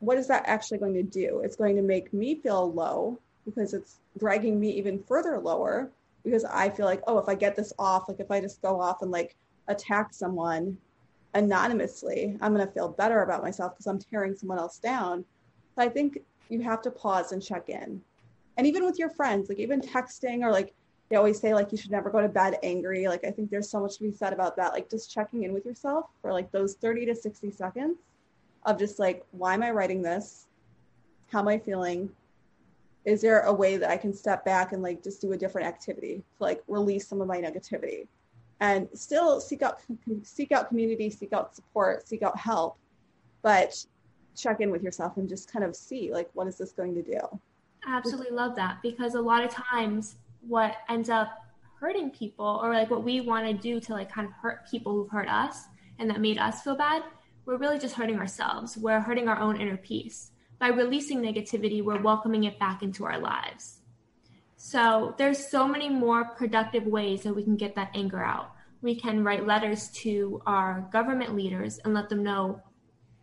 what 0.00 0.18
is 0.18 0.26
that 0.26 0.42
actually 0.48 0.78
going 0.78 0.94
to 0.94 1.04
do? 1.04 1.42
It's 1.44 1.54
going 1.54 1.76
to 1.76 1.82
make 1.82 2.12
me 2.12 2.34
feel 2.34 2.72
low 2.72 3.20
because 3.44 3.72
it's 3.72 4.00
dragging 4.18 4.58
me 4.58 4.70
even 4.70 5.00
further 5.04 5.38
lower 5.38 5.88
because 6.24 6.44
I 6.44 6.70
feel 6.70 6.86
like, 6.86 7.02
oh, 7.06 7.18
if 7.18 7.28
I 7.28 7.36
get 7.36 7.54
this 7.54 7.72
off, 7.78 8.08
like 8.08 8.18
if 8.18 8.32
I 8.32 8.40
just 8.40 8.60
go 8.60 8.80
off 8.80 9.02
and 9.02 9.12
like 9.12 9.36
attack 9.68 10.12
someone 10.12 10.76
anonymously, 11.34 12.36
I'm 12.40 12.52
going 12.52 12.66
to 12.66 12.72
feel 12.72 12.88
better 12.88 13.22
about 13.22 13.44
myself 13.44 13.74
because 13.74 13.86
I'm 13.86 14.00
tearing 14.00 14.34
someone 14.34 14.58
else 14.58 14.78
down. 14.78 15.24
So 15.76 15.82
I 15.82 15.88
think 15.88 16.18
you 16.48 16.62
have 16.62 16.82
to 16.82 16.90
pause 16.90 17.30
and 17.30 17.40
check 17.40 17.68
in 17.68 18.02
and 18.58 18.66
even 18.66 18.84
with 18.84 18.98
your 18.98 19.08
friends 19.08 19.48
like 19.48 19.58
even 19.58 19.80
texting 19.80 20.42
or 20.42 20.50
like 20.50 20.74
they 21.08 21.16
always 21.16 21.40
say 21.40 21.54
like 21.54 21.72
you 21.72 21.78
should 21.78 21.90
never 21.90 22.10
go 22.10 22.20
to 22.20 22.28
bed 22.28 22.58
angry. 22.62 23.08
Like 23.08 23.24
i 23.24 23.30
think 23.30 23.50
there's 23.50 23.70
so 23.70 23.80
much 23.80 23.96
to 23.96 24.02
be 24.02 24.12
said 24.12 24.32
about 24.32 24.56
that. 24.56 24.72
Like 24.72 24.90
just 24.90 25.10
checking 25.10 25.44
in 25.44 25.54
with 25.54 25.64
yourself 25.64 26.06
for 26.20 26.32
like 26.32 26.50
those 26.52 26.74
30 26.74 27.06
to 27.06 27.14
60 27.14 27.50
seconds 27.50 27.98
of 28.66 28.78
just 28.78 28.98
like 28.98 29.24
why 29.30 29.54
am 29.54 29.62
i 29.62 29.70
writing 29.70 30.02
this? 30.02 30.48
How 31.28 31.38
am 31.38 31.48
i 31.48 31.58
feeling? 31.58 32.10
Is 33.04 33.22
there 33.22 33.40
a 33.40 33.52
way 33.52 33.78
that 33.78 33.90
i 33.90 33.96
can 33.96 34.12
step 34.12 34.44
back 34.44 34.72
and 34.72 34.82
like 34.82 35.02
just 35.02 35.20
do 35.22 35.32
a 35.32 35.36
different 35.36 35.66
activity 35.66 36.16
to 36.16 36.42
like 36.42 36.62
release 36.68 37.06
some 37.06 37.20
of 37.20 37.28
my 37.28 37.40
negativity? 37.40 38.06
And 38.60 38.88
still 38.92 39.40
seek 39.40 39.62
out 39.62 39.80
seek 40.24 40.50
out 40.50 40.68
community 40.68 41.08
seek 41.10 41.32
out 41.32 41.54
support 41.54 42.06
seek 42.08 42.22
out 42.22 42.36
help 42.36 42.76
but 43.42 43.72
check 44.36 44.60
in 44.60 44.70
with 44.70 44.82
yourself 44.82 45.16
and 45.16 45.28
just 45.28 45.50
kind 45.50 45.64
of 45.64 45.76
see 45.76 46.12
like 46.12 46.28
what 46.34 46.48
is 46.48 46.58
this 46.58 46.72
going 46.72 46.94
to 46.94 47.02
do 47.02 47.40
absolutely 47.86 48.34
love 48.34 48.56
that 48.56 48.78
because 48.82 49.14
a 49.14 49.20
lot 49.20 49.44
of 49.44 49.50
times 49.50 50.16
what 50.40 50.76
ends 50.88 51.10
up 51.10 51.30
hurting 51.80 52.10
people 52.10 52.60
or 52.62 52.72
like 52.72 52.90
what 52.90 53.04
we 53.04 53.20
want 53.20 53.46
to 53.46 53.52
do 53.52 53.80
to 53.80 53.92
like 53.92 54.10
kind 54.10 54.26
of 54.26 54.32
hurt 54.34 54.68
people 54.70 54.92
who've 54.92 55.10
hurt 55.10 55.28
us 55.28 55.64
and 55.98 56.10
that 56.10 56.20
made 56.20 56.38
us 56.38 56.62
feel 56.62 56.76
bad, 56.76 57.02
we're 57.44 57.56
really 57.56 57.78
just 57.78 57.94
hurting 57.94 58.18
ourselves. 58.18 58.76
We're 58.76 59.00
hurting 59.00 59.28
our 59.28 59.38
own 59.38 59.60
inner 59.60 59.76
peace. 59.76 60.32
By 60.58 60.68
releasing 60.68 61.20
negativity, 61.20 61.82
we're 61.82 62.02
welcoming 62.02 62.44
it 62.44 62.58
back 62.58 62.82
into 62.82 63.04
our 63.04 63.18
lives. 63.18 63.78
So 64.56 65.14
there's 65.18 65.46
so 65.46 65.68
many 65.68 65.88
more 65.88 66.24
productive 66.24 66.84
ways 66.84 67.22
that 67.22 67.34
we 67.34 67.44
can 67.44 67.56
get 67.56 67.76
that 67.76 67.92
anger 67.94 68.22
out. 68.22 68.52
We 68.82 68.96
can 68.96 69.22
write 69.22 69.46
letters 69.46 69.88
to 70.02 70.42
our 70.46 70.88
government 70.92 71.36
leaders 71.36 71.78
and 71.78 71.94
let 71.94 72.08
them 72.08 72.24
know 72.24 72.60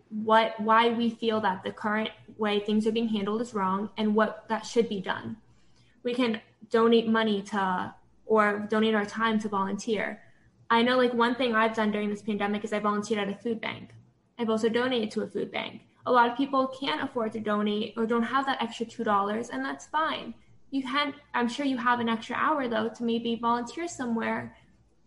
what 0.10 0.60
why 0.60 0.90
we 0.90 1.10
feel 1.10 1.42
that 1.42 1.64
the 1.64 1.72
current 1.72 2.10
way 2.38 2.60
things 2.60 2.86
are 2.86 2.92
being 2.92 3.08
handled 3.08 3.42
is 3.42 3.54
wrong 3.54 3.90
and 3.98 4.16
what 4.16 4.46
that 4.50 4.66
should 4.66 4.88
be 4.88 5.02
done. 5.02 5.38
We 6.04 6.14
can 6.14 6.42
donate 6.70 7.08
money 7.08 7.42
to 7.44 7.94
or 8.26 8.68
donate 8.70 8.96
our 8.96 9.06
time 9.06 9.40
to 9.40 9.50
volunteer. 9.50 10.22
I 10.70 10.82
know 10.82 10.98
like 10.98 11.14
one 11.14 11.36
thing 11.36 11.56
I've 11.56 11.76
done 11.76 11.92
during 11.92 12.10
this 12.10 12.22
pandemic 12.22 12.64
is 12.64 12.74
I 12.74 12.80
volunteered 12.80 13.20
at 13.20 13.34
a 13.34 13.38
food 13.38 13.62
bank. 13.62 13.92
I've 14.38 14.50
also 14.50 14.70
donated 14.70 15.12
to 15.12 15.22
a 15.22 15.28
food 15.28 15.52
bank. 15.52 15.82
A 16.08 16.12
lot 16.12 16.30
of 16.30 16.38
people 16.38 16.68
can't 16.68 17.04
afford 17.04 17.32
to 17.34 17.40
donate 17.40 17.94
or 17.98 18.06
don't 18.06 18.24
have 18.24 18.46
that 18.46 18.62
extra 18.62 18.86
$2 18.86 19.50
and 19.52 19.64
that's 19.64 19.88
fine. 19.88 20.34
You 20.72 20.84
can 20.84 21.14
I'm 21.34 21.48
sure 21.48 21.66
you 21.66 21.78
have 21.78 22.00
an 22.00 22.10
extra 22.10 22.36
hour 22.36 22.68
though 22.68 22.90
to 22.90 23.04
maybe 23.04 23.36
volunteer 23.36 23.88
somewhere 23.88 24.56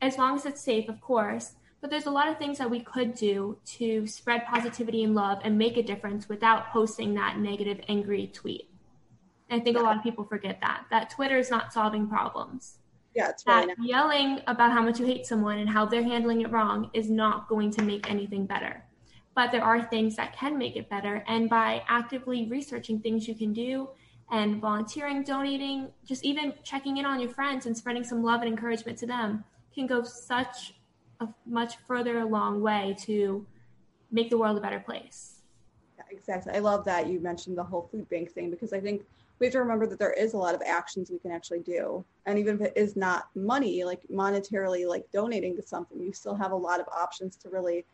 as 0.01 0.17
long 0.17 0.37
as 0.37 0.47
it's 0.47 0.63
safe, 0.63 0.89
of 0.89 1.01
course 1.01 1.55
but 1.81 1.91
there's 1.91 2.07
a 2.07 2.11
lot 2.11 2.29
of 2.29 2.39
things 2.39 2.59
that 2.59 2.71
we 2.71 2.81
could 2.81 3.15
do 3.15 3.59
to 3.65 4.07
spread 4.07 4.45
positivity 4.47 5.05
and 5.05 5.15
love 5.15 5.39
and 5.45 5.57
make 5.57 5.77
a 5.77 5.83
difference 5.83 6.29
without 6.29 6.71
posting 6.71 7.15
that 7.15 7.39
negative, 7.39 7.81
angry 7.89 8.27
tweet. 8.27 8.69
And 9.49 9.61
I 9.61 9.65
think 9.65 9.77
yeah. 9.77 9.83
a 9.83 9.85
lot 9.85 9.97
of 9.97 10.03
people 10.03 10.25
forget 10.25 10.59
that, 10.61 10.85
that 10.91 11.11
Twitter 11.11 11.39
is 11.39 11.51
not 11.51 11.73
solving 11.73 12.09
problems. 12.09 12.79
Yeah, 13.15 13.31
it's 13.31 13.47
really 13.47 13.67
that 13.67 13.77
yelling 13.81 14.41
about 14.47 14.73
how 14.73 14.83
much 14.83 15.01
you 15.01 15.07
hate 15.07 15.27
someone 15.27 15.59
and 15.59 15.69
how 15.69 15.87
they're 15.87 16.03
handling 16.03 16.43
it 16.43 16.51
wrong 16.51 16.91
is 16.93 17.09
not 17.09 17.49
going 17.49 17.71
to 17.73 17.83
make 17.83 18.11
anything 18.11 18.45
better. 18.45 18.85
But 19.35 19.53
there 19.53 19.63
are 19.63 19.83
things 19.83 20.17
that 20.17 20.37
can 20.37 20.59
make 20.59 20.77
it 20.77 20.91
better. 20.91 21.25
And 21.29 21.49
by 21.49 21.83
actively 21.89 22.49
researching 22.49 23.01
things 23.01 23.27
you 23.29 23.35
can 23.35 23.53
do 23.53 23.89
and 24.31 24.61
volunteering, 24.61 25.23
donating, 25.23 25.89
just 26.05 26.25
even 26.25 26.53
checking 26.65 26.99
in 26.99 27.07
on 27.07 27.21
your 27.21 27.31
friends 27.31 27.67
and 27.67 27.77
spreading 27.77 28.05
some 28.05 28.23
love 28.23 28.41
and 28.43 28.51
encouragement 28.51 28.99
to 28.99 29.07
them 29.07 29.45
can 29.75 29.87
go 29.87 30.03
such 30.03 30.75
a 31.21 31.29
much 31.47 31.77
further 31.87 32.21
along 32.21 32.61
way 32.61 32.97
to 33.01 33.47
make 34.11 34.31
the 34.31 34.39
world 34.39 34.57
a 34.57 34.61
better 34.61 34.81
place. 34.81 35.41
Yeah, 35.97 36.05
exactly. 36.11 36.53
I 36.55 36.61
love 36.61 36.85
that 36.85 37.09
you 37.09 37.21
mentioned 37.21 37.59
the 37.59 37.65
whole 37.65 37.89
food 37.91 38.09
bank 38.09 38.31
thing 38.31 38.51
because 38.51 38.73
I 38.73 38.81
think 38.81 39.03
we 39.39 39.47
have 39.47 39.53
to 39.53 39.61
remember 39.61 39.87
that 39.87 39.99
there 39.99 40.13
is 40.13 40.35
a 40.35 40.39
lot 40.39 40.55
of 40.55 40.63
actions 40.65 41.11
we 41.11 41.19
can 41.19 41.31
actually 41.31 41.61
do. 41.61 42.05
And 42.27 42.39
even 42.39 42.57
if 42.57 42.63
it 42.63 42.73
is 42.77 42.97
not 42.97 43.29
money, 43.35 43.85
like 43.85 44.01
monetarily, 44.13 44.87
like 44.87 45.11
donating 45.13 45.57
to 45.57 45.63
something, 45.63 46.01
you 46.01 46.13
still 46.13 46.35
have 46.35 46.53
a 46.53 46.57
lot 46.57 46.81
of 46.81 46.87
options 46.89 47.37
to 47.37 47.49
really 47.49 47.85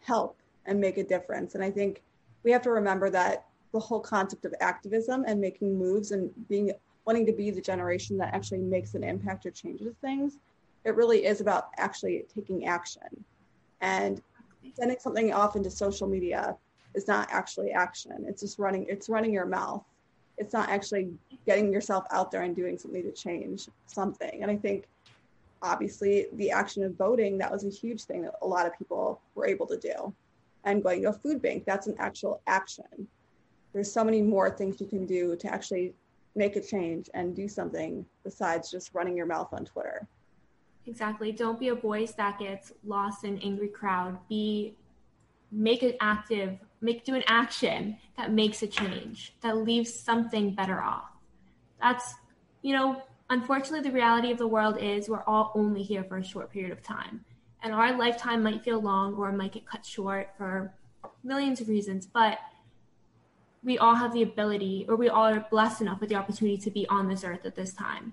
help 0.00 0.36
and 0.66 0.80
make 0.80 0.98
a 0.98 1.04
difference. 1.04 1.54
And 1.54 1.64
I 1.64 1.70
think 1.70 2.02
we 2.42 2.50
have 2.52 2.62
to 2.62 2.70
remember 2.70 3.10
that 3.10 3.46
the 3.72 3.80
whole 3.80 4.00
concept 4.00 4.44
of 4.44 4.54
activism 4.60 5.24
and 5.26 5.40
making 5.40 5.76
moves 5.76 6.12
and 6.12 6.30
being 6.48 6.72
wanting 7.04 7.26
to 7.26 7.32
be 7.32 7.50
the 7.50 7.60
generation 7.60 8.16
that 8.18 8.32
actually 8.32 8.60
makes 8.60 8.94
an 8.94 9.04
impact 9.04 9.44
or 9.44 9.50
changes 9.50 9.94
things 10.00 10.38
it 10.84 10.96
really 10.96 11.24
is 11.24 11.40
about 11.40 11.68
actually 11.76 12.24
taking 12.34 12.66
action. 12.66 13.24
And 13.80 14.22
sending 14.74 14.98
something 14.98 15.32
off 15.32 15.56
into 15.56 15.70
social 15.70 16.08
media 16.08 16.56
is 16.94 17.08
not 17.08 17.28
actually 17.30 17.72
action. 17.72 18.24
It's 18.26 18.40
just 18.40 18.58
running, 18.58 18.86
it's 18.88 19.08
running 19.08 19.32
your 19.32 19.46
mouth. 19.46 19.84
It's 20.36 20.52
not 20.52 20.68
actually 20.68 21.12
getting 21.46 21.72
yourself 21.72 22.04
out 22.10 22.30
there 22.30 22.42
and 22.42 22.56
doing 22.56 22.78
something 22.78 23.02
to 23.02 23.12
change 23.12 23.68
something. 23.86 24.42
And 24.42 24.50
I 24.50 24.56
think 24.56 24.86
obviously 25.62 26.26
the 26.34 26.50
action 26.50 26.82
of 26.82 26.96
voting, 26.96 27.38
that 27.38 27.50
was 27.50 27.64
a 27.64 27.70
huge 27.70 28.04
thing 28.04 28.22
that 28.22 28.34
a 28.42 28.46
lot 28.46 28.66
of 28.66 28.76
people 28.76 29.20
were 29.34 29.46
able 29.46 29.66
to 29.66 29.76
do. 29.76 30.12
And 30.64 30.82
going 30.82 31.02
to 31.02 31.10
a 31.10 31.12
food 31.12 31.42
bank, 31.42 31.64
that's 31.66 31.86
an 31.86 31.94
actual 31.98 32.40
action. 32.46 33.06
There's 33.72 33.92
so 33.92 34.04
many 34.04 34.22
more 34.22 34.50
things 34.50 34.80
you 34.80 34.86
can 34.86 35.06
do 35.06 35.36
to 35.36 35.52
actually 35.52 35.94
make 36.36 36.56
a 36.56 36.60
change 36.60 37.10
and 37.14 37.36
do 37.36 37.48
something 37.48 38.04
besides 38.24 38.70
just 38.70 38.94
running 38.94 39.16
your 39.16 39.26
mouth 39.26 39.52
on 39.52 39.64
Twitter. 39.64 40.06
Exactly. 40.86 41.32
Don't 41.32 41.58
be 41.58 41.68
a 41.68 41.74
voice 41.74 42.12
that 42.12 42.38
gets 42.38 42.72
lost 42.84 43.24
in 43.24 43.38
angry 43.38 43.68
crowd. 43.68 44.18
Be 44.28 44.76
make 45.50 45.82
an 45.82 45.94
active, 46.00 46.58
make 46.80 47.04
do 47.04 47.14
an 47.14 47.22
action 47.26 47.96
that 48.16 48.32
makes 48.32 48.62
a 48.62 48.66
change, 48.66 49.34
that 49.40 49.56
leaves 49.58 49.92
something 49.92 50.54
better 50.54 50.82
off. 50.82 51.10
That's 51.80 52.14
you 52.62 52.74
know, 52.74 53.02
unfortunately 53.30 53.88
the 53.88 53.94
reality 53.94 54.30
of 54.30 54.38
the 54.38 54.46
world 54.46 54.78
is 54.78 55.08
we're 55.08 55.24
all 55.26 55.52
only 55.54 55.82
here 55.82 56.04
for 56.04 56.18
a 56.18 56.24
short 56.24 56.50
period 56.50 56.72
of 56.72 56.82
time. 56.82 57.24
And 57.62 57.72
our 57.72 57.96
lifetime 57.96 58.42
might 58.42 58.62
feel 58.62 58.80
long 58.80 59.14
or 59.14 59.32
might 59.32 59.52
get 59.52 59.66
cut 59.66 59.86
short 59.86 60.30
for 60.36 60.74
millions 61.22 61.60
of 61.62 61.68
reasons, 61.68 62.06
but 62.06 62.38
we 63.62 63.78
all 63.78 63.94
have 63.94 64.12
the 64.12 64.22
ability 64.22 64.84
or 64.86 64.96
we 64.96 65.08
all 65.08 65.24
are 65.24 65.46
blessed 65.50 65.80
enough 65.80 66.00
with 66.00 66.10
the 66.10 66.14
opportunity 66.14 66.58
to 66.58 66.70
be 66.70 66.86
on 66.88 67.08
this 67.08 67.24
earth 67.24 67.46
at 67.46 67.54
this 67.54 67.72
time 67.72 68.12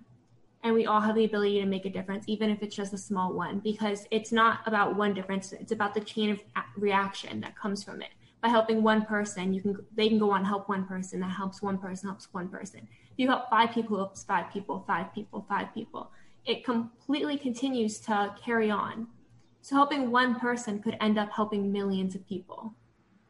and 0.63 0.75
we 0.75 0.85
all 0.85 1.01
have 1.01 1.15
the 1.15 1.25
ability 1.25 1.59
to 1.59 1.65
make 1.65 1.85
a 1.85 1.89
difference 1.89 2.25
even 2.27 2.49
if 2.49 2.61
it's 2.61 2.75
just 2.75 2.93
a 2.93 2.97
small 2.97 3.33
one 3.33 3.59
because 3.59 4.07
it's 4.11 4.31
not 4.31 4.59
about 4.65 4.95
one 4.95 5.13
difference. 5.13 5.53
It's 5.53 5.71
about 5.71 5.93
the 5.93 6.01
chain 6.01 6.29
of 6.31 6.39
reaction 6.77 7.41
that 7.41 7.57
comes 7.57 7.83
from 7.83 8.01
it. 8.01 8.09
By 8.41 8.49
helping 8.49 8.81
one 8.81 9.05
person 9.05 9.53
you 9.53 9.61
can 9.61 9.77
they 9.95 10.09
can 10.09 10.19
go 10.19 10.31
on 10.31 10.45
help 10.45 10.69
one 10.69 10.85
person. 10.85 11.19
That 11.19 11.31
helps 11.31 11.61
one 11.61 11.77
person 11.77 12.09
helps 12.09 12.27
one 12.31 12.49
person. 12.49 12.87
If 13.11 13.17
you 13.17 13.27
help 13.27 13.49
five 13.49 13.71
people 13.71 13.97
helps 13.97 14.23
five 14.23 14.51
people 14.51 14.83
five 14.87 15.13
people 15.13 15.45
five 15.47 15.73
people. 15.73 16.11
It 16.45 16.63
completely 16.63 17.37
continues 17.37 17.99
to 18.01 18.33
carry 18.43 18.71
on. 18.71 19.07
So 19.61 19.75
helping 19.75 20.09
one 20.09 20.39
person 20.39 20.81
could 20.81 20.97
end 20.99 21.19
up 21.19 21.31
helping 21.31 21.71
millions 21.71 22.15
of 22.15 22.27
people. 22.27 22.73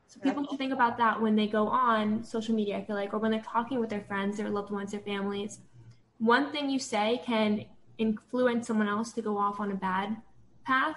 So 0.07 0.19
people 0.19 0.45
should 0.45 0.57
think 0.57 0.73
about 0.73 0.97
that 0.97 1.21
when 1.21 1.37
they 1.37 1.47
go 1.47 1.69
on 1.69 2.21
social 2.21 2.53
media 2.53 2.77
i 2.77 2.83
feel 2.83 2.97
like 2.97 3.13
or 3.13 3.19
when 3.19 3.31
they're 3.31 3.41
talking 3.41 3.79
with 3.79 3.89
their 3.89 4.01
friends 4.01 4.35
their 4.35 4.49
loved 4.49 4.69
ones 4.69 4.91
their 4.91 4.99
families 4.99 5.59
one 6.21 6.51
thing 6.51 6.69
you 6.69 6.77
say 6.77 7.19
can 7.25 7.65
influence 7.97 8.67
someone 8.67 8.87
else 8.87 9.11
to 9.13 9.21
go 9.21 9.37
off 9.37 9.59
on 9.59 9.71
a 9.71 9.75
bad 9.75 10.17
path. 10.63 10.95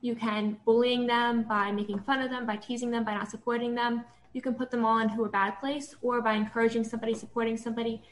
You 0.00 0.14
can 0.14 0.56
bullying 0.64 1.06
them 1.06 1.42
by 1.42 1.72
making 1.72 1.98
fun 2.00 2.22
of 2.22 2.30
them, 2.30 2.46
by 2.46 2.56
teasing 2.56 2.90
them, 2.90 3.04
by 3.04 3.14
not 3.14 3.28
supporting 3.28 3.74
them. 3.74 4.04
You 4.32 4.40
can 4.40 4.54
put 4.54 4.70
them 4.70 4.84
all 4.84 4.98
into 4.98 5.24
a 5.24 5.28
bad 5.28 5.58
place, 5.60 5.94
or 6.00 6.22
by 6.22 6.34
encouraging 6.34 6.84
somebody, 6.84 7.12
supporting 7.12 7.56
somebody, 7.56 8.02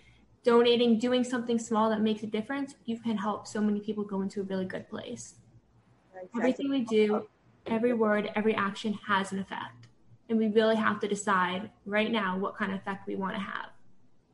donating, 0.42 0.98
doing 0.98 1.22
something 1.22 1.58
small 1.58 1.88
that 1.90 2.00
makes 2.00 2.22
a 2.24 2.26
difference. 2.26 2.74
You 2.84 2.98
can 2.98 3.16
help 3.16 3.46
so 3.46 3.60
many 3.60 3.80
people 3.80 4.04
go 4.04 4.20
into 4.20 4.40
a 4.40 4.44
really 4.44 4.66
good 4.66 4.88
place. 4.88 5.36
Exactly. 6.12 6.40
Everything 6.40 6.70
we 6.70 6.80
do, 6.84 7.26
every 7.66 7.92
word, 7.92 8.30
every 8.34 8.54
action 8.54 8.98
has 9.06 9.32
an 9.32 9.38
effect. 9.38 9.86
And 10.28 10.38
we 10.38 10.48
really 10.48 10.76
have 10.76 11.00
to 11.00 11.08
decide 11.08 11.70
right 11.86 12.10
now 12.10 12.36
what 12.36 12.56
kind 12.56 12.72
of 12.72 12.78
effect 12.78 13.06
we 13.06 13.16
want 13.16 13.34
to 13.36 13.40
have. 13.40 13.70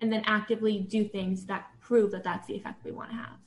And 0.01 0.13
then 0.13 0.23
actively 0.27 0.81
do 0.81 1.05
things 1.05 1.45
that 1.47 1.69
prove 1.87 2.11
that 2.11 2.25
that's 2.25 2.49
the 2.49 2.55
effect 2.55 2.85
we 2.85 2.91
want 2.91 3.11
to 3.11 3.17
have. 3.17 3.39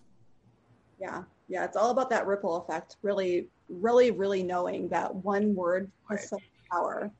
Yeah, 0.99 1.23
yeah, 1.49 1.65
it's 1.65 1.75
all 1.75 1.91
about 1.91 2.09
that 2.09 2.25
ripple 2.25 2.57
effect. 2.57 2.95
Really, 3.01 3.47
really, 3.67 4.11
really 4.11 4.43
knowing 4.43 4.87
that 4.89 5.13
one 5.13 5.53
word 5.55 5.91
has 6.09 6.29
such 6.29 6.43
power. 6.71 7.11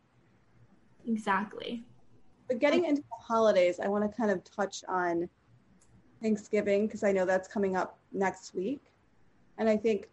Exactly. 1.05 1.83
But 2.47 2.59
getting 2.59 2.85
into 2.85 3.01
the 3.01 3.23
holidays, 3.23 3.79
I 3.83 3.87
want 3.87 4.09
to 4.09 4.17
kind 4.17 4.31
of 4.31 4.43
touch 4.43 4.83
on 4.87 5.29
Thanksgiving 6.21 6.87
because 6.87 7.03
I 7.03 7.11
know 7.11 7.25
that's 7.25 7.47
coming 7.47 7.75
up 7.75 7.97
next 8.13 8.55
week. 8.55 8.81
And 9.57 9.69
I 9.69 9.75
think 9.75 10.07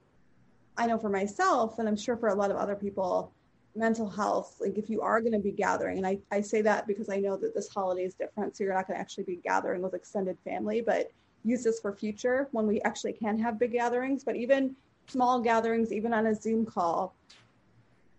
I 0.77 0.87
know 0.87 0.99
for 0.99 1.09
myself, 1.09 1.79
and 1.79 1.89
I'm 1.89 1.97
sure 1.97 2.17
for 2.17 2.29
a 2.29 2.35
lot 2.35 2.51
of 2.51 2.57
other 2.57 2.75
people, 2.75 3.33
mental 3.77 4.09
health, 4.09 4.57
like 4.61 4.79
if 4.79 4.89
you 4.89 5.01
are 5.01 5.21
going 5.21 5.33
to 5.33 5.39
be 5.39 5.53
gathering, 5.53 5.99
and 5.99 6.07
I, 6.07 6.19
I 6.31 6.41
say 6.41 6.63
that 6.63 6.87
because 6.87 7.09
I 7.09 7.17
know 7.17 7.37
that 7.37 7.55
this 7.55 7.69
holiday 7.69 8.05
is 8.05 8.15
different, 8.15 8.57
so 8.57 8.65
you're 8.65 8.75
not 8.75 8.87
going 8.87 8.97
to 8.97 9.01
actually 9.01 9.25
be 9.25 9.37
gathering 9.37 9.83
with 9.83 9.95
extended 9.95 10.39
family, 10.45 10.81
but 10.81 11.11
use 11.45 11.63
this 11.63 11.81
for 11.81 11.93
future 11.93 12.49
when 12.53 12.67
we 12.67 12.81
actually 12.83 13.13
can 13.13 13.39
have 13.39 13.59
big 13.59 13.73
gatherings, 13.73 14.25
but 14.25 14.37
even 14.37 14.75
small 15.07 15.41
gatherings, 15.41 15.93
even 15.93 16.13
on 16.13 16.27
a 16.27 16.35
Zoom 16.35 16.67
call. 16.67 17.15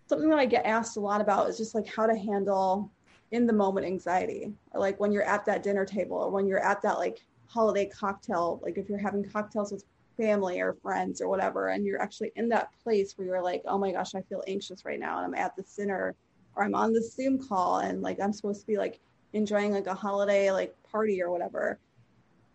Something 0.08 0.30
that 0.30 0.40
I 0.40 0.46
get 0.46 0.66
asked 0.66 0.96
a 0.96 1.02
lot 1.02 1.20
about 1.20 1.50
is 1.50 1.58
just 1.58 1.76
like 1.76 1.88
how 1.88 2.06
to 2.06 2.16
handle 2.16 2.90
in 3.32 3.46
the 3.46 3.54
moment 3.54 3.86
anxiety, 3.86 4.54
like 4.74 5.00
when 5.00 5.12
you're 5.12 5.24
at 5.24 5.46
that 5.46 5.64
dinner 5.64 5.86
table, 5.86 6.18
or 6.18 6.30
when 6.30 6.48
you're 6.48 6.64
at 6.64 6.82
that 6.82 6.98
like 6.98 7.26
holiday 7.48 7.86
cocktail, 7.86 8.60
like 8.64 8.78
if 8.78 8.88
you're 8.88 8.98
having 8.98 9.24
cocktails 9.24 9.72
with 9.72 9.84
family 10.18 10.60
or 10.60 10.74
friends 10.74 11.22
or 11.22 11.30
whatever 11.30 11.70
and 11.70 11.86
you're 11.86 12.02
actually 12.02 12.32
in 12.36 12.50
that 12.50 12.70
place 12.84 13.14
where 13.16 13.28
you're 13.28 13.44
like 13.44 13.62
oh 13.68 13.78
my 13.78 13.92
gosh 13.92 14.16
i 14.16 14.22
feel 14.22 14.44
anxious 14.48 14.84
right 14.84 15.00
now 15.00 15.18
and 15.18 15.26
i'm 15.26 15.36
at 15.36 15.56
the 15.56 15.64
dinner 15.76 16.16
or 16.56 16.64
i'm 16.64 16.76
on 16.76 16.92
the 16.92 17.02
zoom 17.02 17.38
call 17.48 17.80
and 17.80 18.02
like 18.02 18.20
i'm 18.20 18.34
supposed 18.34 18.62
to 18.62 18.68
be 18.68 18.78
like 18.78 19.00
enjoying 19.34 19.72
like 19.72 19.88
a 19.88 19.94
holiday 19.94 20.52
like 20.52 20.76
party 20.84 21.22
or 21.22 21.30
whatever. 21.30 21.80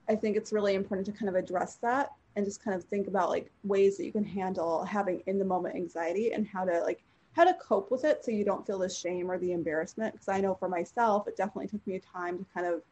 I 0.09 0.17
think 0.17 0.37
it's 0.37 0.53
really 0.53 0.75
important 0.75 1.07
to 1.07 1.13
kind 1.13 1.29
of 1.29 1.37
address 1.37 1.77
that 1.77 2.13
and 2.35 2.45
just 2.45 2.63
kind 2.63 2.77
of 2.77 2.85
think 2.85 3.07
about 3.07 3.31
like 3.31 3.51
ways 3.63 3.97
that 3.97 4.05
you 4.05 4.13
can 4.13 4.25
handle 4.25 4.85
having 4.85 5.23
in 5.27 5.39
the 5.39 5.45
moment 5.45 5.77
anxiety 5.77 6.33
and 6.33 6.47
how 6.47 6.65
to 6.65 6.81
like 6.81 7.03
how 7.35 7.45
to 7.45 7.55
cope 7.55 7.91
with 7.91 8.05
it 8.05 8.25
so 8.25 8.31
you 8.31 8.45
don't 8.45 8.67
feel 8.67 8.79
the 8.79 8.89
shame 8.89 9.31
or 9.31 9.39
the 9.39 9.53
embarrassment 9.53 10.13
because 10.13 10.29
i 10.29 10.41
know 10.41 10.55
for 10.55 10.69
myself 10.69 11.29
it 11.29 11.37
definitely 11.37 11.67
took 11.67 11.87
me 11.87 12.01
time 12.13 12.39
to 12.39 12.45
kind 12.53 12.67
of 12.67 12.83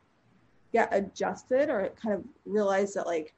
get 0.73 0.89
adjusted 0.93 1.69
or 1.69 1.91
kind 2.01 2.15
of 2.15 2.23
realize 2.47 2.95
that 2.95 3.07
like 3.07 3.35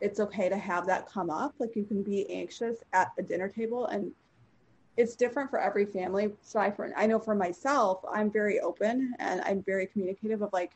it's 0.00 0.20
okay 0.20 0.48
to 0.48 0.56
have 0.56 0.86
that 0.86 1.08
come 1.08 1.30
up. 1.30 1.54
Like 1.58 1.74
you 1.76 1.84
can 1.84 2.02
be 2.02 2.30
anxious 2.30 2.76
at 2.92 3.12
a 3.18 3.22
dinner 3.22 3.48
table 3.48 3.86
and 3.86 4.12
it's 4.96 5.14
different 5.14 5.50
for 5.50 5.60
every 5.60 5.86
family. 5.86 6.32
So 6.42 6.58
I, 6.58 6.70
for, 6.70 6.92
I 6.96 7.06
know 7.06 7.18
for 7.18 7.34
myself, 7.34 8.00
I'm 8.12 8.30
very 8.30 8.60
open 8.60 9.14
and 9.18 9.40
I'm 9.42 9.62
very 9.62 9.86
communicative 9.86 10.42
of 10.42 10.52
like, 10.52 10.72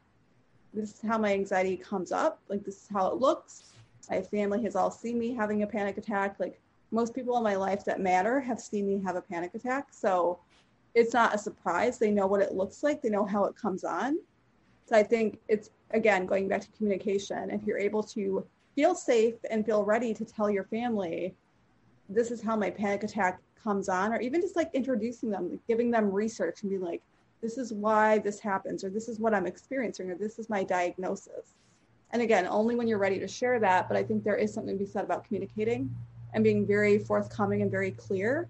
this 0.74 0.94
is 0.94 1.00
how 1.06 1.18
my 1.18 1.32
anxiety 1.32 1.76
comes 1.76 2.12
up. 2.12 2.40
Like 2.48 2.64
this 2.64 2.82
is 2.82 2.88
how 2.92 3.08
it 3.08 3.16
looks. 3.16 3.64
My 4.10 4.20
family 4.20 4.62
has 4.62 4.76
all 4.76 4.90
seen 4.90 5.18
me 5.18 5.34
having 5.34 5.62
a 5.62 5.66
panic 5.66 5.98
attack. 5.98 6.36
Like 6.38 6.60
most 6.90 7.14
people 7.14 7.36
in 7.36 7.42
my 7.42 7.56
life 7.56 7.84
that 7.84 8.00
matter 8.00 8.40
have 8.40 8.60
seen 8.60 8.86
me 8.86 9.02
have 9.04 9.16
a 9.16 9.22
panic 9.22 9.54
attack. 9.54 9.88
So 9.90 10.38
it's 10.94 11.12
not 11.12 11.34
a 11.34 11.38
surprise. 11.38 11.98
They 11.98 12.10
know 12.10 12.26
what 12.26 12.42
it 12.42 12.54
looks 12.54 12.82
like. 12.82 13.02
They 13.02 13.10
know 13.10 13.24
how 13.24 13.44
it 13.44 13.56
comes 13.56 13.84
on. 13.84 14.18
So 14.86 14.96
I 14.96 15.02
think 15.02 15.38
it's 15.48 15.70
again 15.92 16.26
going 16.26 16.48
back 16.48 16.60
to 16.62 16.70
communication. 16.72 17.50
If 17.50 17.64
you're 17.64 17.78
able 17.78 18.02
to 18.04 18.46
feel 18.74 18.94
safe 18.94 19.34
and 19.50 19.64
feel 19.64 19.84
ready 19.84 20.14
to 20.14 20.24
tell 20.24 20.50
your 20.50 20.64
family 20.64 21.34
this 22.08 22.30
is 22.30 22.42
how 22.42 22.56
my 22.56 22.70
panic 22.70 23.02
attack 23.04 23.40
comes 23.62 23.88
on 23.88 24.12
or 24.12 24.20
even 24.20 24.40
just 24.40 24.56
like 24.56 24.70
introducing 24.74 25.30
them 25.30 25.58
giving 25.68 25.90
them 25.90 26.10
research 26.10 26.62
and 26.62 26.70
being 26.70 26.82
like 26.82 27.02
this 27.40 27.58
is 27.58 27.72
why 27.72 28.18
this 28.18 28.40
happens 28.40 28.84
or 28.84 28.90
this 28.90 29.08
is 29.08 29.18
what 29.18 29.34
i'm 29.34 29.46
experiencing 29.46 30.10
or 30.10 30.14
this 30.14 30.38
is 30.38 30.48
my 30.48 30.62
diagnosis. 30.62 31.54
And 32.10 32.22
again 32.22 32.46
only 32.46 32.74
when 32.74 32.88
you're 32.88 32.98
ready 32.98 33.18
to 33.18 33.28
share 33.28 33.58
that 33.60 33.88
but 33.88 33.96
i 33.96 34.02
think 34.02 34.24
there 34.24 34.36
is 34.36 34.52
something 34.52 34.76
to 34.76 34.84
be 34.84 34.90
said 34.90 35.04
about 35.04 35.24
communicating 35.24 35.94
and 36.34 36.44
being 36.44 36.66
very 36.66 36.98
forthcoming 36.98 37.62
and 37.62 37.70
very 37.70 37.92
clear 37.92 38.48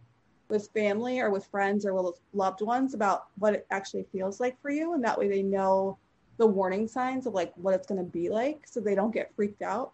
with 0.49 0.69
family 0.69 1.19
or 1.19 1.31
with 1.31 1.47
friends 1.47 1.87
or 1.87 1.95
with 1.95 2.21
loved 2.35 2.61
ones 2.61 2.95
about 2.95 3.27
what 3.39 3.55
it 3.55 3.67
actually 3.71 4.05
feels 4.13 4.39
like 4.39 4.61
for 4.61 4.71
you. 4.71 4.93
And 4.93 5.03
that 5.03 5.19
way 5.19 5.27
they 5.27 5.43
know 5.43 5.97
the 6.37 6.47
warning 6.47 6.87
signs 6.87 7.27
of 7.27 7.33
like 7.33 7.53
what 7.57 7.75
it's 7.75 7.87
going 7.87 8.05
to 8.05 8.11
be 8.11 8.29
like 8.29 8.63
so 8.67 8.79
they 8.79 8.95
don't 8.95 9.15
get 9.15 9.35
freaked 9.35 9.63
out 9.63 9.93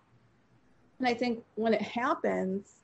and 0.99 1.09
I 1.09 1.15
think 1.15 1.45
when 1.55 1.75
it 1.75 1.83
happens, 1.83 2.75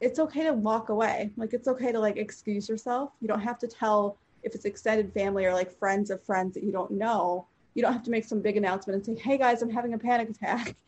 it's 0.00 0.18
okay 0.18 0.44
to 0.44 0.52
walk 0.52 0.88
away. 0.88 1.30
Like 1.36 1.52
it's 1.52 1.68
okay 1.68 1.92
to 1.92 1.98
like 1.98 2.16
excuse 2.16 2.68
yourself. 2.68 3.10
You 3.20 3.28
don't 3.28 3.40
have 3.40 3.58
to 3.58 3.66
tell 3.66 4.16
if 4.42 4.54
it's 4.54 4.64
extended 4.64 5.12
family 5.12 5.44
or 5.44 5.52
like 5.52 5.76
friends 5.78 6.10
of 6.10 6.22
friends 6.24 6.54
that 6.54 6.62
you 6.62 6.72
don't 6.72 6.92
know. 6.92 7.46
You 7.74 7.82
don't 7.82 7.92
have 7.92 8.02
to 8.04 8.10
make 8.10 8.24
some 8.24 8.40
big 8.40 8.56
announcement 8.56 9.06
and 9.06 9.18
say, 9.18 9.22
"Hey 9.22 9.38
guys, 9.38 9.62
I'm 9.62 9.70
having 9.70 9.94
a 9.94 9.98
panic 9.98 10.30
attack." 10.30 10.76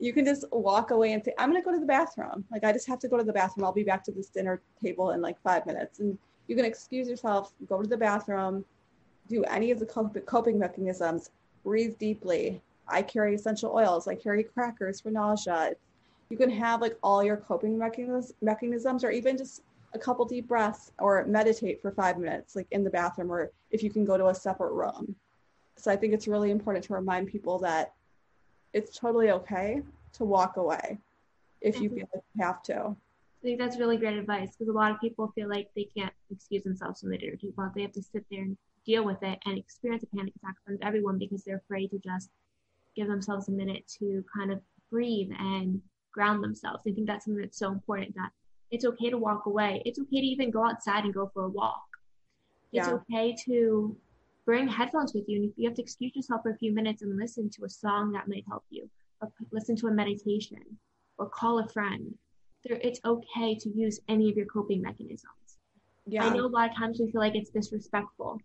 You 0.00 0.12
can 0.12 0.24
just 0.24 0.44
walk 0.52 0.92
away 0.92 1.12
and 1.12 1.24
say, 1.24 1.34
"I'm 1.38 1.50
going 1.50 1.60
to 1.60 1.64
go 1.64 1.72
to 1.72 1.80
the 1.80 1.86
bathroom." 1.86 2.44
Like 2.52 2.62
I 2.62 2.72
just 2.72 2.86
have 2.86 3.00
to 3.00 3.08
go 3.08 3.16
to 3.16 3.24
the 3.24 3.32
bathroom. 3.32 3.64
I'll 3.64 3.72
be 3.72 3.82
back 3.82 4.04
to 4.04 4.12
this 4.12 4.28
dinner 4.28 4.62
table 4.80 5.10
in 5.10 5.20
like 5.20 5.40
5 5.40 5.66
minutes. 5.66 5.98
And 5.98 6.16
you 6.46 6.54
can 6.54 6.64
excuse 6.64 7.08
yourself, 7.08 7.52
go 7.66 7.82
to 7.82 7.88
the 7.88 7.96
bathroom, 7.96 8.64
do 9.28 9.42
any 9.44 9.72
of 9.72 9.80
the 9.80 9.86
coping 9.86 10.58
mechanisms, 10.58 11.30
breathe 11.64 11.98
deeply, 11.98 12.62
I 12.88 13.02
carry 13.02 13.34
essential 13.34 13.72
oils. 13.72 14.08
I 14.08 14.14
carry 14.14 14.42
crackers 14.42 15.00
for 15.00 15.10
nausea. 15.10 15.74
You 16.30 16.36
can 16.36 16.50
have 16.50 16.80
like 16.80 16.96
all 17.02 17.22
your 17.24 17.36
coping 17.36 17.78
mechanisms, 17.78 19.04
or 19.04 19.10
even 19.10 19.36
just 19.36 19.62
a 19.94 19.98
couple 19.98 20.24
deep 20.24 20.46
breaths 20.46 20.92
or 20.98 21.24
meditate 21.26 21.80
for 21.80 21.90
five 21.90 22.18
minutes, 22.18 22.54
like 22.54 22.66
in 22.70 22.84
the 22.84 22.90
bathroom, 22.90 23.30
or 23.32 23.50
if 23.70 23.82
you 23.82 23.90
can 23.90 24.04
go 24.04 24.16
to 24.18 24.28
a 24.28 24.34
separate 24.34 24.72
room. 24.72 25.14
So 25.76 25.90
I 25.90 25.96
think 25.96 26.12
it's 26.12 26.28
really 26.28 26.50
important 26.50 26.84
to 26.86 26.94
remind 26.94 27.28
people 27.28 27.58
that 27.60 27.94
it's 28.72 28.98
totally 28.98 29.30
okay 29.30 29.82
to 30.14 30.24
walk 30.24 30.56
away. 30.56 30.98
if 31.60 31.80
you 31.80 31.88
feel 31.88 32.08
like 32.14 32.22
you 32.34 32.44
have 32.44 32.62
to. 32.64 32.76
I 32.76 33.42
think 33.42 33.58
that's 33.58 33.78
really 33.78 33.96
great 33.96 34.16
advice 34.16 34.50
because 34.56 34.68
a 34.68 34.76
lot 34.76 34.90
of 34.90 35.00
people 35.00 35.32
feel 35.34 35.48
like 35.48 35.68
they 35.76 35.88
can't 35.96 36.12
excuse 36.30 36.62
themselves 36.62 37.00
from 37.00 37.10
the 37.10 37.18
dinner 37.18 37.36
table. 37.36 37.70
They 37.74 37.82
have 37.82 37.92
to 37.92 38.02
sit 38.02 38.24
there 38.30 38.42
and 38.42 38.56
deal 38.84 39.04
with 39.04 39.22
it 39.22 39.38
and 39.46 39.56
experience 39.56 40.02
a 40.02 40.16
panic 40.16 40.34
attack 40.36 40.56
from 40.64 40.78
everyone 40.82 41.18
because 41.18 41.44
they're 41.44 41.58
afraid 41.58 41.90
to 41.90 41.98
just 41.98 42.30
give 42.98 43.08
themselves 43.08 43.48
a 43.48 43.52
minute 43.52 43.84
to 43.98 44.24
kind 44.34 44.50
of 44.50 44.60
breathe 44.90 45.30
and 45.38 45.80
ground 46.12 46.42
themselves. 46.42 46.82
I 46.86 46.90
think 46.90 47.06
that's 47.06 47.24
something 47.24 47.40
that's 47.40 47.58
so 47.58 47.70
important 47.70 48.14
that 48.16 48.30
it's 48.70 48.84
okay 48.84 49.08
to 49.10 49.18
walk 49.18 49.46
away. 49.46 49.82
It's 49.84 49.98
okay 49.98 50.20
to 50.20 50.26
even 50.26 50.50
go 50.50 50.64
outside 50.64 51.04
and 51.04 51.14
go 51.14 51.30
for 51.32 51.44
a 51.44 51.48
walk. 51.48 51.88
It's 52.72 52.88
yeah. 52.88 52.94
okay 52.94 53.34
to 53.46 53.96
bring 54.44 54.66
headphones 54.68 55.14
with 55.14 55.24
you. 55.28 55.36
And 55.40 55.50
if 55.50 55.56
you 55.56 55.68
have 55.68 55.76
to 55.76 55.82
excuse 55.82 56.14
yourself 56.16 56.42
for 56.42 56.50
a 56.50 56.56
few 56.56 56.72
minutes 56.74 57.02
and 57.02 57.16
listen 57.16 57.48
to 57.50 57.64
a 57.64 57.68
song 57.68 58.12
that 58.12 58.28
might 58.28 58.44
help 58.48 58.64
you, 58.70 58.90
or 59.22 59.30
listen 59.52 59.76
to 59.76 59.86
a 59.86 59.92
meditation, 59.92 60.62
or 61.18 61.28
call 61.28 61.60
a 61.60 61.68
friend, 61.68 62.14
it's 62.64 63.00
okay 63.04 63.54
to 63.54 63.68
use 63.70 64.00
any 64.08 64.28
of 64.28 64.36
your 64.36 64.46
coping 64.46 64.82
mechanisms. 64.82 65.58
Yeah. 66.06 66.24
I 66.24 66.34
know 66.34 66.46
a 66.46 66.48
lot 66.48 66.70
of 66.70 66.76
times 66.76 66.98
we 66.98 67.10
feel 67.10 67.20
like 67.20 67.36
it's 67.36 67.50
disrespectful. 67.50 68.40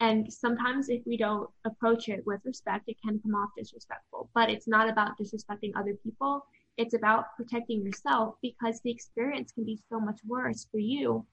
And 0.00 0.32
sometimes 0.32 0.88
if 0.88 1.02
we 1.06 1.16
don't 1.16 1.48
approach 1.64 2.08
it 2.08 2.26
with 2.26 2.40
respect, 2.44 2.88
it 2.88 2.96
can 3.04 3.20
come 3.20 3.34
off 3.34 3.50
disrespectful. 3.56 4.28
But 4.34 4.50
it's 4.50 4.66
not 4.66 4.88
about 4.88 5.18
disrespecting 5.18 5.72
other 5.76 5.94
people. 6.02 6.46
It's 6.76 6.94
about 6.94 7.36
protecting 7.36 7.82
yourself 7.82 8.34
because 8.42 8.80
the 8.80 8.90
experience 8.90 9.52
can 9.52 9.64
be 9.64 9.80
so 9.88 10.00
much 10.00 10.18
worse 10.26 10.66
for 10.70 10.78
you 10.78 11.24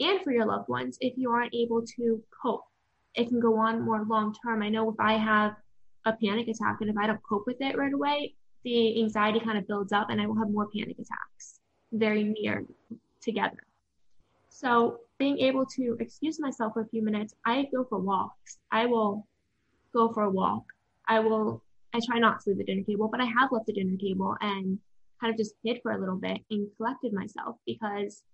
and 0.00 0.20
for 0.22 0.32
your 0.32 0.44
loved 0.44 0.68
ones 0.68 0.98
if 1.00 1.16
you 1.16 1.30
aren't 1.30 1.54
able 1.54 1.82
to 1.96 2.22
cope. 2.42 2.64
It 3.14 3.28
can 3.28 3.40
go 3.40 3.56
on 3.56 3.84
more 3.84 4.04
long 4.04 4.34
term. 4.44 4.62
I 4.62 4.68
know 4.68 4.90
if 4.90 4.96
I 4.98 5.14
have 5.14 5.56
a 6.04 6.12
panic 6.12 6.48
attack 6.48 6.78
and 6.80 6.90
if 6.90 6.96
I 6.98 7.06
don't 7.06 7.22
cope 7.22 7.46
with 7.46 7.60
it 7.60 7.78
right 7.78 7.92
away, 7.92 8.34
the 8.64 9.00
anxiety 9.02 9.40
kind 9.40 9.56
of 9.56 9.66
builds 9.66 9.92
up 9.92 10.10
and 10.10 10.20
I 10.20 10.26
will 10.26 10.36
have 10.36 10.50
more 10.50 10.68
panic 10.74 10.98
attacks 10.98 11.60
very 11.92 12.24
near 12.24 12.64
together. 13.22 13.62
So 14.48 15.00
being 15.18 15.38
able 15.38 15.64
to 15.66 15.96
excuse 16.00 16.40
myself 16.40 16.74
for 16.74 16.82
a 16.82 16.88
few 16.88 17.02
minutes, 17.02 17.34
I 17.46 17.66
go 17.74 17.84
for 17.84 17.98
walks. 17.98 18.58
I 18.70 18.86
will 18.86 19.26
go 19.92 20.12
for 20.12 20.24
a 20.24 20.30
walk. 20.30 20.64
I 21.08 21.20
will 21.20 21.62
I 21.94 22.00
try 22.04 22.18
not 22.18 22.40
to 22.40 22.50
leave 22.50 22.58
the 22.58 22.64
dinner 22.64 22.82
table, 22.82 23.08
but 23.08 23.20
I 23.20 23.26
have 23.26 23.52
left 23.52 23.66
the 23.66 23.72
dinner 23.72 23.96
table 23.96 24.36
and 24.40 24.78
kind 25.20 25.32
of 25.32 25.38
just 25.38 25.54
hid 25.62 25.80
for 25.82 25.92
a 25.92 25.98
little 25.98 26.16
bit 26.16 26.38
and 26.50 26.68
collected 26.76 27.12
myself 27.12 27.56
because 27.66 28.24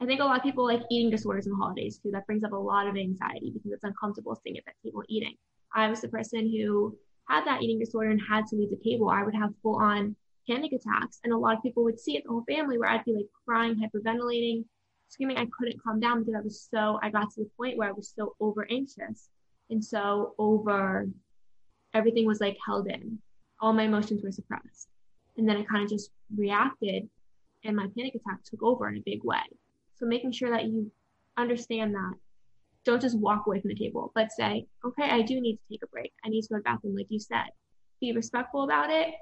I 0.00 0.06
think 0.06 0.20
a 0.20 0.24
lot 0.24 0.36
of 0.36 0.42
people 0.42 0.64
like 0.64 0.82
eating 0.90 1.10
disorders 1.10 1.44
the 1.44 1.54
holidays 1.54 1.98
too. 2.02 2.10
That 2.10 2.26
brings 2.26 2.42
up 2.42 2.52
a 2.52 2.56
lot 2.56 2.88
of 2.88 2.96
anxiety 2.96 3.52
because 3.54 3.70
it's 3.70 3.84
uncomfortable 3.84 4.34
sitting 4.34 4.58
at 4.58 4.64
that 4.66 4.74
table 4.84 5.04
eating. 5.08 5.34
I 5.72 5.88
was 5.88 6.00
the 6.00 6.08
person 6.08 6.50
who 6.50 6.96
had 7.28 7.46
that 7.46 7.62
eating 7.62 7.78
disorder 7.78 8.10
and 8.10 8.20
had 8.28 8.46
to 8.48 8.56
leave 8.56 8.70
the 8.70 8.80
table. 8.84 9.08
I 9.08 9.22
would 9.22 9.34
have 9.34 9.50
full 9.62 9.76
on 9.76 10.16
panic 10.48 10.72
attacks. 10.72 11.20
And 11.24 11.32
a 11.32 11.38
lot 11.38 11.56
of 11.56 11.62
people 11.62 11.84
would 11.84 11.98
see 11.98 12.16
it, 12.16 12.24
the 12.24 12.30
whole 12.30 12.44
family, 12.44 12.78
where 12.78 12.90
I'd 12.90 13.04
be 13.04 13.14
like 13.14 13.28
crying, 13.46 13.76
hyperventilating, 13.76 14.64
screaming. 15.08 15.36
I 15.36 15.46
couldn't 15.56 15.82
calm 15.82 16.00
down 16.00 16.20
because 16.20 16.34
I 16.34 16.40
was 16.40 16.68
so, 16.70 16.98
I 17.02 17.10
got 17.10 17.30
to 17.32 17.42
the 17.42 17.50
point 17.56 17.76
where 17.76 17.88
I 17.88 17.92
was 17.92 18.12
so 18.16 18.34
over 18.40 18.66
anxious 18.70 19.28
and 19.70 19.84
so 19.84 20.34
over 20.38 21.08
everything 21.92 22.26
was 22.26 22.40
like 22.40 22.56
held 22.64 22.88
in. 22.88 23.18
All 23.60 23.72
my 23.72 23.84
emotions 23.84 24.22
were 24.22 24.32
suppressed. 24.32 24.88
And 25.36 25.48
then 25.48 25.56
I 25.56 25.62
kind 25.62 25.84
of 25.84 25.90
just 25.90 26.10
reacted 26.36 27.08
and 27.64 27.76
my 27.76 27.86
panic 27.96 28.14
attack 28.14 28.44
took 28.44 28.62
over 28.62 28.88
in 28.88 28.96
a 28.96 29.02
big 29.04 29.24
way. 29.24 29.42
So 29.94 30.06
making 30.06 30.32
sure 30.32 30.50
that 30.50 30.64
you 30.64 30.90
understand 31.36 31.94
that. 31.94 32.14
Don't 32.84 33.00
just 33.00 33.18
walk 33.18 33.46
away 33.46 33.60
from 33.60 33.70
the 33.70 33.74
table, 33.74 34.12
but 34.14 34.30
say, 34.30 34.66
okay, 34.84 35.08
I 35.08 35.22
do 35.22 35.40
need 35.40 35.56
to 35.56 35.62
take 35.70 35.82
a 35.82 35.86
break. 35.86 36.12
I 36.22 36.28
need 36.28 36.42
to 36.42 36.48
go 36.48 36.56
to 36.56 36.60
the 36.60 36.64
bathroom, 36.64 36.96
like 36.96 37.06
you 37.08 37.18
said. 37.18 37.46
Be 37.98 38.12
respectful 38.12 38.64
about 38.64 38.90
it 38.90 39.14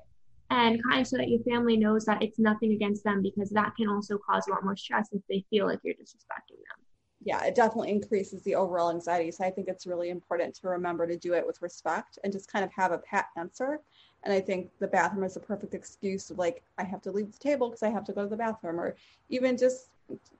and 0.51 0.83
kind 0.85 1.01
of 1.01 1.07
so 1.07 1.17
that 1.17 1.29
your 1.29 1.41
family 1.41 1.77
knows 1.77 2.05
that 2.05 2.23
it's 2.23 2.39
nothing 2.39 2.73
against 2.73 3.05
them 3.05 3.23
because 3.23 3.51
that 3.51 3.75
can 3.77 3.89
also 3.89 4.19
cause 4.19 4.47
a 4.49 4.51
lot 4.51 4.65
more 4.65 4.77
stress 4.77 5.09
if 5.13 5.23
they 5.29 5.45
feel 5.51 5.67
like 5.67 5.81
you're 5.83 5.95
disrespecting 5.95 6.59
them 6.69 6.83
yeah, 7.25 7.45
it 7.45 7.55
definitely 7.55 7.91
increases 7.91 8.43
the 8.43 8.55
overall 8.55 8.91
anxiety. 8.91 9.31
So 9.31 9.45
I 9.45 9.51
think 9.51 9.69
it's 9.69 9.87
really 9.87 10.11
important 10.11 10.55
to 10.57 10.69
remember 10.69 11.07
to 11.07 11.17
do 11.17 11.35
it 11.35 11.47
with 11.47 11.61
respect 11.63 12.19
and 12.25 12.33
just 12.33 12.51
kind 12.51 12.65
of 12.65 12.73
have 12.73 12.93
a 12.93 12.99
pat 12.99 13.27
answer. 13.37 13.81
And 14.25 14.33
I 14.33 14.41
think 14.41 14.71
the 14.79 14.89
bathroom 14.89 15.25
is 15.25 15.37
a 15.37 15.41
perfect 15.41 15.75
excuse 15.75 16.31
of 16.31 16.39
like, 16.39 16.63
I 16.79 16.85
have 16.85 17.03
to 17.03 17.13
leave 17.13 17.33
the 17.33 17.39
table 17.39 17.69
because 17.69 17.83
I 17.83 17.91
have 17.91 18.05
to 18.05 18.13
go 18.13 18.23
to 18.23 18.29
the 18.29 18.37
bathroom, 18.37 18.81
or 18.81 18.97
even 19.29 19.57
just, 19.57 19.89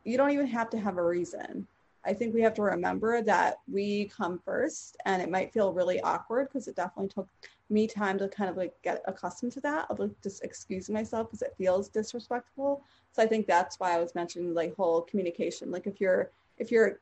you 0.05 0.17
don't 0.17 0.31
even 0.31 0.47
have 0.47 0.71
to 0.71 0.79
have 0.79 0.99
a 0.99 1.05
reason. 1.05 1.67
I 2.05 2.13
think 2.13 2.35
we 2.35 2.43
have 2.43 2.55
to 2.55 2.63
remember 2.63 3.23
that 3.23 3.59
we 3.71 4.07
come 4.07 4.41
first 4.45 4.97
and 5.05 5.23
it 5.23 5.31
might 5.31 5.53
feel 5.53 5.73
really 5.73 6.01
awkward 6.01 6.49
because 6.49 6.67
it 6.67 6.75
definitely 6.75 7.11
took 7.11 7.29
me 7.73 7.87
time 7.87 8.19
to 8.19 8.29
kind 8.29 8.51
of 8.51 8.57
like 8.57 8.75
get 8.83 9.03
accustomed 9.07 9.53
to 9.53 9.61
that 9.63 9.91
of 9.91 9.99
like 9.99 10.11
just 10.23 10.45
excusing 10.45 10.95
myself 10.95 11.29
because 11.29 11.43
it 11.43 11.55
feels 11.57 11.89
disrespectful. 11.89 12.83
So 13.13 13.23
I 13.23 13.27
think 13.27 13.47
that's 13.47 13.81
why 13.81 13.95
I 13.95 13.99
was 13.99 14.15
mentioning 14.15 14.55
like 14.55 14.77
whole 14.77 15.03
communication. 15.03 15.71
Like 15.71 15.87
if 15.87 16.01
you're 16.01 16.31
if 16.59 16.71
you're 16.71 17.01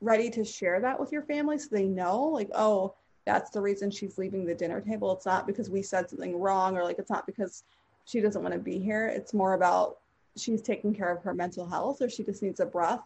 ready 0.00 0.30
to 0.30 0.44
share 0.44 0.80
that 0.80 0.98
with 0.98 1.12
your 1.12 1.22
family 1.22 1.58
so 1.58 1.68
they 1.70 1.84
know 1.84 2.22
like 2.22 2.48
oh 2.54 2.94
that's 3.26 3.50
the 3.50 3.60
reason 3.60 3.90
she's 3.90 4.16
leaving 4.16 4.46
the 4.46 4.54
dinner 4.54 4.80
table 4.80 5.12
it's 5.12 5.26
not 5.26 5.46
because 5.46 5.68
we 5.68 5.82
said 5.82 6.08
something 6.08 6.38
wrong 6.38 6.76
or 6.76 6.84
like 6.84 6.98
it's 6.98 7.10
not 7.10 7.26
because 7.26 7.64
she 8.04 8.20
doesn't 8.20 8.42
want 8.42 8.54
to 8.54 8.60
be 8.60 8.78
here 8.78 9.08
it's 9.08 9.34
more 9.34 9.54
about 9.54 9.98
she's 10.36 10.62
taking 10.62 10.94
care 10.94 11.10
of 11.10 11.22
her 11.22 11.34
mental 11.34 11.66
health 11.66 12.00
or 12.00 12.08
she 12.08 12.22
just 12.22 12.42
needs 12.42 12.60
a 12.60 12.66
breath 12.66 13.02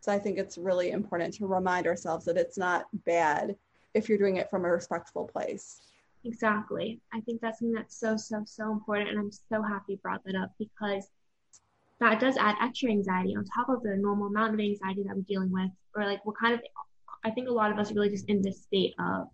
so 0.00 0.10
i 0.10 0.18
think 0.18 0.38
it's 0.38 0.56
really 0.56 0.90
important 0.90 1.34
to 1.34 1.46
remind 1.46 1.86
ourselves 1.86 2.24
that 2.24 2.38
it's 2.38 2.56
not 2.56 2.86
bad 3.04 3.54
if 3.92 4.08
you're 4.08 4.18
doing 4.18 4.36
it 4.36 4.48
from 4.48 4.64
a 4.64 4.70
respectful 4.70 5.24
place 5.26 5.82
exactly. 6.26 7.00
I 7.12 7.20
think 7.20 7.40
that's 7.40 7.60
something 7.60 7.74
that's 7.74 7.98
so 7.98 8.16
so 8.16 8.42
so 8.44 8.72
important 8.72 9.10
and 9.10 9.18
i'm 9.18 9.30
so 9.32 9.62
happy 9.62 9.92
you 9.92 9.96
brought 9.98 10.24
that 10.24 10.34
up 10.34 10.52
because 10.58 11.08
that 12.00 12.20
does 12.20 12.36
add 12.36 12.56
extra 12.60 12.90
anxiety 12.90 13.34
on 13.34 13.44
top 13.44 13.68
of 13.68 13.82
the 13.82 13.96
normal 13.96 14.26
amount 14.26 14.54
of 14.54 14.60
anxiety 14.60 15.02
that 15.04 15.16
we're 15.16 15.22
dealing 15.22 15.50
with 15.50 15.70
or 15.94 16.04
like 16.04 16.24
we're 16.26 16.34
kind 16.34 16.54
of 16.54 16.60
i 17.24 17.30
think 17.30 17.48
a 17.48 17.52
lot 17.52 17.70
of 17.70 17.78
us 17.78 17.90
are 17.90 17.94
really 17.94 18.10
just 18.10 18.28
in 18.28 18.42
this 18.42 18.62
state 18.62 18.94
of 18.98 19.28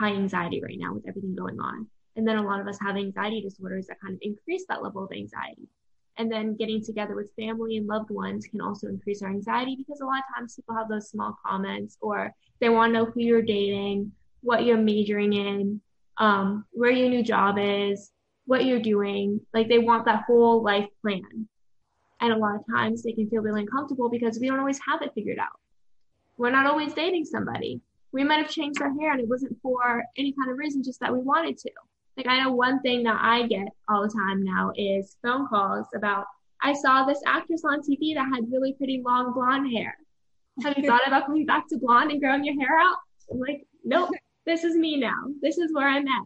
high 0.00 0.12
anxiety 0.12 0.62
right 0.62 0.78
now 0.78 0.94
with 0.94 1.06
everything 1.06 1.34
going 1.34 1.60
on. 1.60 1.86
And 2.16 2.26
then 2.26 2.38
a 2.38 2.42
lot 2.42 2.60
of 2.60 2.66
us 2.66 2.78
have 2.80 2.96
anxiety 2.96 3.40
disorders 3.42 3.86
that 3.86 4.00
kind 4.00 4.14
of 4.14 4.20
increase 4.22 4.64
that 4.68 4.82
level 4.82 5.04
of 5.04 5.12
anxiety. 5.12 5.68
And 6.16 6.30
then 6.30 6.56
getting 6.56 6.84
together 6.84 7.14
with 7.14 7.32
family 7.38 7.76
and 7.76 7.86
loved 7.86 8.10
ones 8.10 8.46
can 8.46 8.60
also 8.60 8.88
increase 8.88 9.22
our 9.22 9.30
anxiety 9.30 9.76
because 9.76 10.00
a 10.00 10.04
lot 10.04 10.18
of 10.18 10.34
times 10.34 10.56
people 10.56 10.74
have 10.74 10.88
those 10.88 11.08
small 11.08 11.36
comments 11.46 11.96
or 12.00 12.34
they 12.60 12.68
want 12.68 12.90
to 12.90 12.98
know 12.98 13.04
who 13.06 13.20
you're 13.20 13.42
dating 13.42 14.12
what 14.42 14.64
you're 14.64 14.76
majoring 14.76 15.32
in 15.32 15.80
um, 16.20 16.64
where 16.72 16.90
your 16.90 17.08
new 17.08 17.22
job 17.22 17.56
is 17.58 18.12
what 18.44 18.64
you're 18.64 18.80
doing. 18.80 19.40
Like 19.54 19.68
they 19.68 19.78
want 19.78 20.04
that 20.04 20.24
whole 20.26 20.62
life 20.62 20.86
plan. 21.02 21.48
And 22.20 22.32
a 22.32 22.36
lot 22.36 22.56
of 22.56 22.62
times 22.70 23.02
they 23.02 23.12
can 23.12 23.28
feel 23.30 23.40
really 23.40 23.62
uncomfortable 23.62 24.10
because 24.10 24.38
we 24.38 24.48
don't 24.48 24.60
always 24.60 24.80
have 24.86 25.00
it 25.02 25.12
figured 25.14 25.38
out. 25.38 25.58
We're 26.36 26.50
not 26.50 26.66
always 26.66 26.92
dating 26.92 27.24
somebody. 27.24 27.80
We 28.12 28.24
might 28.24 28.40
have 28.42 28.50
changed 28.50 28.82
our 28.82 28.92
hair 28.98 29.12
and 29.12 29.20
it 29.20 29.28
wasn't 29.28 29.56
for 29.62 30.02
any 30.16 30.32
kind 30.32 30.50
of 30.50 30.58
reason, 30.58 30.82
just 30.82 31.00
that 31.00 31.12
we 31.12 31.20
wanted 31.20 31.56
to. 31.58 31.70
Like 32.16 32.26
I 32.26 32.42
know 32.42 32.52
one 32.52 32.80
thing 32.82 33.04
that 33.04 33.18
I 33.20 33.46
get 33.46 33.68
all 33.88 34.02
the 34.02 34.12
time 34.12 34.44
now 34.44 34.72
is 34.76 35.16
phone 35.22 35.48
calls 35.48 35.86
about 35.94 36.26
I 36.62 36.74
saw 36.74 37.06
this 37.06 37.22
actress 37.24 37.62
on 37.64 37.80
TV 37.80 38.14
that 38.14 38.28
had 38.34 38.50
really 38.52 38.74
pretty 38.74 39.00
long 39.02 39.32
blonde 39.32 39.72
hair. 39.72 39.96
Have 40.62 40.76
you 40.76 40.84
thought 40.86 41.06
about 41.06 41.28
going 41.28 41.46
back 41.46 41.68
to 41.68 41.78
blonde 41.78 42.10
and 42.10 42.20
growing 42.20 42.44
your 42.44 42.60
hair 42.60 42.78
out? 42.78 42.98
I'm 43.30 43.38
like, 43.38 43.64
nope, 43.84 44.10
this 44.50 44.64
is 44.64 44.74
me 44.74 44.96
now. 44.96 45.14
This 45.40 45.58
is 45.58 45.72
where 45.72 45.88
I'm 45.88 46.08
at. 46.08 46.24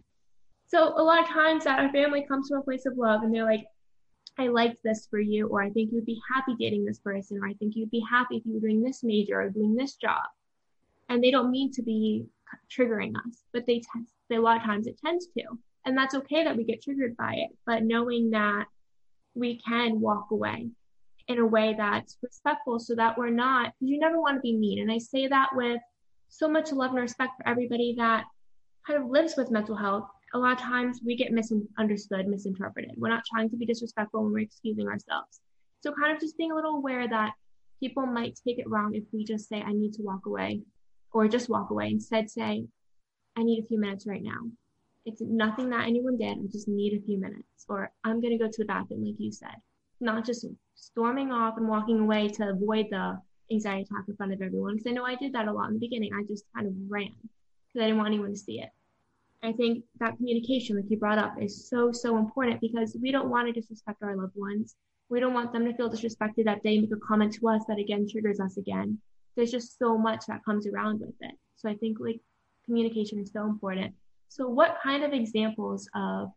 So 0.67 0.99
a 0.99 1.03
lot 1.03 1.21
of 1.23 1.29
times 1.29 1.65
that 1.65 1.79
our 1.79 1.93
family 1.93 2.25
comes 2.27 2.49
from 2.49 2.61
a 2.61 2.63
place 2.63 2.87
of 2.87 2.97
love 2.97 3.23
and 3.23 3.35
they're 3.35 3.45
like, 3.45 3.67
I 4.39 4.49
liked 4.49 4.79
this 4.83 5.07
for 5.11 5.21
you, 5.21 5.47
or 5.47 5.63
I 5.63 5.71
think 5.71 5.93
you'd 5.93 6.07
be 6.07 6.21
happy 6.35 6.57
dating 6.59 6.85
this 6.87 6.99
person, 6.99 7.39
or 7.39 7.47
I 7.47 7.53
think 7.55 7.77
you'd 7.77 7.91
be 7.91 8.03
happy 8.11 8.39
if 8.39 8.47
you 8.47 8.55
were 8.55 8.61
doing 8.61 8.83
this 8.83 9.05
major 9.05 9.41
or 9.41 9.51
doing 9.51 9.77
this 9.77 9.95
job. 9.95 10.25
And 11.09 11.23
they 11.23 11.31
don't 11.31 11.51
mean 11.51 11.71
to 11.73 11.83
be 11.83 12.25
triggering 12.73 13.13
us, 13.15 13.45
but 13.53 13.67
they 13.67 13.83
tend, 13.93 14.07
a 14.33 14.39
lot 14.39 14.57
of 14.57 14.63
times 14.63 14.87
it 14.87 14.99
tends 15.05 15.27
to. 15.39 15.45
And 15.85 15.97
that's 15.97 16.15
okay 16.15 16.43
that 16.45 16.57
we 16.57 16.65
get 16.65 16.83
triggered 16.83 17.17
by 17.17 17.35
it, 17.35 17.51
but 17.67 17.85
knowing 17.85 18.31
that 18.31 18.65
we 19.35 19.61
can 19.61 20.01
walk 20.01 20.29
away 20.31 20.71
in 21.29 21.39
a 21.39 21.47
way 21.47 21.75
that's 21.77 22.17
respectful 22.23 22.81
so 22.81 22.95
that 22.95 23.19
we're 23.19 23.31
not, 23.31 23.75
because 23.79 23.91
you 23.91 23.99
never 23.99 24.19
want 24.19 24.37
to 24.37 24.41
be 24.41 24.57
mean. 24.57 24.81
And 24.81 24.91
I 24.91 24.99
say 24.99 25.29
that 25.29 25.51
with 25.53 25.81
so 26.35 26.49
much 26.49 26.73
love 26.73 26.91
and 26.91 27.01
respect 27.01 27.33
for 27.37 27.49
everybody 27.49 27.95
that 27.99 28.25
kind 28.87 29.03
of 29.03 29.09
lives 29.11 29.35
with 29.37 29.51
mental 29.51 29.77
health 29.77 30.09
a 30.35 30.39
lot 30.39 30.53
of 30.53 30.59
times 30.59 31.01
we 31.05 31.17
get 31.17 31.33
misunderstood, 31.33 32.27
misinterpreted. 32.27 32.91
We're 32.97 33.09
not 33.09 33.23
trying 33.25 33.49
to 33.51 33.57
be 33.57 33.65
disrespectful 33.65 34.25
when 34.25 34.33
we're 34.33 34.41
excusing 34.41 34.89
ourselves. 34.89 35.41
So, 35.81 35.93
kind 35.93 36.13
of 36.13 36.21
just 36.21 36.37
being 36.37 36.51
a 36.51 36.55
little 36.55 36.77
aware 36.77 37.09
that 37.09 37.33
people 37.81 38.05
might 38.05 38.39
take 38.45 38.59
it 38.59 38.69
wrong 38.69 38.95
if 38.95 39.05
we 39.13 39.25
just 39.25 39.49
say, 39.49 39.63
I 39.63 39.73
need 39.73 39.93
to 39.95 40.03
walk 40.03 40.27
away, 40.27 40.63
or 41.13 41.29
just 41.29 41.49
walk 41.49 41.71
away. 41.71 41.89
Instead, 41.89 42.29
say, 42.29 42.65
I 43.37 43.43
need 43.45 43.63
a 43.63 43.67
few 43.67 43.79
minutes 43.79 44.07
right 44.07 44.23
now. 44.23 44.51
It's 45.07 45.21
nothing 45.21 45.71
that 45.71 45.87
anyone 45.87 46.17
did. 46.17 46.39
I 46.39 46.47
just 46.51 46.67
need 46.67 46.99
a 46.99 47.05
few 47.07 47.21
minutes. 47.21 47.65
Or 47.69 47.93
I'm 48.03 48.21
going 48.21 48.37
to 48.37 48.45
go 48.45 48.51
to 48.51 48.59
the 48.59 48.65
bathroom, 48.65 49.05
like 49.05 49.15
you 49.19 49.31
said. 49.31 49.55
Not 50.01 50.25
just 50.25 50.47
storming 50.75 51.31
off 51.31 51.59
and 51.59 51.69
walking 51.69 52.01
away 52.01 52.29
to 52.29 52.49
avoid 52.49 52.87
the 52.91 53.19
anxiety 53.51 53.83
attack 53.83 54.05
in 54.09 54.17
front 54.17 54.33
of 54.33 54.43
everyone. 54.43 54.75
Because 54.75 54.87
I 54.87 54.93
know 54.93 55.05
I 55.05 55.15
did 55.15 55.33
that 55.33 55.49
a 55.49 55.53
lot 55.53 55.69
in 55.69 55.75
the 55.75 55.81
beginning. 55.81 56.11
I 56.15 56.25
just 56.25 56.45
kind 56.55 56.67
of 56.67 56.73
ran 56.89 57.15
because 57.73 57.85
I 57.85 57.87
didn't 57.87 57.99
want 57.99 58.09
anyone 58.09 58.31
to 58.31 58.37
see 58.37 58.61
it 58.61 58.71
I 59.45 59.53
think 59.53 59.85
that 60.01 60.17
communication, 60.17 60.77
like 60.77 60.87
you 60.89 60.97
brought 60.97 61.19
up, 61.19 61.35
is 61.41 61.69
so, 61.69 61.93
so 61.93 62.17
important 62.17 62.63
because 62.63 62.97
we 63.01 63.13
don't 63.13 63.29
want 63.29 63.47
to 63.47 63.53
disrespect 63.53 64.03
our 64.03 64.17
loved 64.17 64.37
ones. 64.37 64.75
We 65.11 65.21
don't 65.21 65.35
want 65.35 65.53
them 65.53 65.67
to 65.67 65.75
feel 65.75 65.91
disrespected 65.91 66.47
that 66.47 66.63
they 66.65 66.79
make 66.79 66.93
a 66.93 67.07
comment 67.07 67.35
to 67.35 67.49
us 67.49 67.63
that 67.69 67.79
again 67.79 68.09
triggers 68.11 68.41
us 68.41 68.57
again. 68.57 68.99
There's 69.37 69.51
just 69.51 69.79
so 69.79 69.99
much 69.99 70.25
that 70.29 70.45
comes 70.47 70.67
around 70.67 71.01
with 71.01 71.15
it. 71.21 71.35
So 71.57 71.69
I 71.69 71.75
think 71.75 71.99
like 72.01 72.21
communication 72.65 73.19
is 73.19 73.33
so 73.33 73.45
important. 73.45 73.95
So 74.29 74.49
what 74.49 74.79
kind 74.83 75.05
of 75.05 75.13
examples 75.13 75.91
of 75.95 76.31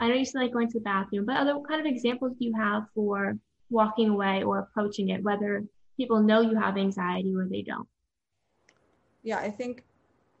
I 0.00 0.08
know 0.08 0.14
you 0.14 0.24
said 0.24 0.40
like 0.40 0.52
going 0.52 0.68
to 0.68 0.78
the 0.78 0.84
bathroom, 0.84 1.26
but 1.26 1.36
other 1.36 1.54
kind 1.68 1.80
of 1.80 1.86
examples 1.86 2.32
do 2.36 2.46
you 2.46 2.54
have 2.56 2.84
for 2.94 3.36
walking 3.68 4.08
away 4.08 4.42
or 4.42 4.58
approaching 4.58 5.10
it, 5.10 5.22
whether 5.22 5.62
people 6.00 6.22
know 6.22 6.40
you 6.40 6.56
have 6.58 6.78
anxiety 6.78 7.34
or 7.36 7.44
they 7.44 7.60
don't? 7.60 7.86
Yeah, 9.22 9.36
I 9.36 9.50
think 9.50 9.84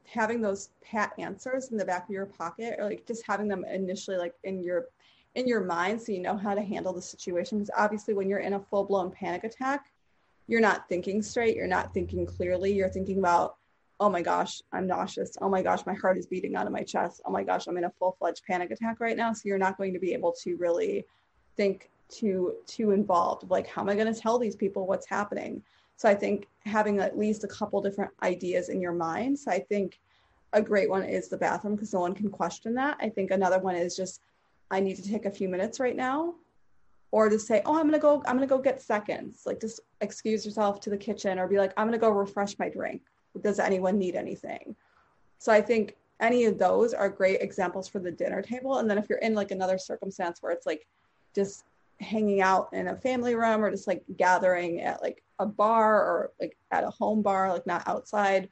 having 0.06 0.40
those 0.40 0.70
pat 0.82 1.12
answers 1.18 1.70
in 1.70 1.76
the 1.76 1.84
back 1.84 2.04
of 2.04 2.10
your 2.10 2.24
pocket 2.24 2.76
or 2.78 2.86
like 2.86 3.06
just 3.06 3.22
having 3.26 3.46
them 3.46 3.66
initially 3.70 4.16
like 4.16 4.32
in 4.44 4.62
your 4.62 4.86
in 5.34 5.46
your 5.46 5.62
mind 5.62 6.00
so 6.00 6.12
you 6.12 6.20
know 6.20 6.36
how 6.36 6.54
to 6.54 6.62
handle 6.62 6.94
the 6.94 7.02
situation. 7.02 7.58
Because 7.58 7.70
obviously 7.76 8.14
when 8.14 8.26
you're 8.30 8.38
in 8.38 8.54
a 8.54 8.60
full-blown 8.70 9.10
panic 9.10 9.44
attack 9.44 9.92
you're 10.48 10.62
not 10.62 10.88
thinking 10.88 11.20
straight 11.20 11.56
you're 11.56 11.66
not 11.66 11.92
thinking 11.92 12.24
clearly 12.24 12.72
you're 12.72 12.88
thinking 12.88 13.18
about 13.18 13.56
oh 14.00 14.08
my 14.08 14.22
gosh 14.22 14.62
i'm 14.72 14.86
nauseous. 14.86 15.36
Oh 15.42 15.50
my 15.50 15.62
gosh 15.62 15.84
my 15.84 15.94
heart 15.94 16.16
is 16.16 16.26
beating 16.26 16.56
out 16.56 16.66
of 16.66 16.72
my 16.72 16.84
chest. 16.84 17.20
Oh 17.26 17.30
my 17.30 17.44
gosh 17.44 17.66
i'm 17.66 17.76
in 17.76 17.84
a 17.84 17.92
full-fledged 17.98 18.44
panic 18.46 18.70
attack 18.70 18.98
right 18.98 19.16
now. 19.16 19.34
So 19.34 19.42
you're 19.44 19.58
not 19.58 19.76
going 19.76 19.92
to 19.92 20.00
be 20.00 20.14
able 20.14 20.34
to 20.42 20.56
really 20.56 21.04
think 21.58 21.90
too 22.10 22.54
too 22.66 22.90
involved 22.90 23.48
like 23.50 23.66
how 23.66 23.82
am 23.82 23.88
i 23.88 23.94
going 23.94 24.12
to 24.12 24.20
tell 24.20 24.38
these 24.38 24.56
people 24.56 24.86
what's 24.86 25.06
happening 25.06 25.62
so 26.00 26.08
I 26.08 26.14
think 26.14 26.48
having 26.64 26.98
at 26.98 27.18
least 27.18 27.44
a 27.44 27.46
couple 27.46 27.82
different 27.82 28.10
ideas 28.22 28.70
in 28.70 28.80
your 28.80 28.94
mind. 28.94 29.38
So 29.38 29.50
I 29.50 29.58
think 29.58 30.00
a 30.54 30.62
great 30.62 30.88
one 30.88 31.02
is 31.02 31.28
the 31.28 31.36
bathroom 31.36 31.74
because 31.74 31.92
no 31.92 32.00
one 32.00 32.14
can 32.14 32.30
question 32.30 32.72
that. 32.76 32.96
I 33.02 33.10
think 33.10 33.30
another 33.30 33.58
one 33.58 33.76
is 33.76 33.94
just 33.94 34.22
I 34.70 34.80
need 34.80 34.96
to 34.96 35.06
take 35.06 35.26
a 35.26 35.30
few 35.30 35.46
minutes 35.46 35.78
right 35.78 35.94
now 35.94 36.36
or 37.10 37.28
to 37.28 37.38
say, 37.38 37.60
"Oh, 37.66 37.74
I'm 37.74 37.82
going 37.82 37.92
to 37.92 37.98
go 37.98 38.22
I'm 38.24 38.38
going 38.38 38.48
to 38.48 38.54
go 38.54 38.62
get 38.62 38.80
seconds." 38.80 39.42
Like 39.44 39.60
just 39.60 39.80
excuse 40.00 40.46
yourself 40.46 40.80
to 40.80 40.90
the 40.90 40.96
kitchen 40.96 41.38
or 41.38 41.46
be 41.46 41.58
like, 41.58 41.74
"I'm 41.76 41.88
going 41.88 42.00
to 42.00 42.06
go 42.06 42.08
refresh 42.08 42.58
my 42.58 42.70
drink." 42.70 43.02
Does 43.42 43.58
anyone 43.58 43.98
need 43.98 44.16
anything? 44.16 44.74
So 45.36 45.52
I 45.52 45.60
think 45.60 45.98
any 46.18 46.46
of 46.46 46.56
those 46.56 46.94
are 46.94 47.10
great 47.10 47.42
examples 47.42 47.88
for 47.88 47.98
the 47.98 48.10
dinner 48.10 48.40
table 48.40 48.78
and 48.78 48.88
then 48.88 48.96
if 48.96 49.10
you're 49.10 49.18
in 49.18 49.34
like 49.34 49.50
another 49.50 49.76
circumstance 49.76 50.42
where 50.42 50.52
it's 50.52 50.66
like 50.66 50.86
just 51.34 51.64
hanging 52.00 52.40
out 52.40 52.68
in 52.72 52.88
a 52.88 52.96
family 52.96 53.34
room 53.34 53.64
or 53.64 53.70
just 53.70 53.86
like 53.86 54.02
gathering 54.16 54.80
at 54.80 55.02
like 55.02 55.22
a 55.38 55.46
bar 55.46 55.94
or 55.94 56.32
like 56.40 56.56
at 56.70 56.84
a 56.84 56.90
home 56.90 57.22
bar, 57.22 57.52
like 57.52 57.66
not 57.66 57.86
outside, 57.86 58.48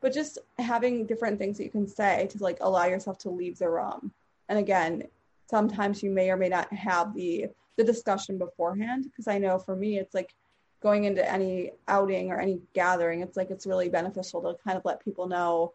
but 0.00 0.12
just 0.12 0.38
having 0.58 1.06
different 1.06 1.38
things 1.38 1.58
that 1.58 1.64
you 1.64 1.70
can 1.70 1.86
say 1.86 2.26
to 2.30 2.42
like 2.42 2.58
allow 2.60 2.86
yourself 2.86 3.18
to 3.18 3.30
leave 3.30 3.58
the 3.58 3.68
room. 3.68 4.12
And 4.48 4.58
again, 4.58 5.04
sometimes 5.48 6.02
you 6.02 6.10
may 6.10 6.30
or 6.30 6.36
may 6.36 6.48
not 6.48 6.72
have 6.72 7.14
the 7.14 7.46
the 7.76 7.84
discussion 7.84 8.36
beforehand 8.36 9.04
because 9.04 9.26
I 9.26 9.38
know 9.38 9.58
for 9.58 9.74
me 9.74 9.98
it's 9.98 10.14
like 10.14 10.34
going 10.82 11.04
into 11.04 11.30
any 11.30 11.70
outing 11.88 12.30
or 12.30 12.38
any 12.40 12.60
gathering, 12.74 13.20
it's 13.20 13.36
like 13.36 13.50
it's 13.50 13.66
really 13.66 13.88
beneficial 13.88 14.42
to 14.42 14.56
kind 14.64 14.76
of 14.76 14.84
let 14.84 15.04
people 15.04 15.26
know 15.26 15.72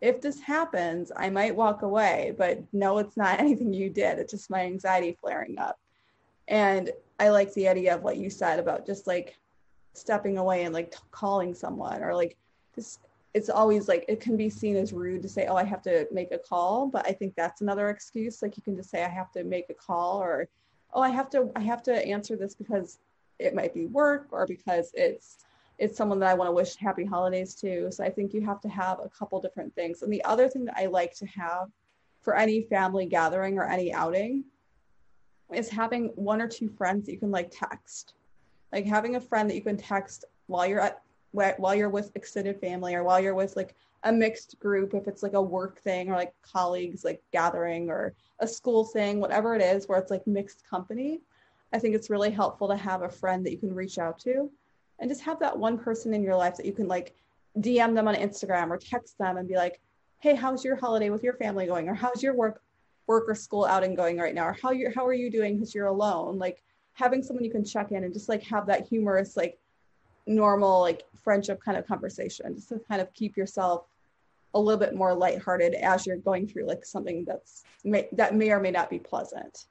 if 0.00 0.20
this 0.20 0.40
happens, 0.40 1.10
I 1.16 1.30
might 1.30 1.56
walk 1.56 1.82
away, 1.82 2.34
but 2.36 2.62
no, 2.72 2.98
it's 2.98 3.16
not 3.16 3.40
anything 3.40 3.72
you 3.72 3.90
did. 3.90 4.18
It's 4.18 4.32
just 4.32 4.50
my 4.50 4.62
anxiety 4.64 5.16
flaring 5.20 5.58
up. 5.58 5.78
And 6.48 6.90
I 7.20 7.28
like 7.28 7.52
the 7.54 7.68
idea 7.68 7.94
of 7.94 8.02
what 8.02 8.16
you 8.16 8.30
said 8.30 8.58
about 8.58 8.86
just 8.86 9.06
like 9.06 9.36
stepping 9.92 10.38
away 10.38 10.64
and 10.64 10.74
like 10.74 10.90
t- 10.90 10.98
calling 11.10 11.54
someone 11.54 12.02
or 12.02 12.14
like 12.14 12.36
just 12.74 13.00
it's 13.34 13.50
always 13.50 13.88
like 13.88 14.04
it 14.08 14.20
can 14.20 14.36
be 14.36 14.48
seen 14.48 14.76
as 14.76 14.92
rude 14.92 15.22
to 15.22 15.28
say 15.28 15.46
oh 15.46 15.56
i 15.56 15.64
have 15.64 15.82
to 15.82 16.06
make 16.12 16.32
a 16.32 16.38
call 16.38 16.86
but 16.86 17.06
i 17.06 17.12
think 17.12 17.34
that's 17.34 17.60
another 17.60 17.88
excuse. 17.90 18.40
Like 18.40 18.56
you 18.56 18.62
can 18.62 18.76
just 18.76 18.90
say 18.90 19.04
i 19.04 19.08
have 19.08 19.32
to 19.32 19.44
make 19.44 19.66
a 19.70 19.74
call 19.74 20.18
or 20.22 20.48
oh 20.94 21.02
i 21.02 21.10
have 21.10 21.28
to 21.30 21.50
i 21.56 21.60
have 21.60 21.82
to 21.84 22.06
answer 22.06 22.36
this 22.36 22.54
because 22.54 22.98
it 23.38 23.54
might 23.54 23.74
be 23.74 23.86
work 23.86 24.28
or 24.30 24.46
because 24.46 24.90
it's 24.94 25.38
it's 25.78 25.96
someone 25.96 26.18
that 26.20 26.30
i 26.30 26.34
want 26.34 26.48
to 26.48 26.52
wish 26.52 26.76
happy 26.76 27.04
holidays 27.04 27.54
to. 27.56 27.90
So 27.90 28.04
i 28.04 28.10
think 28.10 28.32
you 28.32 28.40
have 28.42 28.60
to 28.62 28.68
have 28.68 29.00
a 29.00 29.08
couple 29.08 29.40
different 29.40 29.74
things. 29.74 30.02
And 30.02 30.12
the 30.12 30.24
other 30.24 30.48
thing 30.48 30.64
that 30.66 30.78
i 30.78 30.86
like 30.86 31.14
to 31.16 31.26
have 31.26 31.68
for 32.20 32.36
any 32.36 32.62
family 32.62 33.06
gathering 33.06 33.58
or 33.58 33.64
any 33.64 33.92
outing 33.92 34.44
is 35.52 35.68
having 35.68 36.08
one 36.14 36.40
or 36.40 36.48
two 36.48 36.68
friends 36.68 37.06
that 37.06 37.12
you 37.12 37.18
can 37.18 37.30
like 37.30 37.50
text. 37.50 38.14
Like 38.72 38.84
having 38.84 39.16
a 39.16 39.20
friend 39.20 39.48
that 39.48 39.54
you 39.54 39.62
can 39.62 39.76
text 39.76 40.24
while 40.46 40.66
you're 40.66 40.80
at 40.80 41.02
while 41.32 41.74
you're 41.74 41.90
with 41.90 42.10
extended 42.14 42.58
family 42.58 42.94
or 42.94 43.04
while 43.04 43.20
you're 43.20 43.34
with 43.34 43.54
like 43.54 43.74
a 44.04 44.12
mixed 44.12 44.58
group 44.60 44.94
if 44.94 45.06
it's 45.08 45.22
like 45.22 45.34
a 45.34 45.42
work 45.42 45.80
thing 45.80 46.08
or 46.08 46.14
like 46.14 46.32
colleagues 46.42 47.04
like 47.04 47.22
gathering 47.32 47.90
or 47.90 48.14
a 48.40 48.48
school 48.48 48.84
thing 48.84 49.20
whatever 49.20 49.54
it 49.54 49.62
is 49.62 49.86
where 49.86 49.98
it's 49.98 50.10
like 50.10 50.26
mixed 50.26 50.64
company 50.68 51.20
i 51.72 51.78
think 51.78 51.94
it's 51.94 52.10
really 52.10 52.30
helpful 52.30 52.68
to 52.68 52.76
have 52.76 53.02
a 53.02 53.08
friend 53.08 53.44
that 53.44 53.52
you 53.52 53.58
can 53.58 53.74
reach 53.74 53.98
out 53.98 54.18
to 54.18 54.50
and 55.00 55.10
just 55.10 55.20
have 55.20 55.38
that 55.38 55.56
one 55.56 55.76
person 55.76 56.14
in 56.14 56.22
your 56.22 56.36
life 56.36 56.56
that 56.56 56.66
you 56.66 56.72
can 56.72 56.88
like 56.88 57.14
dm 57.58 57.94
them 57.94 58.08
on 58.08 58.14
instagram 58.14 58.70
or 58.70 58.78
text 58.78 59.18
them 59.18 59.36
and 59.36 59.48
be 59.48 59.56
like 59.56 59.80
hey 60.20 60.34
how's 60.34 60.64
your 60.64 60.76
holiday 60.76 61.10
with 61.10 61.22
your 61.22 61.34
family 61.34 61.66
going 61.66 61.88
or 61.88 61.94
how's 61.94 62.22
your 62.22 62.34
work 62.34 62.62
work 63.08 63.24
or 63.28 63.34
school 63.34 63.64
outing 63.64 63.94
going 63.94 64.18
right 64.18 64.34
now 64.34 64.46
or 64.46 64.56
how 64.62 64.70
you 64.70 64.92
how 64.94 65.04
are 65.04 65.14
you 65.14 65.30
doing 65.30 65.56
because 65.56 65.74
you're 65.74 65.86
alone 65.86 66.38
like 66.38 66.62
having 66.92 67.22
someone 67.22 67.44
you 67.44 67.50
can 67.50 67.64
check 67.64 67.90
in 67.90 68.04
and 68.04 68.12
just 68.12 68.28
like 68.28 68.42
have 68.42 68.66
that 68.66 68.86
humorous 68.86 69.36
like 69.36 69.58
normal 70.26 70.80
like 70.80 71.04
friendship 71.24 71.58
kind 71.64 71.76
of 71.76 71.86
conversation 71.86 72.54
just 72.54 72.68
to 72.68 72.78
kind 72.88 73.00
of 73.00 73.12
keep 73.14 73.36
yourself 73.36 73.86
a 74.54 74.60
little 74.60 74.78
bit 74.78 74.94
more 74.94 75.14
lighthearted 75.14 75.74
as 75.74 76.06
you're 76.06 76.16
going 76.16 76.46
through 76.46 76.66
like 76.66 76.84
something 76.84 77.24
that's 77.24 77.64
may, 77.84 78.08
that 78.12 78.34
may 78.34 78.50
or 78.50 78.60
may 78.60 78.70
not 78.70 78.90
be 78.90 78.98
pleasant. 78.98 79.66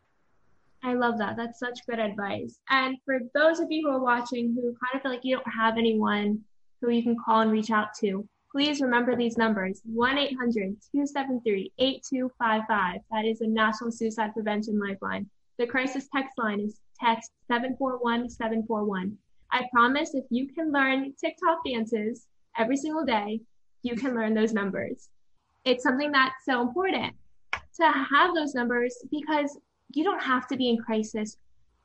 I 0.83 0.93
love 0.93 1.17
that. 1.17 1.35
That's 1.35 1.59
such 1.59 1.79
good 1.87 1.99
advice. 1.99 2.59
And 2.69 2.97
for 3.03 3.19
those 3.33 3.59
of 3.59 3.71
you 3.71 3.87
who 3.87 3.95
are 3.95 3.99
watching 3.99 4.53
who 4.53 4.61
kind 4.61 4.95
of 4.95 5.01
feel 5.01 5.11
like 5.11 5.23
you 5.23 5.35
don't 5.35 5.51
have 5.51 5.77
anyone 5.77 6.39
who 6.79 6.91
you 6.91 7.01
can 7.01 7.17
call 7.23 7.41
and 7.41 7.51
reach 7.51 7.71
out 7.71 7.93
to, 7.95 8.27
Please 8.51 8.81
remember 8.81 9.15
these 9.15 9.37
numbers 9.37 9.81
1 9.85 10.17
800 10.17 10.77
273 10.91 11.71
8255. 11.77 13.01
That 13.11 13.25
is 13.25 13.41
a 13.41 13.47
National 13.47 13.91
Suicide 13.91 14.33
Prevention 14.33 14.79
Lifeline. 14.79 15.29
The 15.57 15.67
crisis 15.67 16.07
text 16.15 16.37
line 16.37 16.61
is 16.61 16.79
text 16.99 17.31
741 17.47 18.29
741. 18.29 19.17
I 19.51 19.67
promise 19.71 20.13
if 20.13 20.25
you 20.29 20.47
can 20.53 20.71
learn 20.71 21.13
TikTok 21.19 21.59
dances 21.65 22.27
every 22.57 22.77
single 22.77 23.05
day, 23.05 23.41
you 23.83 23.95
can 23.95 24.15
learn 24.15 24.33
those 24.33 24.53
numbers. 24.53 25.09
It's 25.65 25.83
something 25.83 26.11
that's 26.11 26.45
so 26.45 26.61
important 26.61 27.15
to 27.51 27.85
have 27.85 28.33
those 28.33 28.55
numbers 28.55 28.95
because 29.11 29.57
you 29.93 30.03
don't 30.03 30.21
have 30.21 30.47
to 30.47 30.57
be 30.57 30.69
in 30.69 30.77
crisis 30.77 31.37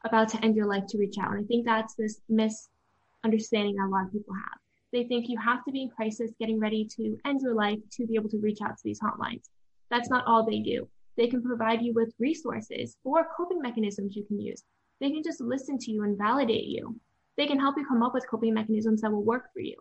about 0.05 0.29
to 0.31 0.45
end 0.45 0.57
your 0.57 0.67
life 0.67 0.87
to 0.89 0.99
reach 0.99 1.17
out. 1.21 1.33
And 1.33 1.45
I 1.45 1.47
think 1.47 1.67
that's 1.67 1.95
this 1.95 2.21
misunderstanding 2.29 3.77
that 3.77 3.87
a 3.87 3.91
lot 3.91 4.07
of 4.07 4.13
people 4.13 4.35
have. 4.35 4.62
They 4.93 5.05
think 5.05 5.29
you 5.29 5.39
have 5.39 5.65
to 5.65 5.73
be 5.73 5.83
in 5.83 5.89
crisis, 5.89 6.33
getting 6.39 6.61
ready 6.61 6.87
to 6.97 7.19
end 7.25 7.41
your 7.43 7.55
life 7.55 7.79
to 7.93 8.07
be 8.07 8.15
able 8.15 8.29
to 8.31 8.39
reach 8.39 8.61
out 8.63 8.77
to 8.77 8.83
these 8.85 9.01
hotlines. 9.01 9.49
That's 9.91 10.11
not 10.11 10.27
all 10.27 10.45
they 10.45 10.61
do. 10.61 10.89
They 11.17 11.29
can 11.29 11.43
provide 11.43 11.83
you 11.83 11.93
with 11.93 12.15
resources 12.19 12.97
or 13.05 13.29
coping 13.37 13.61
mechanisms 13.61 14.17
you 14.17 14.25
can 14.25 14.41
use. 14.41 14.63
They 15.01 15.11
can 15.11 15.23
just 15.23 15.41
listen 15.41 15.79
to 15.79 15.91
you 15.91 16.05
and 16.05 16.17
validate 16.17 16.65
you. 16.65 16.99
They 17.37 17.47
can 17.47 17.59
help 17.59 17.77
you 17.79 17.87
come 17.87 18.03
up 18.03 18.15
with 18.15 18.29
coping 18.31 18.55
mechanisms 18.55 19.01
that 19.01 19.11
will 19.11 19.25
work 19.25 19.53
for 19.53 19.61
you. 19.61 19.77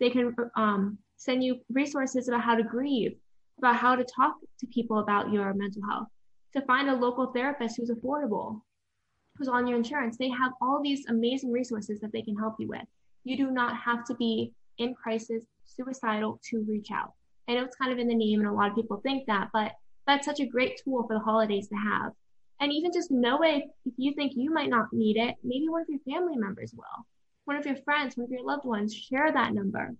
They 0.00 0.10
can 0.10 0.34
um, 0.56 0.98
send 1.16 1.44
you 1.44 1.60
resources 1.70 2.28
about 2.28 2.42
how 2.42 2.54
to 2.54 2.62
grieve, 2.62 3.16
about 3.58 3.76
how 3.76 3.94
to 3.94 4.04
talk 4.04 4.34
to 4.60 4.66
people 4.66 4.98
about 4.98 5.32
your 5.32 5.52
mental 5.54 5.82
health, 5.88 6.08
to 6.54 6.62
find 6.62 6.88
a 6.88 6.94
local 6.94 7.32
therapist 7.32 7.76
who's 7.76 7.90
affordable, 7.90 8.62
who's 9.36 9.48
on 9.48 9.66
your 9.66 9.78
insurance. 9.78 10.16
They 10.16 10.30
have 10.30 10.52
all 10.60 10.80
these 10.82 11.06
amazing 11.06 11.52
resources 11.52 12.00
that 12.00 12.12
they 12.12 12.22
can 12.22 12.36
help 12.36 12.54
you 12.58 12.68
with. 12.68 12.84
You 13.24 13.36
do 13.36 13.50
not 13.50 13.76
have 13.76 14.04
to 14.06 14.14
be 14.14 14.52
in 14.78 14.94
crisis, 14.94 15.44
suicidal 15.66 16.40
to 16.50 16.64
reach 16.68 16.90
out. 16.92 17.12
I 17.48 17.54
know 17.54 17.64
it's 17.64 17.76
kind 17.76 17.92
of 17.92 17.98
in 17.98 18.08
the 18.08 18.14
name, 18.14 18.40
and 18.40 18.48
a 18.48 18.52
lot 18.52 18.70
of 18.70 18.76
people 18.76 19.00
think 19.02 19.26
that, 19.26 19.48
but 19.52 19.72
that's 20.06 20.26
such 20.26 20.40
a 20.40 20.46
great 20.46 20.80
tool 20.82 21.06
for 21.06 21.14
the 21.14 21.24
holidays 21.24 21.68
to 21.68 21.74
have. 21.74 22.12
And 22.60 22.72
even 22.72 22.92
just 22.92 23.10
know 23.10 23.42
it 23.42 23.64
if 23.84 23.94
you 23.96 24.14
think 24.14 24.32
you 24.36 24.52
might 24.52 24.70
not 24.70 24.92
need 24.92 25.16
it, 25.16 25.34
maybe 25.42 25.68
one 25.68 25.82
of 25.82 25.88
your 25.88 26.00
family 26.00 26.36
members 26.36 26.72
will. 26.74 27.06
One 27.46 27.56
of 27.56 27.66
your 27.66 27.76
friends, 27.76 28.16
one 28.16 28.24
of 28.24 28.30
your 28.30 28.44
loved 28.44 28.64
ones, 28.64 28.94
share 28.94 29.32
that 29.32 29.52
number. 29.52 29.94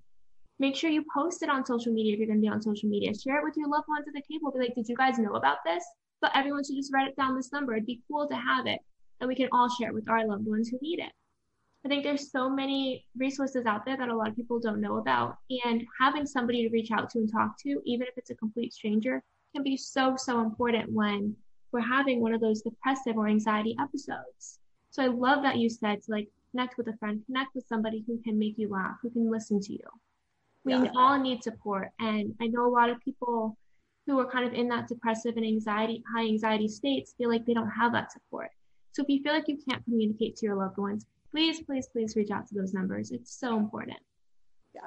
Make 0.58 0.76
sure 0.76 0.88
you 0.88 1.04
post 1.12 1.42
it 1.42 1.50
on 1.50 1.66
social 1.66 1.92
media 1.92 2.12
if 2.12 2.18
you're 2.18 2.28
going 2.28 2.38
to 2.38 2.42
be 2.42 2.48
on 2.48 2.62
social 2.62 2.88
media. 2.88 3.12
Share 3.14 3.38
it 3.38 3.44
with 3.44 3.56
your 3.56 3.68
loved 3.68 3.88
ones 3.88 4.06
at 4.06 4.14
the 4.14 4.22
table. 4.30 4.52
Be 4.52 4.60
like, 4.60 4.74
did 4.74 4.88
you 4.88 4.96
guys 4.96 5.18
know 5.18 5.34
about 5.34 5.58
this? 5.64 5.84
But 6.20 6.30
everyone 6.34 6.64
should 6.64 6.76
just 6.76 6.92
write 6.92 7.08
it 7.08 7.16
down 7.16 7.34
this 7.34 7.52
number. 7.52 7.74
It'd 7.74 7.86
be 7.86 8.02
cool 8.08 8.28
to 8.28 8.36
have 8.36 8.66
it. 8.66 8.78
And 9.20 9.28
we 9.28 9.34
can 9.34 9.48
all 9.52 9.68
share 9.68 9.88
it 9.88 9.94
with 9.94 10.08
our 10.08 10.26
loved 10.26 10.46
ones 10.46 10.68
who 10.68 10.78
need 10.80 11.00
it. 11.00 11.12
I 11.84 11.88
think 11.88 12.02
there's 12.02 12.30
so 12.30 12.48
many 12.48 13.04
resources 13.16 13.66
out 13.66 13.84
there 13.84 13.96
that 13.96 14.08
a 14.08 14.16
lot 14.16 14.28
of 14.28 14.36
people 14.36 14.58
don't 14.58 14.80
know 14.80 14.96
about. 14.96 15.36
And 15.66 15.84
having 16.00 16.24
somebody 16.24 16.66
to 16.66 16.72
reach 16.72 16.90
out 16.90 17.10
to 17.10 17.18
and 17.18 17.30
talk 17.30 17.58
to, 17.60 17.80
even 17.84 18.06
if 18.06 18.16
it's 18.16 18.30
a 18.30 18.34
complete 18.34 18.72
stranger, 18.72 19.22
can 19.54 19.62
be 19.62 19.76
so, 19.76 20.16
so 20.16 20.40
important 20.40 20.90
when 20.90 21.36
we're 21.72 21.80
having 21.80 22.20
one 22.20 22.32
of 22.32 22.40
those 22.40 22.62
depressive 22.62 23.16
or 23.16 23.28
anxiety 23.28 23.76
episodes. 23.80 24.58
So 24.90 25.02
I 25.02 25.08
love 25.08 25.42
that 25.42 25.58
you 25.58 25.68
said 25.68 26.02
to 26.04 26.12
like 26.12 26.28
connect 26.52 26.78
with 26.78 26.88
a 26.88 26.96
friend, 26.96 27.22
connect 27.26 27.54
with 27.54 27.66
somebody 27.68 28.02
who 28.06 28.18
can 28.22 28.38
make 28.38 28.56
you 28.56 28.68
laugh, 28.70 28.96
who 29.02 29.10
can 29.10 29.30
listen 29.30 29.60
to 29.60 29.72
you. 29.72 29.86
We 30.64 30.72
yeah. 30.72 30.92
all 30.96 31.20
need 31.20 31.42
support. 31.42 31.90
And 31.98 32.34
I 32.40 32.46
know 32.46 32.66
a 32.66 32.72
lot 32.72 32.88
of 32.88 33.00
people 33.00 33.58
who 34.06 34.18
are 34.20 34.30
kind 34.30 34.46
of 34.46 34.54
in 34.54 34.68
that 34.68 34.88
depressive 34.88 35.36
and 35.36 35.44
anxiety, 35.44 36.02
high 36.14 36.24
anxiety 36.24 36.68
states 36.68 37.14
feel 37.18 37.28
like 37.28 37.44
they 37.44 37.54
don't 37.54 37.70
have 37.70 37.92
that 37.92 38.12
support. 38.12 38.50
So 38.92 39.02
if 39.02 39.08
you 39.08 39.22
feel 39.22 39.34
like 39.34 39.48
you 39.48 39.58
can't 39.68 39.84
communicate 39.84 40.36
to 40.36 40.46
your 40.46 40.56
loved 40.56 40.78
ones, 40.78 41.06
please, 41.34 41.60
please, 41.62 41.88
please 41.88 42.14
reach 42.14 42.30
out 42.30 42.46
to 42.46 42.54
those 42.54 42.72
numbers. 42.72 43.10
It's 43.10 43.34
so 43.34 43.56
important. 43.56 43.98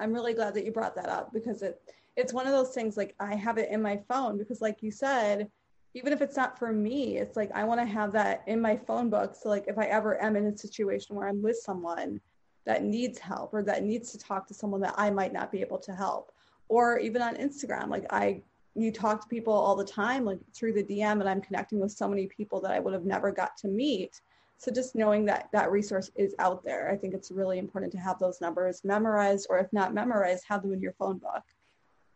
I'm 0.00 0.14
really 0.14 0.32
glad 0.32 0.54
that 0.54 0.64
you 0.64 0.72
brought 0.72 0.94
that 0.94 1.10
up 1.10 1.30
because 1.32 1.60
it 1.62 1.78
it's 2.16 2.32
one 2.32 2.46
of 2.46 2.52
those 2.52 2.70
things 2.70 2.96
like 2.96 3.14
I 3.20 3.34
have 3.34 3.58
it 3.58 3.70
in 3.70 3.82
my 3.82 4.00
phone 4.08 4.38
because 4.38 4.62
like 4.62 4.82
you 4.82 4.90
said, 4.90 5.50
even 5.94 6.12
if 6.12 6.22
it's 6.22 6.36
not 6.36 6.58
for 6.58 6.72
me, 6.72 7.18
it's 7.18 7.36
like 7.36 7.50
I 7.54 7.64
want 7.64 7.80
to 7.80 7.86
have 7.86 8.12
that 8.12 8.44
in 8.46 8.62
my 8.62 8.76
phone 8.76 9.10
book. 9.10 9.36
So 9.36 9.50
like 9.50 9.66
if 9.68 9.76
I 9.76 9.84
ever 9.84 10.20
am 10.22 10.36
in 10.36 10.46
a 10.46 10.56
situation 10.56 11.14
where 11.14 11.28
I'm 11.28 11.42
with 11.42 11.58
someone 11.58 12.18
that 12.64 12.82
needs 12.82 13.18
help 13.18 13.52
or 13.52 13.62
that 13.64 13.84
needs 13.84 14.10
to 14.12 14.18
talk 14.18 14.46
to 14.48 14.54
someone 14.54 14.80
that 14.80 14.94
I 14.96 15.10
might 15.10 15.34
not 15.34 15.52
be 15.52 15.60
able 15.60 15.78
to 15.80 15.92
help, 15.92 16.32
or 16.68 16.98
even 16.98 17.20
on 17.20 17.36
Instagram, 17.36 17.88
like 17.88 18.06
I 18.10 18.40
you 18.74 18.90
talk 18.90 19.20
to 19.20 19.28
people 19.28 19.52
all 19.52 19.76
the 19.76 19.84
time, 19.84 20.24
like 20.24 20.38
through 20.54 20.72
the 20.72 20.84
DM, 20.84 21.20
and 21.20 21.28
I'm 21.28 21.42
connecting 21.42 21.78
with 21.78 21.92
so 21.92 22.08
many 22.08 22.26
people 22.26 22.58
that 22.62 22.70
I 22.70 22.80
would 22.80 22.94
have 22.94 23.04
never 23.04 23.30
got 23.30 23.56
to 23.58 23.68
meet. 23.68 24.20
So 24.58 24.72
just 24.72 24.96
knowing 24.96 25.24
that 25.26 25.48
that 25.52 25.70
resource 25.70 26.10
is 26.16 26.34
out 26.40 26.64
there, 26.64 26.90
I 26.90 26.96
think 26.96 27.14
it's 27.14 27.30
really 27.30 27.58
important 27.58 27.92
to 27.92 27.98
have 27.98 28.18
those 28.18 28.40
numbers 28.40 28.82
memorized, 28.82 29.46
or 29.48 29.60
if 29.60 29.72
not 29.72 29.94
memorized, 29.94 30.44
have 30.48 30.62
them 30.62 30.72
in 30.72 30.80
your 30.80 30.94
phone 30.94 31.18
book. 31.18 31.44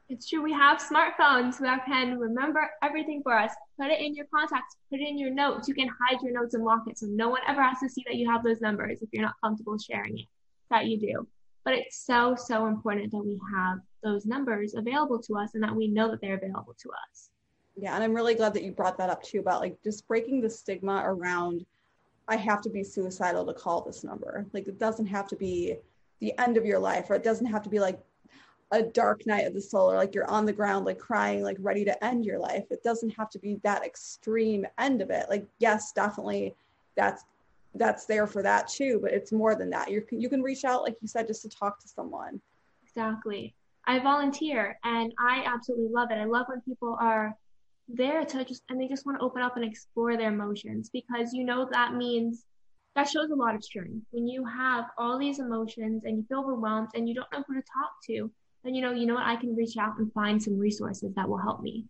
It's 0.09 0.29
true. 0.29 0.43
We 0.43 0.53
have 0.53 0.79
smartphones 0.79 1.59
that 1.61 1.87
can 1.87 2.19
remember 2.19 2.69
everything 2.83 3.23
for 3.23 3.39
us. 3.39 3.53
Put 3.81 3.93
it 3.93 4.01
in 4.01 4.15
your 4.17 4.27
contacts, 4.35 4.77
put 4.91 5.01
it 5.01 5.09
in 5.09 5.17
your 5.17 5.31
notes. 5.31 5.69
You 5.69 5.75
can 5.75 5.89
hide 5.89 6.21
your 6.21 6.33
notes 6.33 6.55
and 6.55 6.65
lock 6.65 6.83
it 6.89 6.99
so 6.99 7.07
no 7.07 7.29
one 7.29 7.43
ever 7.47 7.63
has 7.63 7.79
to 7.79 7.89
see 7.89 8.03
that 8.07 8.17
you 8.17 8.29
have 8.29 8.43
those 8.43 8.61
numbers 8.61 9.01
if 9.03 9.09
you're 9.13 9.23
not 9.23 9.37
comfortable 9.43 9.79
sharing 9.79 10.19
it, 10.19 10.27
that 10.69 10.87
you 10.87 10.99
do. 10.99 11.27
But 11.65 11.75
it's 11.75 12.05
so, 12.05 12.35
so 12.37 12.67
important 12.67 13.13
that 13.13 13.25
we 13.25 13.41
have 13.55 13.79
those 14.03 14.27
numbers 14.27 14.75
available 14.75 15.23
to 15.23 15.39
us 15.39 15.55
and 15.55 15.63
that 15.63 15.75
we 15.75 15.87
know 15.87 16.11
that 16.11 16.21
they're 16.21 16.35
available 16.35 16.75
to 16.83 16.91
us. 16.91 17.31
Yeah, 17.77 17.95
and 17.95 18.03
I'm 18.03 18.13
really 18.13 18.35
glad 18.35 18.53
that 18.55 18.65
you 18.65 18.73
brought 18.73 18.99
that 18.99 19.09
up 19.11 19.23
too 19.23 19.39
about 19.39 19.61
like 19.61 19.81
just 19.83 20.07
breaking 20.09 20.41
the 20.41 20.51
stigma 20.51 21.03
around 21.07 21.65
I 22.29 22.37
have 22.37 22.63
to 22.63 22.71
be 22.71 22.85
suicidal 22.85 23.45
to 23.47 23.55
call 23.55 23.83
this 23.83 24.05
number. 24.05 24.47
Like 24.53 24.69
it 24.69 24.79
doesn't 24.79 25.07
have 25.07 25.27
to 25.29 25.37
be 25.37 25.77
the 26.21 26.39
end 26.39 26.57
of 26.57 26.65
your 26.65 26.79
life 26.79 27.11
or 27.11 27.15
it 27.15 27.25
doesn't 27.25 27.47
have 27.47 27.63
to 27.63 27.69
be 27.69 27.81
like 27.81 28.01
a 28.71 28.83
dark 28.83 29.27
night 29.27 29.47
of 29.47 29.53
the 29.53 29.61
soul 29.61 29.91
or 29.91 29.97
like 29.97 30.15
you're 30.15 30.31
on 30.31 30.47
the 30.47 30.53
ground 30.53 30.87
like 30.87 30.99
crying 30.99 31.43
like 31.43 31.57
ready 31.61 31.85
to 31.85 32.05
end 32.05 32.25
your 32.25 32.39
life. 32.39 32.65
It 32.71 32.83
doesn't 32.83 33.11
have 33.11 33.29
to 33.31 33.39
be 33.39 33.61
that 33.65 33.85
extreme 33.85 34.67
end 34.79 35.03
of 35.03 35.11
it. 35.11 35.27
Like 35.29 35.47
yes 35.59 35.93
definitely 35.93 36.55
that's 36.97 37.25
that's 37.75 38.05
there 38.05 38.27
for 38.27 38.43
that 38.43 38.69
too 38.69 38.99
but 39.03 39.13
it's 39.13 39.33
more 39.33 39.55
than 39.55 39.69
that. 39.71 39.91
You 39.91 40.05
you 40.11 40.29
can 40.29 40.43
reach 40.43 40.65
out 40.65 40.83
like 40.83 40.97
you 41.03 41.09
said 41.09 41.27
just 41.27 41.43
to 41.43 41.49
talk 41.49 41.81
to 41.81 41.89
someone. 41.89 42.41
Exactly. 42.85 43.55
I 43.85 43.99
volunteer 43.99 44.79
and 44.85 45.13
i 45.19 45.43
absolutely 45.45 45.89
love 45.89 46.11
it. 46.11 46.19
I 46.19 46.25
love 46.25 46.47
when 46.49 46.61
people 46.61 46.97
are 47.01 47.37
there 47.89 48.25
to 48.25 48.45
just 48.45 48.63
and 48.69 48.81
they 48.81 48.89
just 48.89 49.05
want 49.05 49.19
to 49.19 49.25
open 49.25 49.43
up 49.43 49.57
and 49.57 49.65
explore 49.65 50.17
their 50.17 50.33
emotions 50.33 50.91
because 50.93 51.33
you 51.33 51.45
know 51.45 51.69
that 51.71 51.95
means 51.95 52.45
that 52.95 53.09
shows 53.09 53.31
a 53.31 53.35
lot 53.35 53.55
of 53.55 53.65
strength 53.65 54.05
when 54.11 54.27
you 54.27 54.45
have 54.45 54.85
all 54.99 55.19
these 55.19 55.39
emotions 55.39 56.03
and 56.05 56.19
you 56.19 56.25
feel 56.29 56.41
overwhelmed 56.41 56.89
and 56.95 57.09
you 57.09 57.15
don't 57.15 57.31
know 57.33 57.43
who 57.47 57.55
to 57.55 57.61
talk 57.61 57.93
to 58.07 58.31
then 58.65 58.75
you 58.75 58.83
know, 58.83 58.93
you 58.93 59.07
know 59.07 59.15
what, 59.15 59.27
I 59.27 59.37
can 59.37 59.57
reach 59.57 59.77
out 59.77 59.99
and 59.99 60.13
find 60.13 60.43
some 60.43 60.59
resources 60.59 61.13
that 61.15 61.29
will 61.29 61.39
help 61.39 61.63
me. 61.63 61.85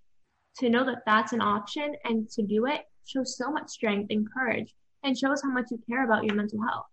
To 0.58 0.68
know 0.68 0.84
that 0.84 1.02
that's 1.06 1.32
an 1.32 1.40
option 1.40 1.94
and 2.04 2.28
to 2.30 2.42
do 2.42 2.66
it 2.66 2.82
shows 3.06 3.36
so 3.36 3.50
much 3.50 3.68
strength 3.68 4.10
and 4.10 4.26
courage 4.32 4.74
and 5.02 5.16
shows 5.16 5.42
how 5.42 5.50
much 5.50 5.66
you 5.70 5.78
care 5.88 6.04
about 6.04 6.24
your 6.24 6.34
mental 6.34 6.62
health. 6.62 6.86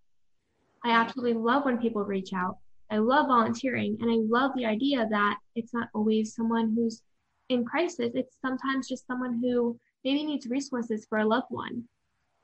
I 0.83 0.91
absolutely 0.91 1.33
love 1.33 1.65
when 1.65 1.77
people 1.77 2.03
reach 2.03 2.33
out. 2.33 2.57
I 2.89 2.97
love 2.97 3.27
volunteering 3.27 3.97
and 4.01 4.09
I 4.09 4.15
love 4.15 4.51
the 4.55 4.65
idea 4.65 5.07
that 5.09 5.37
it's 5.55 5.73
not 5.73 5.89
always 5.93 6.33
someone 6.33 6.73
who's 6.73 7.01
in 7.49 7.65
crisis. 7.65 8.11
It's 8.13 8.37
sometimes 8.41 8.87
just 8.87 9.05
someone 9.07 9.39
who 9.41 9.77
maybe 10.03 10.23
needs 10.23 10.47
resources 10.47 11.05
for 11.07 11.19
a 11.19 11.27
loved 11.27 11.47
one 11.49 11.83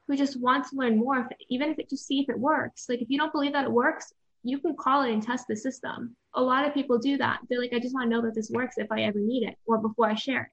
who 0.08 0.16
just 0.16 0.40
wants 0.40 0.70
to 0.70 0.76
learn 0.76 0.98
more, 0.98 1.20
if, 1.20 1.28
even 1.50 1.70
if 1.70 1.80
it 1.80 1.90
just 1.90 2.06
see 2.06 2.20
if 2.20 2.30
it 2.30 2.40
works. 2.40 2.86
Like 2.90 3.02
if 3.02 3.10
you 3.10 3.18
don't 3.18 3.32
believe 3.32 3.54
that 3.54 3.66
it 3.66 3.72
works, 3.72 4.14
you 4.44 4.60
can 4.60 4.76
call 4.76 5.02
it 5.02 5.12
and 5.12 5.24
test 5.24 5.46
the 5.48 5.56
system. 5.56 6.16
A 6.36 6.42
lot 6.42 6.68
of 6.68 6.74
people 6.74 7.00
do 7.00 7.18
that. 7.18 7.40
They're 7.50 7.60
like, 7.60 7.74
I 7.74 7.80
just 7.80 7.96
want 7.96 8.06
to 8.06 8.16
know 8.16 8.22
that 8.22 8.36
this 8.36 8.52
works 8.52 8.76
if 8.78 8.92
I 8.92 9.02
ever 9.02 9.20
need 9.20 9.48
it 9.48 9.56
or 9.66 9.80
before 9.80 10.10
I 10.10 10.14
share 10.14 10.44
it. 10.44 10.50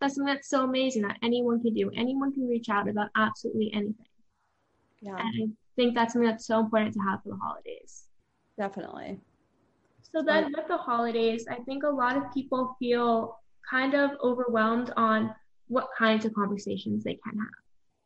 That's 0.00 0.14
something 0.14 0.34
that's 0.34 0.48
so 0.48 0.64
amazing 0.64 1.02
that 1.02 1.18
anyone 1.22 1.62
can 1.62 1.74
do. 1.74 1.90
Anyone 1.96 2.32
can 2.32 2.48
reach 2.48 2.68
out 2.68 2.88
about 2.88 3.08
absolutely 3.16 3.70
anything. 3.72 4.06
Yeah. 5.00 5.16
And 5.18 5.52
I 5.52 5.54
think 5.76 5.94
that's 5.94 6.12
something 6.12 6.28
that's 6.28 6.46
so 6.46 6.60
important 6.60 6.92
to 6.94 7.00
have 7.00 7.22
for 7.22 7.30
the 7.30 7.36
holidays. 7.36 8.04
Definitely. 8.58 9.20
So 10.12 10.22
then 10.22 10.52
with 10.54 10.66
the 10.68 10.76
holidays, 10.76 11.46
I 11.50 11.56
think 11.64 11.84
a 11.84 11.88
lot 11.88 12.16
of 12.16 12.24
people 12.34 12.76
feel 12.78 13.38
kind 13.70 13.94
of 13.94 14.10
overwhelmed 14.22 14.92
on 14.96 15.34
what 15.68 15.88
kinds 15.96 16.24
of 16.24 16.34
conversations 16.34 17.04
they 17.04 17.14
can 17.14 17.38
have. 17.38 17.48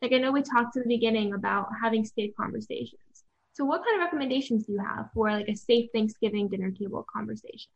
Like 0.02 0.12
I 0.12 0.18
know 0.18 0.32
we 0.32 0.42
talked 0.42 0.76
in 0.76 0.82
the 0.82 0.88
beginning 0.88 1.32
about 1.32 1.68
having 1.82 2.04
safe 2.04 2.32
conversations. 2.36 3.24
So, 3.54 3.64
what 3.64 3.84
kind 3.84 3.96
of 3.96 4.04
recommendations 4.04 4.66
do 4.66 4.72
you 4.72 4.78
have 4.78 5.10
for 5.14 5.30
like 5.30 5.48
a 5.48 5.56
safe 5.56 5.88
Thanksgiving 5.94 6.48
dinner 6.48 6.70
table 6.70 7.06
conversation? 7.10 7.70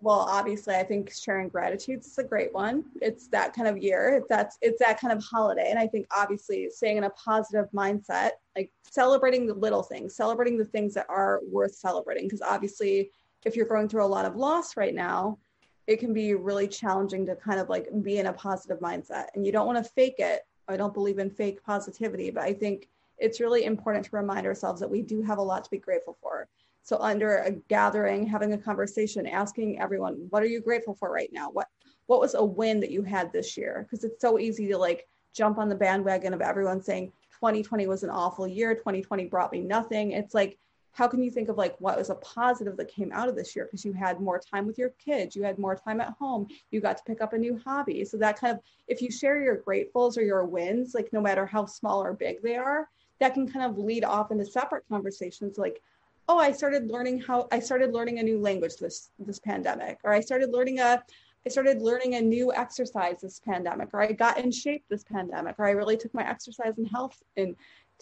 Well, 0.00 0.20
obviously, 0.20 0.74
I 0.74 0.82
think 0.82 1.12
sharing 1.12 1.48
gratitudes 1.48 2.06
is 2.06 2.18
a 2.18 2.24
great 2.24 2.54
one. 2.54 2.84
It's 3.02 3.28
that 3.28 3.54
kind 3.54 3.68
of 3.68 3.76
year. 3.76 4.14
It's 4.16 4.28
that's 4.28 4.56
it's 4.62 4.80
that 4.80 4.98
kind 4.98 5.12
of 5.12 5.22
holiday, 5.22 5.68
and 5.70 5.78
I 5.78 5.86
think 5.86 6.06
obviously 6.16 6.70
staying 6.70 6.96
in 6.96 7.04
a 7.04 7.10
positive 7.10 7.66
mindset, 7.72 8.30
like 8.56 8.72
celebrating 8.90 9.46
the 9.46 9.54
little 9.54 9.82
things, 9.82 10.16
celebrating 10.16 10.56
the 10.56 10.64
things 10.64 10.94
that 10.94 11.06
are 11.08 11.40
worth 11.46 11.74
celebrating. 11.74 12.24
Because 12.24 12.42
obviously, 12.42 13.10
if 13.44 13.56
you're 13.56 13.68
going 13.68 13.88
through 13.88 14.04
a 14.04 14.06
lot 14.06 14.24
of 14.24 14.36
loss 14.36 14.76
right 14.76 14.94
now, 14.94 15.38
it 15.86 15.98
can 15.98 16.12
be 16.12 16.34
really 16.34 16.68
challenging 16.68 17.26
to 17.26 17.36
kind 17.36 17.60
of 17.60 17.68
like 17.68 17.88
be 18.02 18.18
in 18.18 18.26
a 18.26 18.32
positive 18.32 18.80
mindset, 18.80 19.26
and 19.34 19.46
you 19.46 19.52
don't 19.52 19.66
want 19.66 19.82
to 19.82 19.90
fake 19.92 20.16
it. 20.18 20.42
I 20.68 20.76
don't 20.76 20.94
believe 20.94 21.18
in 21.18 21.30
fake 21.30 21.62
positivity, 21.62 22.30
but 22.30 22.42
I 22.42 22.52
think 22.54 22.88
it's 23.18 23.40
really 23.40 23.64
important 23.64 24.04
to 24.06 24.16
remind 24.16 24.46
ourselves 24.46 24.80
that 24.80 24.90
we 24.90 25.02
do 25.02 25.22
have 25.22 25.38
a 25.38 25.42
lot 25.42 25.64
to 25.64 25.70
be 25.70 25.78
grateful 25.78 26.16
for. 26.20 26.48
So 26.82 26.98
under 26.98 27.38
a 27.38 27.52
gathering, 27.52 28.26
having 28.26 28.52
a 28.52 28.58
conversation, 28.58 29.26
asking 29.26 29.80
everyone, 29.80 30.26
what 30.30 30.42
are 30.42 30.46
you 30.46 30.60
grateful 30.60 30.94
for 30.94 31.10
right 31.10 31.30
now? 31.32 31.50
What 31.50 31.68
what 32.06 32.20
was 32.20 32.34
a 32.34 32.44
win 32.44 32.80
that 32.80 32.90
you 32.90 33.02
had 33.02 33.32
this 33.32 33.56
year? 33.56 33.86
Because 33.86 34.04
it's 34.04 34.20
so 34.20 34.38
easy 34.38 34.68
to 34.68 34.76
like 34.76 35.06
jump 35.34 35.58
on 35.58 35.68
the 35.68 35.74
bandwagon 35.74 36.34
of 36.34 36.42
everyone 36.42 36.82
saying 36.82 37.12
2020 37.40 37.86
was 37.86 38.02
an 38.02 38.10
awful 38.10 38.46
year, 38.46 38.74
2020 38.74 39.26
brought 39.26 39.52
me 39.52 39.60
nothing. 39.60 40.12
It's 40.12 40.34
like 40.34 40.58
how 40.94 41.06
can 41.06 41.22
you 41.22 41.30
think 41.30 41.48
of 41.48 41.58
like 41.58 41.76
what 41.80 41.98
was 41.98 42.10
a 42.10 42.14
positive 42.16 42.76
that 42.76 42.88
came 42.88 43.12
out 43.12 43.28
of 43.28 43.36
this 43.36 43.54
year? 43.54 43.66
Because 43.66 43.84
you 43.84 43.92
had 43.92 44.20
more 44.20 44.38
time 44.38 44.66
with 44.66 44.78
your 44.78 44.90
kids 45.04 45.36
you 45.36 45.42
had 45.42 45.58
more 45.58 45.76
time 45.76 46.00
at 46.00 46.14
home 46.18 46.46
you 46.70 46.80
got 46.80 46.96
to 46.96 47.04
pick 47.04 47.20
up 47.20 47.32
a 47.32 47.38
new 47.38 47.60
hobby. 47.64 48.04
So 48.04 48.16
that 48.18 48.38
kind 48.38 48.54
of 48.56 48.60
if 48.88 49.02
you 49.02 49.10
share 49.10 49.42
your 49.42 49.58
gratefuls 49.58 50.16
or 50.16 50.22
your 50.22 50.44
wins 50.44 50.94
like 50.94 51.12
no 51.12 51.20
matter 51.20 51.46
how 51.46 51.66
small 51.66 52.02
or 52.02 52.12
big 52.12 52.42
they 52.42 52.56
are 52.56 52.88
that 53.20 53.34
can 53.34 53.50
kind 53.50 53.64
of 53.64 53.78
lead 53.78 54.04
off 54.04 54.30
into 54.30 54.44
separate 54.44 54.84
conversations 54.88 55.58
like 55.58 55.80
oh 56.28 56.38
i 56.38 56.52
started 56.52 56.90
learning 56.90 57.20
how 57.20 57.48
i 57.52 57.58
started 57.58 57.92
learning 57.92 58.18
a 58.18 58.22
new 58.22 58.38
language 58.38 58.76
this 58.76 59.10
this 59.18 59.38
pandemic 59.38 59.98
or 60.04 60.12
i 60.12 60.20
started 60.20 60.50
learning 60.50 60.80
a 60.80 61.02
i 61.46 61.48
started 61.48 61.80
learning 61.82 62.14
a 62.14 62.20
new 62.20 62.52
exercise 62.52 63.20
this 63.20 63.40
pandemic 63.40 63.88
or 63.92 64.02
i 64.02 64.10
got 64.12 64.38
in 64.38 64.50
shape 64.50 64.84
this 64.88 65.04
pandemic 65.04 65.54
or 65.58 65.66
i 65.66 65.70
really 65.70 65.96
took 65.96 66.12
my 66.14 66.28
exercise 66.28 66.78
and 66.78 66.88
health 66.88 67.22
in 67.36 67.54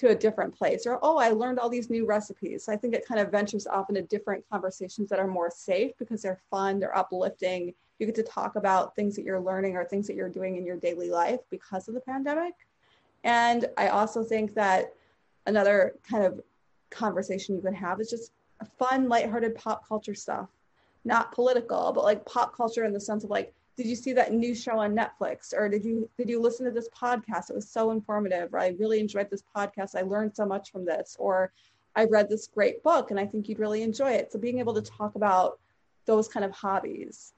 to 0.03 0.09
a 0.11 0.15
different 0.15 0.57
place 0.57 0.87
or 0.87 0.99
oh 1.03 1.17
i 1.17 1.31
learned 1.31 1.59
all 1.59 1.69
these 1.69 1.89
new 1.89 2.05
recipes. 2.05 2.65
So 2.65 2.73
i 2.73 2.77
think 2.77 2.95
it 2.95 3.07
kind 3.07 3.21
of 3.21 3.31
ventures 3.31 3.67
off 3.67 3.89
into 3.89 4.03
different 4.03 4.45
conversations 4.51 5.09
that 5.09 5.19
are 5.19 5.29
more 5.29 5.51
safe 5.51 5.93
because 5.99 6.23
they're 6.23 6.41
fun 6.51 6.79
they're 6.79 6.97
uplifting. 6.97 7.73
You 7.99 8.07
get 8.07 8.17
to 8.17 8.25
talk 8.25 8.57
about 8.57 8.97
things 8.97 9.15
that 9.17 9.25
you're 9.25 9.41
learning 9.41 9.77
or 9.77 9.85
things 9.85 10.09
that 10.09 10.17
you're 10.17 10.29
doing 10.29 10.57
in 10.57 10.67
your 10.67 10.77
daily 10.77 11.09
life 11.09 11.39
because 11.51 11.87
of 11.87 11.95
the 11.95 12.01
pandemic. 12.01 12.55
And 13.25 13.67
i 13.77 13.89
also 13.89 14.25
think 14.25 14.55
that 14.55 14.93
another 15.47 15.95
kind 16.09 16.25
of 16.25 16.41
conversation 16.91 17.57
you 17.57 17.63
can 17.63 17.75
have 17.75 18.01
is 18.01 18.11
just 18.11 18.33
fun, 18.79 19.09
lighthearted 19.09 19.55
pop 19.55 19.87
culture 19.87 20.15
stuff. 20.15 20.49
Not 21.05 21.33
political, 21.33 21.93
but 21.93 22.05
like 22.05 22.25
pop 22.25 22.57
culture 22.57 22.85
in 22.85 22.93
the 22.93 23.01
sense 23.01 23.25
of 23.25 23.31
like, 23.31 23.53
did 23.77 23.87
you 23.87 23.97
see 23.97 24.13
that 24.13 24.33
new 24.33 24.55
show 24.55 24.79
on 24.79 24.95
Netflix? 24.95 25.55
Or 25.57 25.69
did 25.69 25.85
you 25.85 26.09
did 26.19 26.29
you 26.29 26.41
listen 26.41 26.67
to 26.67 26.73
this 26.73 26.89
podcast? 26.91 27.51
It 27.51 27.55
was 27.55 27.69
so 27.69 27.91
informative. 27.91 28.53
Or 28.53 28.59
I 28.59 28.75
really 28.79 29.01
enjoyed 29.01 29.31
this 29.31 29.45
podcast. 29.55 29.97
I 29.97 30.03
learned 30.03 30.37
so 30.37 30.45
much 30.45 30.71
from 30.71 30.85
this. 30.85 31.17
Or 31.19 31.53
I 31.97 32.05
read 32.05 32.29
this 32.29 32.47
great 32.47 32.83
book 32.83 33.11
and 33.11 33.19
I 33.19 33.27
think 33.27 33.49
you'd 33.49 33.59
really 33.59 33.83
enjoy 33.83 34.13
it. 34.13 34.33
So 34.33 34.39
being 34.39 34.59
able 34.59 34.75
to 34.75 34.83
talk 34.83 35.15
about 35.15 35.59
those 36.07 36.29
kind 36.29 36.45
of 36.45 36.53
hobbies. 36.53 37.33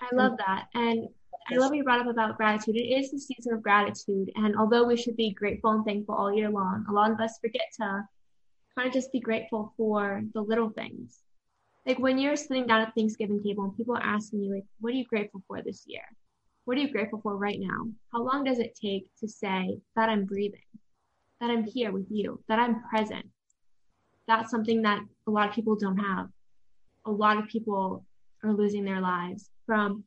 I 0.00 0.14
love 0.14 0.36
that. 0.38 0.66
And 0.74 1.08
I 1.50 1.56
love 1.56 1.70
what 1.70 1.76
you 1.76 1.84
brought 1.84 2.00
up 2.00 2.06
about 2.06 2.36
gratitude. 2.36 2.76
It 2.76 3.00
is 3.00 3.10
the 3.10 3.18
season 3.18 3.54
of 3.54 3.62
gratitude. 3.62 4.30
And 4.36 4.56
although 4.56 4.84
we 4.84 4.96
should 4.96 5.16
be 5.16 5.30
grateful 5.30 5.70
and 5.70 5.84
thankful 5.84 6.14
all 6.14 6.32
year 6.32 6.50
long, 6.50 6.84
a 6.88 6.92
lot 6.92 7.10
of 7.10 7.20
us 7.20 7.38
forget 7.38 7.66
to 7.76 8.06
kind 8.74 8.88
of 8.88 8.92
just 8.92 9.12
be 9.12 9.20
grateful 9.20 9.72
for 9.76 10.22
the 10.34 10.40
little 10.40 10.70
things. 10.70 11.20
Like 11.86 11.98
when 11.98 12.18
you're 12.18 12.36
sitting 12.36 12.66
down 12.66 12.82
at 12.82 12.94
Thanksgiving 12.94 13.42
table 13.42 13.64
and 13.64 13.76
people 13.76 13.96
are 13.96 14.02
asking 14.02 14.42
you, 14.42 14.54
like, 14.54 14.64
what 14.80 14.92
are 14.92 14.96
you 14.96 15.04
grateful 15.04 15.42
for 15.48 15.62
this 15.62 15.84
year? 15.86 16.04
What 16.64 16.78
are 16.78 16.80
you 16.80 16.92
grateful 16.92 17.20
for 17.20 17.36
right 17.36 17.58
now? 17.58 17.88
How 18.12 18.22
long 18.22 18.44
does 18.44 18.60
it 18.60 18.78
take 18.80 19.06
to 19.18 19.28
say 19.28 19.78
that 19.96 20.08
I'm 20.08 20.24
breathing, 20.24 20.60
that 21.40 21.50
I'm 21.50 21.64
here 21.64 21.90
with 21.90 22.06
you, 22.08 22.40
that 22.48 22.60
I'm 22.60 22.82
present? 22.88 23.26
That's 24.28 24.50
something 24.50 24.82
that 24.82 25.00
a 25.26 25.30
lot 25.30 25.48
of 25.48 25.54
people 25.54 25.74
don't 25.74 25.98
have. 25.98 26.28
A 27.04 27.10
lot 27.10 27.36
of 27.36 27.48
people 27.48 28.04
are 28.44 28.52
losing 28.52 28.84
their 28.84 29.00
lives 29.00 29.50
from 29.66 30.04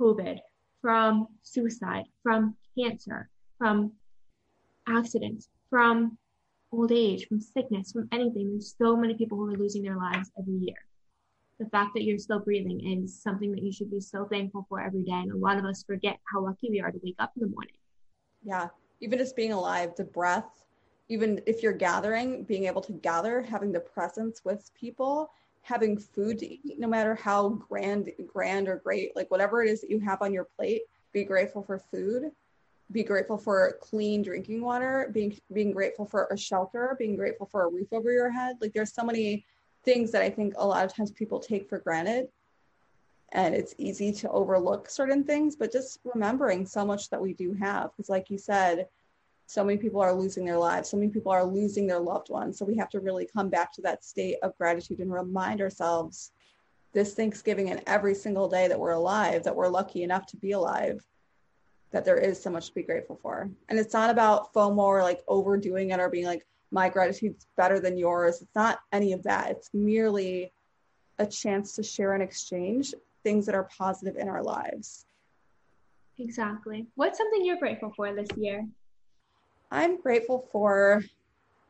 COVID, 0.00 0.38
from 0.80 1.26
suicide, 1.42 2.04
from 2.22 2.56
cancer, 2.78 3.28
from 3.58 3.92
accidents, 4.86 5.50
from 5.68 6.16
old 6.72 6.90
age, 6.90 7.26
from 7.28 7.40
sickness, 7.42 7.92
from 7.92 8.08
anything. 8.12 8.52
There's 8.52 8.74
so 8.78 8.96
many 8.96 9.14
people 9.14 9.36
who 9.36 9.52
are 9.52 9.58
losing 9.58 9.82
their 9.82 9.96
lives 9.96 10.30
every 10.38 10.54
year. 10.54 10.87
The 11.58 11.66
fact 11.66 11.90
that 11.94 12.04
you're 12.04 12.18
still 12.18 12.38
breathing 12.38 13.02
is 13.02 13.20
something 13.20 13.50
that 13.52 13.62
you 13.62 13.72
should 13.72 13.90
be 13.90 14.00
so 14.00 14.26
thankful 14.26 14.64
for 14.68 14.80
every 14.80 15.02
day. 15.02 15.12
And 15.12 15.32
a 15.32 15.36
lot 15.36 15.58
of 15.58 15.64
us 15.64 15.82
forget 15.82 16.18
how 16.32 16.40
lucky 16.40 16.70
we 16.70 16.80
are 16.80 16.90
to 16.90 17.00
wake 17.02 17.16
up 17.18 17.32
in 17.36 17.42
the 17.42 17.48
morning. 17.48 17.74
Yeah. 18.42 18.68
Even 19.00 19.18
just 19.18 19.34
being 19.34 19.52
alive, 19.52 19.94
the 19.96 20.04
breath, 20.04 20.64
even 21.08 21.40
if 21.46 21.62
you're 21.62 21.72
gathering, 21.72 22.44
being 22.44 22.66
able 22.66 22.82
to 22.82 22.92
gather, 22.92 23.42
having 23.42 23.72
the 23.72 23.80
presence 23.80 24.42
with 24.44 24.70
people, 24.78 25.30
having 25.62 25.98
food 25.98 26.38
to 26.38 26.46
eat, 26.46 26.78
no 26.78 26.86
matter 26.86 27.14
how 27.14 27.48
grand, 27.48 28.10
grand 28.26 28.68
or 28.68 28.76
great, 28.76 29.14
like 29.16 29.30
whatever 29.30 29.62
it 29.62 29.70
is 29.70 29.80
that 29.80 29.90
you 29.90 29.98
have 30.00 30.22
on 30.22 30.32
your 30.32 30.48
plate, 30.56 30.82
be 31.12 31.24
grateful 31.24 31.62
for 31.62 31.78
food 31.78 32.30
be 32.90 33.02
grateful 33.02 33.36
for 33.36 33.78
clean 33.80 34.22
drinking 34.22 34.62
water, 34.62 35.10
being 35.12 35.38
being 35.52 35.72
grateful 35.72 36.06
for 36.06 36.26
a 36.30 36.36
shelter, 36.36 36.96
being 36.98 37.16
grateful 37.16 37.46
for 37.46 37.64
a 37.64 37.68
roof 37.68 37.88
over 37.92 38.10
your 38.12 38.30
head. 38.30 38.56
Like 38.60 38.72
there's 38.72 38.94
so 38.94 39.04
many 39.04 39.44
things 39.88 40.10
that 40.10 40.20
I 40.20 40.28
think 40.28 40.52
a 40.58 40.66
lot 40.66 40.84
of 40.84 40.94
times 40.94 41.10
people 41.10 41.40
take 41.40 41.66
for 41.66 41.78
granted. 41.78 42.28
And 43.32 43.54
it's 43.54 43.74
easy 43.78 44.12
to 44.12 44.30
overlook 44.30 44.90
certain 44.90 45.24
things, 45.24 45.56
but 45.56 45.72
just 45.72 46.00
remembering 46.04 46.66
so 46.66 46.84
much 46.84 47.08
that 47.08 47.20
we 47.20 47.32
do 47.32 47.54
have. 47.54 47.90
Because 47.92 48.10
like 48.10 48.28
you 48.28 48.36
said, 48.36 48.86
so 49.46 49.64
many 49.64 49.78
people 49.78 50.02
are 50.02 50.12
losing 50.12 50.44
their 50.44 50.58
lives, 50.58 50.90
so 50.90 50.98
many 50.98 51.10
people 51.10 51.32
are 51.32 51.44
losing 51.44 51.86
their 51.86 52.00
loved 52.00 52.28
ones. 52.28 52.58
So 52.58 52.66
we 52.66 52.76
have 52.76 52.90
to 52.90 53.00
really 53.00 53.26
come 53.26 53.48
back 53.48 53.72
to 53.74 53.82
that 53.82 54.04
state 54.04 54.36
of 54.42 54.56
gratitude 54.58 54.98
and 54.98 55.10
remind 55.10 55.62
ourselves 55.62 56.32
this 56.92 57.14
Thanksgiving 57.14 57.70
and 57.70 57.82
every 57.86 58.14
single 58.14 58.48
day 58.48 58.68
that 58.68 58.78
we're 58.78 58.90
alive, 58.90 59.42
that 59.44 59.56
we're 59.56 59.68
lucky 59.68 60.02
enough 60.02 60.26
to 60.26 60.36
be 60.36 60.52
alive 60.52 61.00
that 61.92 62.04
there 62.04 62.18
is 62.18 62.42
so 62.42 62.50
much 62.50 62.66
to 62.66 62.74
be 62.74 62.82
grateful 62.82 63.18
for. 63.22 63.48
And 63.70 63.78
it's 63.78 63.94
not 63.94 64.10
about 64.10 64.52
FOMO 64.52 64.78
or 64.78 65.02
like 65.02 65.22
overdoing 65.26 65.90
it 65.90 66.00
or 66.00 66.10
being 66.10 66.26
like, 66.26 66.44
my 66.70 66.88
gratitude's 66.88 67.46
better 67.56 67.80
than 67.80 67.96
yours. 67.96 68.42
It's 68.42 68.54
not 68.54 68.80
any 68.92 69.12
of 69.12 69.22
that. 69.22 69.50
It's 69.50 69.70
merely 69.72 70.52
a 71.18 71.26
chance 71.26 71.74
to 71.74 71.82
share 71.82 72.14
and 72.14 72.22
exchange 72.22 72.94
things 73.22 73.46
that 73.46 73.54
are 73.54 73.68
positive 73.76 74.16
in 74.16 74.28
our 74.28 74.42
lives. 74.42 75.06
Exactly. 76.18 76.86
What's 76.94 77.18
something 77.18 77.44
you're 77.44 77.58
grateful 77.58 77.92
for 77.96 78.12
this 78.14 78.28
year? 78.36 78.66
I'm 79.70 80.00
grateful 80.00 80.48
for 80.52 81.02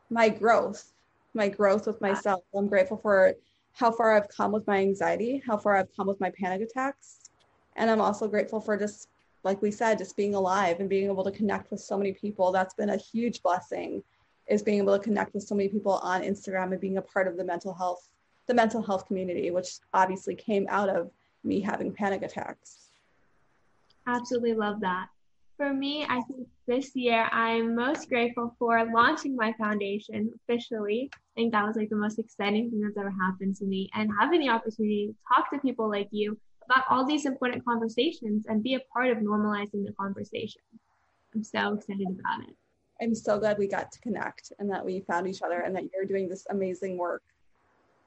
my 0.09 0.29
growth, 0.29 0.91
my 1.33 1.49
growth 1.49 1.85
with 1.87 2.01
myself. 2.01 2.43
I'm 2.55 2.67
grateful 2.67 2.97
for 2.97 3.33
how 3.73 3.91
far 3.91 4.15
I've 4.15 4.29
come 4.29 4.51
with 4.51 4.65
my 4.67 4.77
anxiety, 4.77 5.41
how 5.45 5.57
far 5.57 5.77
I've 5.77 5.95
come 5.95 6.07
with 6.07 6.19
my 6.19 6.31
panic 6.31 6.61
attacks. 6.61 7.29
And 7.75 7.89
I'm 7.89 8.01
also 8.01 8.27
grateful 8.27 8.59
for 8.59 8.77
just 8.77 9.07
like 9.43 9.61
we 9.61 9.71
said, 9.71 9.97
just 9.97 10.17
being 10.17 10.35
alive 10.35 10.79
and 10.79 10.89
being 10.89 11.05
able 11.09 11.23
to 11.23 11.31
connect 11.31 11.71
with 11.71 11.79
so 11.79 11.97
many 11.97 12.11
people. 12.11 12.51
That's 12.51 12.73
been 12.73 12.89
a 12.89 12.97
huge 12.97 13.41
blessing 13.41 14.03
is 14.49 14.63
being 14.63 14.79
able 14.79 14.97
to 14.97 15.03
connect 15.03 15.33
with 15.33 15.43
so 15.43 15.55
many 15.55 15.69
people 15.69 15.93
on 15.93 16.21
Instagram 16.21 16.71
and 16.71 16.81
being 16.81 16.97
a 16.97 17.01
part 17.01 17.27
of 17.27 17.37
the 17.37 17.43
mental 17.43 17.73
health, 17.73 18.09
the 18.47 18.53
mental 18.53 18.81
health 18.81 19.05
community, 19.05 19.51
which 19.51 19.77
obviously 19.93 20.35
came 20.35 20.65
out 20.69 20.89
of 20.89 21.11
me 21.43 21.61
having 21.61 21.93
panic 21.93 22.23
attacks. 22.23 22.89
Absolutely 24.07 24.53
love 24.53 24.81
that. 24.81 25.07
For 25.55 25.73
me, 25.73 26.05
I 26.09 26.21
think 26.21 26.47
this 26.67 26.95
year 26.95 27.27
I'm 27.31 27.75
most 27.75 28.09
grateful 28.09 28.55
for 28.57 28.83
launching 28.91 29.35
my 29.35 29.53
foundation 29.53 30.31
officially. 30.35 31.09
I 31.13 31.17
think 31.35 31.51
that 31.51 31.65
was 31.65 31.75
like 31.75 31.89
the 31.89 31.95
most 31.95 32.17
exciting 32.17 32.69
thing 32.69 32.81
that's 32.81 32.97
ever 32.97 33.11
happened 33.11 33.57
to 33.57 33.65
me 33.65 33.89
and 33.93 34.09
having 34.19 34.39
the 34.39 34.49
opportunity 34.49 35.07
to 35.07 35.15
talk 35.35 35.51
to 35.51 35.59
people 35.59 35.89
like 35.89 36.07
you 36.11 36.39
about 36.65 36.85
all 36.89 37.05
these 37.05 37.25
important 37.25 37.65
conversations 37.65 38.45
and 38.47 38.63
be 38.63 38.75
a 38.75 38.79
part 38.93 39.09
of 39.09 39.17
normalizing 39.17 39.85
the 39.85 39.93
conversation. 39.99 40.61
I'm 41.35 41.43
so 41.43 41.73
excited 41.73 42.07
about 42.07 42.47
it. 42.47 42.55
I'm 43.01 43.15
so 43.15 43.39
glad 43.39 43.57
we 43.57 43.67
got 43.67 43.91
to 43.91 43.99
connect 44.01 44.51
and 44.59 44.69
that 44.69 44.85
we 44.85 45.01
found 45.01 45.27
each 45.27 45.41
other 45.41 45.61
and 45.61 45.75
that 45.75 45.83
you're 45.93 46.05
doing 46.05 46.27
this 46.27 46.45
amazing 46.49 46.97
work. 46.97 47.23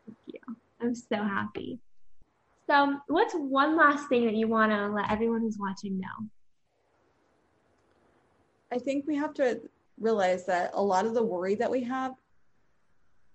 Thank 0.06 0.18
you. 0.26 0.56
I'm 0.80 0.94
so 0.94 1.16
happy. 1.16 1.78
So, 2.68 2.96
what's 3.08 3.34
one 3.34 3.76
last 3.76 4.08
thing 4.08 4.24
that 4.26 4.34
you 4.34 4.48
want 4.48 4.72
to 4.72 4.88
let 4.88 5.10
everyone 5.10 5.40
who's 5.40 5.58
watching 5.58 5.98
know? 5.98 6.28
I 8.72 8.78
think 8.78 9.06
we 9.06 9.16
have 9.16 9.34
to 9.34 9.60
realize 10.00 10.46
that 10.46 10.70
a 10.74 10.82
lot 10.82 11.06
of 11.06 11.14
the 11.14 11.22
worry 11.22 11.54
that 11.56 11.70
we 11.70 11.82
have 11.84 12.14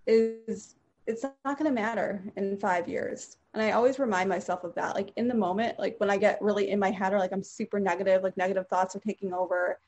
is 0.05 0.75
it's 1.05 1.23
not 1.23 1.57
going 1.57 1.69
to 1.69 1.71
matter 1.71 2.23
in 2.35 2.57
five 2.57 2.87
years. 2.87 3.37
And 3.53 3.63
I 3.63 3.71
always 3.71 3.97
remind 3.97 4.29
myself 4.29 4.63
of 4.63 4.75
that. 4.75 4.95
Like 4.95 5.11
in 5.15 5.27
the 5.27 5.33
moment, 5.33 5.79
like 5.79 5.95
when 5.99 6.09
I 6.09 6.17
get 6.17 6.41
really 6.41 6.69
in 6.69 6.79
my 6.79 6.91
head 6.91 7.13
or 7.13 7.19
like 7.19 7.31
I'm 7.31 7.43
super 7.43 7.79
negative, 7.79 8.23
like 8.23 8.35
negative 8.35 8.67
thoughts 8.67 8.95
are 8.95 8.99
taking 8.99 9.33
over, 9.33 9.79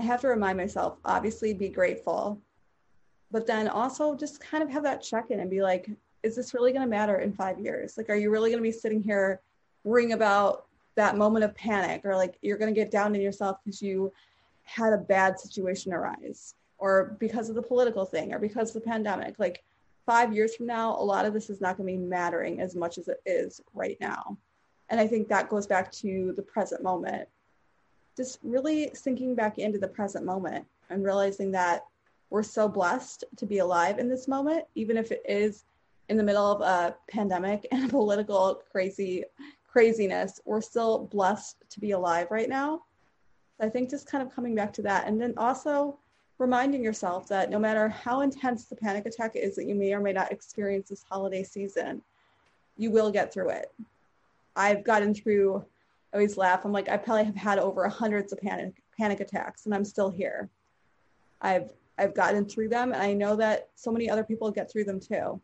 I 0.00 0.02
have 0.02 0.22
to 0.22 0.28
remind 0.28 0.56
myself, 0.56 0.96
obviously, 1.04 1.52
be 1.52 1.68
grateful. 1.68 2.40
But 3.30 3.46
then 3.46 3.68
also 3.68 4.14
just 4.14 4.40
kind 4.40 4.62
of 4.62 4.70
have 4.70 4.82
that 4.84 5.02
check 5.02 5.30
in 5.30 5.40
and 5.40 5.50
be 5.50 5.60
like, 5.62 5.90
is 6.22 6.34
this 6.34 6.54
really 6.54 6.72
going 6.72 6.84
to 6.84 6.88
matter 6.88 7.18
in 7.18 7.34
five 7.34 7.60
years? 7.60 7.98
Like, 7.98 8.08
are 8.08 8.16
you 8.16 8.30
really 8.30 8.48
going 8.48 8.62
to 8.62 8.66
be 8.66 8.72
sitting 8.72 9.02
here 9.02 9.42
worrying 9.84 10.12
about 10.12 10.64
that 10.94 11.18
moment 11.18 11.44
of 11.44 11.54
panic 11.54 12.00
or 12.04 12.16
like 12.16 12.38
you're 12.40 12.56
going 12.56 12.72
to 12.74 12.80
get 12.80 12.90
down 12.90 13.14
on 13.14 13.20
yourself 13.20 13.58
because 13.62 13.82
you 13.82 14.10
had 14.62 14.94
a 14.94 14.98
bad 14.98 15.38
situation 15.38 15.92
arise 15.92 16.54
or 16.78 17.16
because 17.20 17.50
of 17.50 17.54
the 17.54 17.62
political 17.62 18.06
thing 18.06 18.32
or 18.32 18.38
because 18.38 18.74
of 18.74 18.82
the 18.82 18.88
pandemic? 18.88 19.38
Like, 19.38 19.62
five 20.06 20.34
years 20.34 20.56
from 20.56 20.66
now, 20.66 20.96
a 20.98 21.04
lot 21.04 21.26
of 21.26 21.34
this 21.34 21.50
is 21.50 21.60
not 21.60 21.76
going 21.76 21.86
to 21.86 21.92
be 21.92 22.08
mattering 22.08 22.58
as 22.62 22.74
much 22.74 22.96
as 22.96 23.06
it 23.06 23.20
is 23.26 23.60
right 23.74 23.98
now. 24.00 24.38
And 24.88 24.98
I 24.98 25.06
think 25.06 25.28
that 25.28 25.50
goes 25.50 25.66
back 25.66 25.92
to 25.92 26.32
the 26.36 26.42
present 26.42 26.82
moment. 26.82 27.28
Just 28.16 28.38
really 28.42 28.90
sinking 28.94 29.34
back 29.34 29.58
into 29.58 29.78
the 29.78 29.88
present 29.88 30.24
moment 30.24 30.66
and 30.90 31.04
realizing 31.04 31.50
that 31.52 31.84
we're 32.30 32.42
so 32.42 32.68
blessed 32.68 33.24
to 33.36 33.46
be 33.46 33.58
alive 33.58 33.98
in 33.98 34.08
this 34.08 34.28
moment, 34.28 34.64
even 34.74 34.96
if 34.96 35.10
it 35.10 35.22
is 35.28 35.64
in 36.08 36.16
the 36.16 36.22
middle 36.22 36.44
of 36.44 36.60
a 36.60 36.94
pandemic 37.08 37.66
and 37.72 37.88
political 37.90 38.62
crazy 38.70 39.24
craziness. 39.66 40.40
We're 40.44 40.60
still 40.60 41.06
blessed 41.06 41.62
to 41.70 41.80
be 41.80 41.92
alive 41.92 42.28
right 42.30 42.48
now. 42.48 42.82
I 43.60 43.68
think 43.68 43.90
just 43.90 44.06
kind 44.06 44.26
of 44.26 44.34
coming 44.34 44.54
back 44.54 44.72
to 44.74 44.82
that. 44.82 45.06
And 45.06 45.20
then 45.20 45.34
also 45.36 45.98
reminding 46.38 46.82
yourself 46.82 47.28
that 47.28 47.50
no 47.50 47.58
matter 47.58 47.88
how 47.88 48.22
intense 48.22 48.64
the 48.64 48.74
panic 48.74 49.06
attack 49.06 49.36
is 49.36 49.54
that 49.56 49.66
you 49.66 49.74
may 49.74 49.92
or 49.92 50.00
may 50.00 50.12
not 50.12 50.32
experience 50.32 50.88
this 50.88 51.04
holiday 51.08 51.42
season, 51.42 52.02
you 52.76 52.90
will 52.90 53.10
get 53.10 53.32
through 53.32 53.50
it. 53.50 53.70
I've 54.56 54.82
gotten 54.82 55.14
through, 55.14 55.64
I 56.12 56.16
always 56.16 56.36
laugh, 56.36 56.64
I'm 56.64 56.72
like, 56.72 56.88
I 56.88 56.96
probably 56.96 57.24
have 57.24 57.36
had 57.36 57.58
over 57.58 57.88
hundreds 57.88 58.32
of 58.32 58.40
panic 58.40 58.82
panic 58.98 59.20
attacks 59.20 59.66
and 59.66 59.74
I'm 59.74 59.84
still 59.84 60.10
here. 60.10 60.50
I've 61.40 61.70
I've 61.98 62.14
gotten 62.14 62.44
through 62.44 62.68
them 62.68 62.92
and 62.92 63.02
I 63.02 63.12
know 63.12 63.36
that 63.36 63.68
so 63.74 63.90
many 63.90 64.08
other 64.08 64.24
people 64.24 64.50
get 64.50 64.70
through 64.70 64.84
them 64.84 65.00
too. 65.00 65.40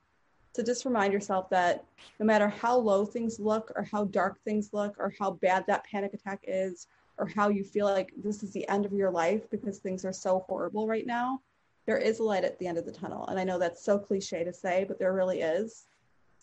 So 0.55 0.63
just 0.63 0.87
remind 0.87 1.13
yourself 1.13 1.51
that 1.51 1.85
no 2.19 2.25
matter 2.25 2.49
how 2.49 2.79
low 2.79 3.05
things 3.05 3.39
look 3.39 3.71
or 3.77 3.83
how 3.83 4.05
dark 4.05 4.43
things 4.43 4.71
look 4.73 4.97
or 4.99 5.13
how 5.19 5.33
bad 5.33 5.67
that 5.67 5.85
panic 5.85 6.15
attack 6.15 6.41
is 6.45 6.87
or 7.19 7.27
how 7.27 7.49
you 7.51 7.63
feel 7.63 7.87
like 7.87 8.13
this 8.17 8.43
is 8.43 8.53
the 8.53 8.67
end 8.69 8.87
of 8.87 8.93
your 8.93 9.11
life 9.11 9.51
because 9.51 9.79
things 9.79 10.05
are 10.05 10.13
so 10.13 10.45
horrible 10.49 10.87
right 10.87 11.07
now, 11.07 11.41
there 11.87 11.99
is 11.99 12.21
a 12.21 12.23
light 12.23 12.45
at 12.45 12.59
the 12.59 12.67
end 12.67 12.79
of 12.79 12.87
the 12.87 12.93
tunnel. 12.93 13.27
And 13.27 13.39
I 13.39 13.45
know 13.45 13.59
that's 13.59 13.85
so 13.85 13.99
cliche 13.99 14.45
to 14.45 14.53
say, 14.53 14.85
but 14.89 14.99
there 14.99 15.13
really 15.13 15.41
is. 15.41 15.85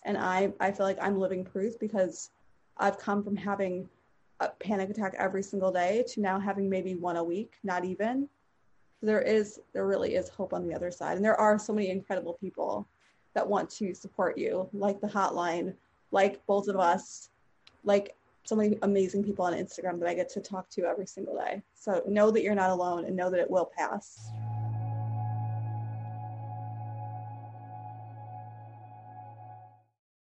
And 0.06 0.18
I, 0.18 0.54
I 0.60 0.72
feel 0.72 0.86
like 0.86 0.98
I'm 1.02 1.20
living 1.20 1.44
proof 1.44 1.80
because 1.80 2.30
I've 2.78 2.98
come 2.98 3.24
from 3.24 3.36
having 3.36 3.90
a 4.44 4.54
panic 4.60 4.90
attack 4.90 5.16
every 5.18 5.44
single 5.44 5.72
day 5.72 6.04
to 6.10 6.22
now 6.22 6.40
having 6.40 6.70
maybe 6.70 6.96
one 6.96 7.18
a 7.18 7.24
week, 7.24 7.54
not 7.64 7.86
even. 7.86 8.28
There 9.02 9.22
is, 9.22 9.60
there 9.74 9.86
really 9.86 10.16
is 10.16 10.30
hope 10.30 10.54
on 10.54 10.68
the 10.68 10.74
other 10.74 10.92
side. 10.92 11.18
And 11.18 11.26
there 11.26 11.40
are 11.40 11.60
so 11.60 11.74
many 11.74 11.90
incredible 11.90 12.34
people 12.34 12.88
that 13.34 13.48
want 13.48 13.70
to 13.72 13.94
support 13.94 14.38
you, 14.38 14.70
like 14.74 15.02
the 15.02 15.08
hotline, 15.08 15.74
like 16.12 16.46
both 16.46 16.68
of 16.68 16.78
us, 16.78 17.30
like 17.84 18.16
so 18.46 18.56
many 18.56 18.78
amazing 18.82 19.24
people 19.24 19.46
on 19.46 19.54
Instagram 19.54 20.00
that 20.00 20.10
I 20.10 20.14
get 20.14 20.30
to 20.30 20.42
talk 20.42 20.70
to 20.72 20.86
every 20.86 21.08
single 21.08 21.36
day. 21.36 21.62
So 21.74 22.04
know 22.08 22.32
that 22.32 22.44
you're 22.44 22.56
not 22.56 22.70
alone 22.70 23.06
and 23.06 23.16
know 23.16 23.30
that 23.30 23.40
it 23.40 23.50
will 23.50 23.72
pass. 23.78 24.32